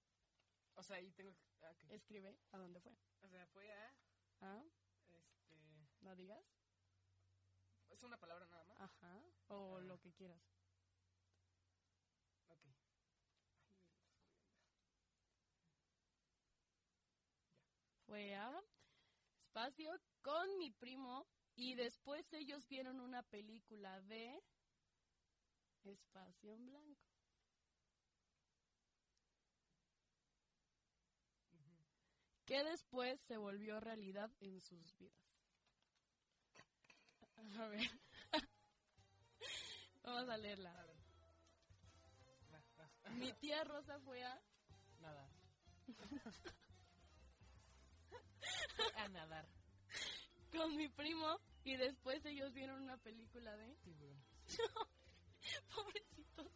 O 0.74 0.82
sea, 0.82 0.96
ahí 0.96 1.10
tengo 1.12 1.32
que... 1.34 1.44
ah, 1.62 1.70
ok. 1.70 1.84
Escribe 1.90 2.38
a 2.52 2.58
dónde 2.58 2.80
fue. 2.80 2.92
O 3.20 3.28
sea, 3.28 3.46
fue 3.48 3.70
a... 3.72 3.94
¿Ah? 4.40 4.62
Este... 5.10 5.56
¿No 6.00 6.14
digas? 6.16 6.44
Es 7.88 8.02
una 8.02 8.18
palabra 8.18 8.46
nada 8.46 8.64
más. 8.64 8.80
Ajá. 8.80 9.22
O 9.48 9.78
Ah. 9.78 9.80
lo 9.80 9.98
que 10.00 10.12
quieras. 10.12 10.42
Ok. 12.48 12.48
Ay, 12.48 12.60
me 12.62 12.66
lo 12.66 12.72
estoy 12.72 12.88
viendo. 12.88 13.06
Fue 18.16 18.34
a 18.34 18.50
espacio 19.44 19.90
con 20.22 20.56
mi 20.56 20.70
primo 20.70 21.26
y 21.54 21.74
después 21.74 22.24
ellos 22.32 22.66
vieron 22.66 22.98
una 22.98 23.22
película 23.22 24.00
de 24.00 24.42
espacio 25.84 26.54
en 26.54 26.64
blanco. 26.64 27.04
Que 32.46 32.64
después 32.64 33.20
se 33.20 33.36
volvió 33.36 33.80
realidad 33.80 34.30
en 34.40 34.62
sus 34.62 34.96
vidas. 34.96 35.20
A 37.58 37.68
ver. 37.68 37.90
Vamos 40.04 40.26
a 40.30 40.38
leerla. 40.38 40.70
A 40.70 40.86
ver. 40.86 40.96
Mi 43.16 43.30
tía 43.34 43.62
Rosa 43.64 44.00
fue 44.00 44.24
a 44.24 44.42
Nadar. 45.00 45.28
A 48.96 49.08
nadar. 49.08 49.46
con 50.52 50.76
mi 50.76 50.88
primo 50.88 51.40
y 51.64 51.76
después 51.76 52.24
ellos 52.24 52.52
vieron 52.52 52.82
una 52.82 52.96
película 52.98 53.56
de 53.56 53.74
Tiburón. 53.76 54.24
Pobrecitos, 55.74 56.50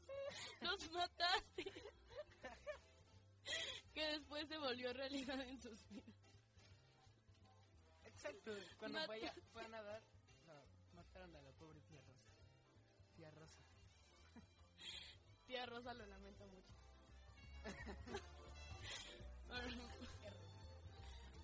los 0.60 0.90
mataste. 0.92 1.64
que 3.94 4.06
después 4.06 4.48
se 4.48 4.58
volvió 4.58 4.92
realidad 4.92 5.40
en 5.42 5.60
sus 5.60 5.86
vidas. 5.88 6.14
Exacto. 8.04 8.52
Cuando 8.78 8.98
Mat- 8.98 9.06
fue 9.06 9.26
a, 9.26 9.34
fue 9.52 9.64
a 9.64 9.68
nadar, 9.68 10.02
no, 10.46 10.54
mataron 10.94 11.34
a 11.36 11.42
la 11.42 11.52
pobre 11.52 11.80
tía 11.82 12.00
Rosa. 12.02 12.30
Tía 13.16 13.30
Rosa. 13.32 13.62
Tía 15.46 15.66
Rosa 15.66 15.94
lo 15.94 16.06
lamento 16.06 16.46
mucho. 16.46 16.74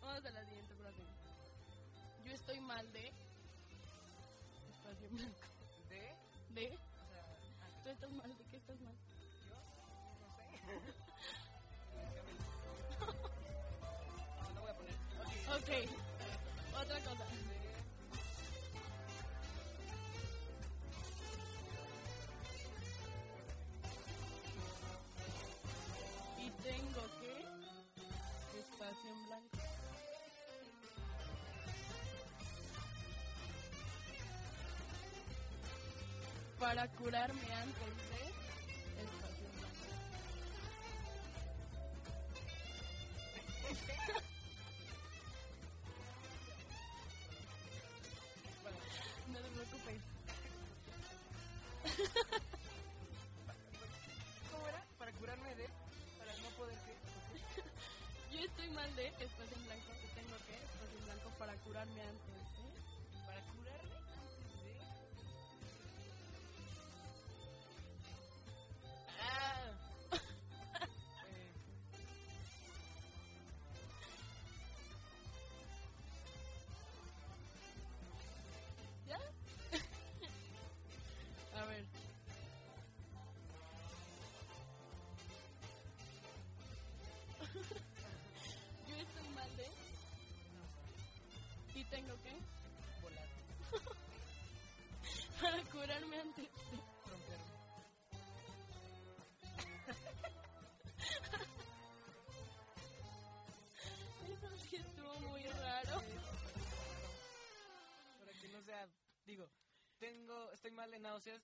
Vamos 0.07 0.25
a 0.25 0.31
la 0.31 0.45
siguiente 0.45 0.73
frase. 0.77 1.03
Yo 2.25 2.33
estoy 2.33 2.61
mal 2.61 2.93
de 2.93 3.09
espacio 4.71 5.11
blanco. 5.11 5.37
¿De? 5.89 6.15
¿De? 6.55 6.69
O 6.69 7.07
sea, 7.09 7.83
¿Tú 7.83 7.91
estás 7.91 8.13
mal? 8.13 8.39
¿De 8.39 8.45
qué 8.45 8.57
estás 8.57 8.81
mal? 8.83 8.95
yo 9.51 9.57
no 10.21 10.29
sé. 10.37 11.03
Para 36.59 36.89
curarme 36.89 37.53
antes 37.53 37.97
de 38.11 38.23
espacio 39.03 39.47
tengo 91.91 92.17
que 92.23 92.33
volar. 93.03 93.29
para 95.41 95.63
curarme 95.71 96.21
antes 96.21 96.45
de 96.45 96.77
Romperme. 97.11 97.57
Eso 104.27 104.57
sí 104.59 104.77
estuvo 104.77 105.21
muy 105.21 105.43
raro. 105.45 106.03
Para 108.21 108.33
que 108.41 108.49
no 108.49 108.63
sea. 108.63 108.89
Digo, 109.25 109.49
tengo. 109.99 110.51
Estoy 110.53 110.71
mal 110.73 110.91
de 110.91 110.99
náuseas. 110.99 111.43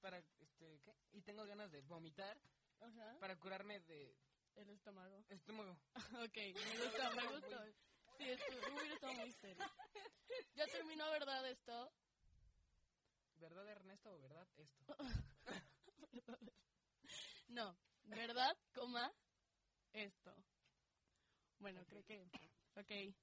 Para. 0.00 0.18
Este. 0.18 0.80
¿Qué? 0.84 0.94
Y 1.12 1.22
tengo 1.22 1.44
ganas 1.46 1.70
de 1.70 1.80
vomitar. 1.82 2.38
Ajá. 2.80 3.16
Para 3.20 3.36
curarme 3.36 3.80
de 3.80 4.14
El 4.56 4.70
estómago. 4.70 5.24
estómago. 5.28 5.76
Ok, 6.24 6.36
me 6.36 6.84
gusta, 6.84 7.10
me 7.10 7.26
gustó. 7.28 7.87
Sí, 8.18 8.28
estuvo, 8.28 8.76
hubiera 8.76 8.94
estado 8.94 9.14
muy 9.14 9.32
serio. 9.32 9.64
Ya 10.56 10.66
terminó, 10.66 11.08
¿verdad, 11.10 11.48
esto? 11.48 11.92
¿Verdad, 13.36 13.68
Ernesto, 13.68 14.12
o 14.12 14.18
verdad 14.20 14.46
esto? 14.56 14.96
No, 17.48 17.78
¿verdad, 18.04 18.58
coma, 18.74 19.10
esto? 19.92 20.34
Bueno, 21.60 21.82
creo 21.86 22.04
que... 22.04 22.20
Ok, 22.74 23.14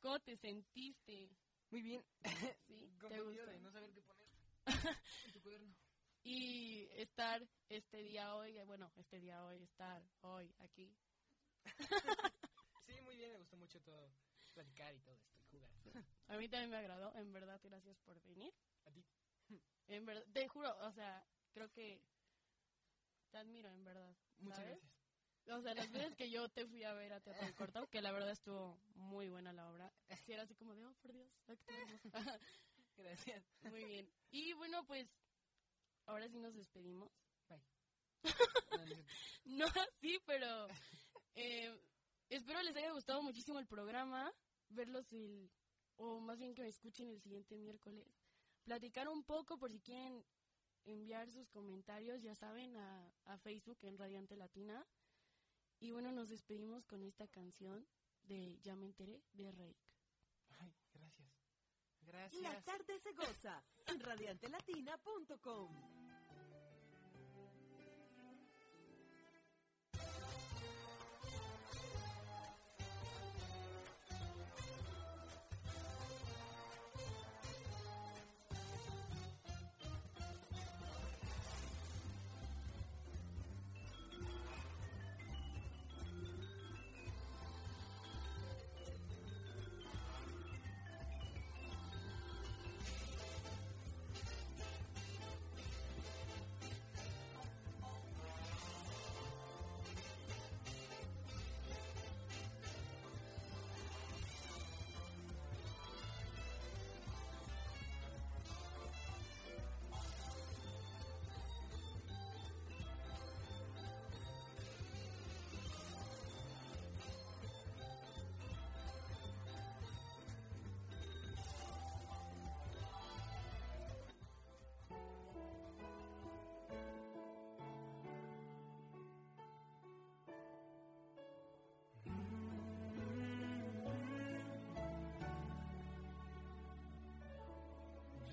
¿cómo 0.00 0.18
te 0.20 0.36
sentiste? 0.38 1.28
Muy 1.70 1.82
bien. 1.82 2.04
¿Sí? 2.66 2.90
¿Te 3.08 3.20
gustó? 3.20 3.46
de 3.46 3.60
no 3.60 3.70
saber 3.70 3.92
qué 3.92 4.02
poner 4.02 4.26
en 5.26 5.32
tu 5.32 5.40
cuaderno. 5.42 5.74
Y 6.26 6.88
estar 6.92 7.46
este 7.68 7.98
día 7.98 8.34
hoy, 8.34 8.56
eh, 8.56 8.64
bueno, 8.64 8.90
este 8.96 9.20
día 9.20 9.44
hoy, 9.44 9.62
estar 9.62 10.02
hoy 10.22 10.54
aquí. 10.60 10.96
Sí, 12.86 12.98
muy 13.02 13.16
bien, 13.16 13.32
me 13.32 13.38
gustó 13.38 13.58
mucho 13.58 13.78
todo. 13.82 14.10
Platicar 14.54 14.94
y 14.94 15.00
todo 15.00 15.14
esto, 15.14 15.34
y 15.38 15.44
jugar. 15.46 15.70
A 16.28 16.36
mí 16.38 16.48
también 16.48 16.70
me 16.70 16.76
agradó, 16.78 17.14
en 17.16 17.32
verdad, 17.32 17.60
gracias 17.62 17.98
por 17.98 18.20
venir. 18.22 18.52
A 18.86 18.90
ti. 18.90 19.04
En 19.86 20.06
verdad, 20.06 20.24
te 20.32 20.48
juro, 20.48 20.74
o 20.78 20.92
sea, 20.92 21.22
creo 21.52 21.70
que 21.70 22.00
te 23.30 23.36
admiro, 23.36 23.70
en 23.70 23.84
verdad. 23.84 24.16
Muchas 24.38 24.56
¿sabes? 24.60 24.70
gracias. 24.70 24.94
O 25.46 25.60
sea, 25.60 25.74
las 25.74 25.90
veces 25.90 26.16
que 26.16 26.30
yo 26.30 26.48
te 26.48 26.66
fui 26.66 26.84
a 26.84 26.94
ver 26.94 27.12
a 27.12 27.20
Teatro 27.20 27.44
del 27.44 27.54
Corto, 27.74 27.86
que 27.88 28.00
la 28.00 28.12
verdad 28.12 28.30
estuvo 28.30 28.80
muy 28.94 29.28
buena 29.28 29.52
la 29.52 29.68
obra, 29.68 29.92
sí 30.24 30.32
era 30.32 30.44
así 30.44 30.54
como 30.54 30.74
de, 30.74 30.86
oh, 30.86 30.94
por 31.02 31.12
Dios. 31.12 31.28
Gracias. 32.96 33.44
muy 33.62 33.84
bien. 33.84 34.10
Y 34.30 34.54
bueno, 34.54 34.84
pues, 34.86 35.06
ahora 36.06 36.28
sí 36.28 36.38
nos 36.38 36.54
despedimos. 36.54 37.10
Bye. 37.48 39.04
No 39.44 39.66
así, 39.66 40.18
pero 40.24 40.68
eh, 41.34 41.78
espero 42.30 42.62
les 42.62 42.76
haya 42.76 42.92
gustado 42.92 43.22
muchísimo 43.22 43.58
el 43.58 43.66
programa, 43.66 44.32
verlos 44.74 45.12
el, 45.12 45.50
o 45.96 46.20
más 46.20 46.38
bien 46.38 46.54
que 46.54 46.62
me 46.62 46.68
escuchen 46.68 47.08
el 47.08 47.20
siguiente 47.20 47.56
miércoles. 47.56 48.06
Platicar 48.64 49.08
un 49.08 49.22
poco 49.24 49.58
por 49.58 49.70
si 49.70 49.80
quieren 49.80 50.24
enviar 50.84 51.30
sus 51.30 51.48
comentarios, 51.48 52.22
ya 52.22 52.34
saben, 52.34 52.76
a, 52.76 53.12
a 53.24 53.38
Facebook 53.38 53.78
en 53.82 53.98
Radiante 53.98 54.36
Latina. 54.36 54.86
Y 55.80 55.90
bueno, 55.90 56.12
nos 56.12 56.28
despedimos 56.28 56.86
con 56.86 57.02
esta 57.02 57.26
canción 57.28 57.86
de 58.22 58.58
Ya 58.62 58.74
me 58.76 58.86
enteré 58.86 59.22
de 59.32 59.50
Rake. 59.52 59.84
Ay, 60.58 60.74
gracias. 60.92 61.28
La 62.00 62.12
Gracias. 62.12 62.64
tarde 62.64 62.98
se 62.98 63.12
goza 63.12 63.64
en 63.86 64.00
radiantelatina.com. 64.00 65.93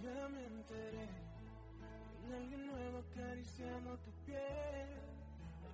Ya 0.03 0.27
me 0.29 0.43
enteré 0.43 1.07
de 2.27 2.35
alguien 2.35 2.65
nuevo 2.65 2.97
acariciando 2.99 3.97
tu 3.99 4.11
piel. 4.25 4.89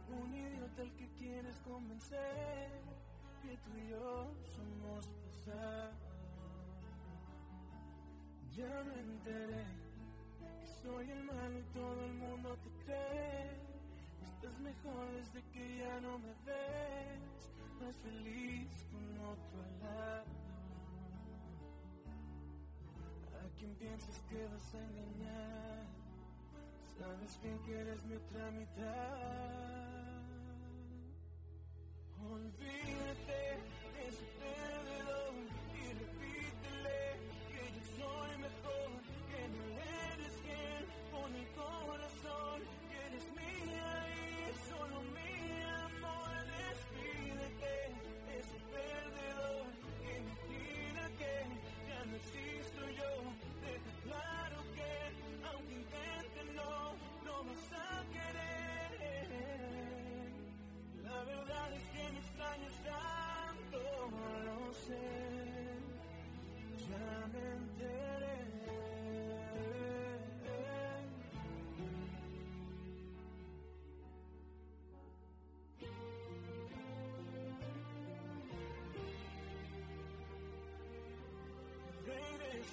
Algún 0.09 0.35
idiota 0.35 0.81
al 0.81 0.91
que 0.95 1.07
quieres 1.17 1.57
convencer 1.59 2.69
que 3.41 3.55
tú 3.57 3.77
y 3.77 3.89
yo 3.89 4.35
somos 4.53 5.05
pasado. 5.23 5.93
Ya 8.53 8.83
me 8.83 8.99
enteré 8.99 9.65
que 10.59 10.67
soy 10.81 11.09
el 11.09 11.23
malo 11.23 11.59
y 11.59 11.63
todo 11.73 12.05
el 12.05 12.13
mundo 12.15 12.57
te 12.57 12.83
cree. 12.83 13.61
Estás 14.23 14.59
mejor 14.59 15.09
desde 15.13 15.41
que 15.53 15.77
ya 15.77 16.01
no 16.01 16.19
me 16.19 16.33
ves, 16.45 17.49
más 17.79 17.95
feliz 17.99 18.85
con 18.91 19.19
otro 19.19 19.61
lado. 19.81 20.36
¿A 23.47 23.49
quién 23.57 23.73
piensas 23.75 24.21
que 24.29 24.43
vas 24.43 24.75
a 24.75 24.77
engañar? 24.77 25.85
Sabes 26.99 27.41
bien 27.41 27.57
que 27.65 27.79
eres 27.79 28.03
mi 28.03 28.15
otra 28.15 28.51
mitad. 28.51 29.47
Olvídate 32.29 33.46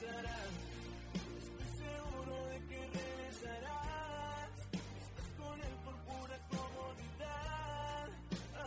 Estoy 0.05 1.69
seguro 1.81 2.35
de 2.49 2.59
que 2.69 2.79
regresarás. 2.93 4.53
Estás 5.01 5.29
con 5.39 5.57
él 5.59 5.77
por 5.85 5.97
pura 6.05 6.39
comodidad, 6.51 8.09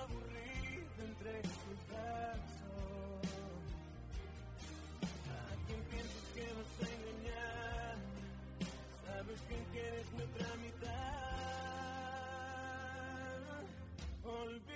aburrido 0.02 1.00
entre 1.06 1.34
sus 1.44 1.80
brazos. 1.90 3.22
¿A 5.30 5.56
quién 5.68 5.82
piensas 5.92 6.26
que 6.34 6.46
vas 6.58 6.74
a 6.82 6.90
engañar? 6.96 7.96
Sabes 9.06 9.40
bien 9.48 9.64
que 9.74 9.80
eres 9.88 10.08
mi 10.14 10.22
otra 10.24 10.50
mitad. 10.56 10.98
Olvídate 14.24 14.67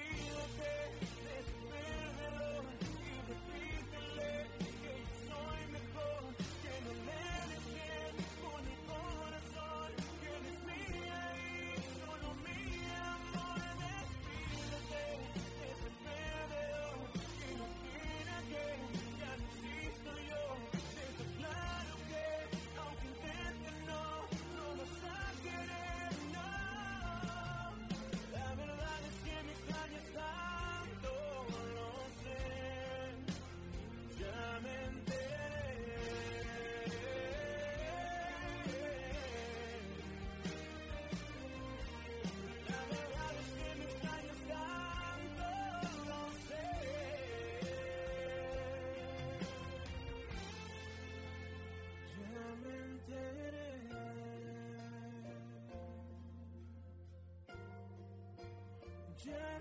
Ya 59.26 59.61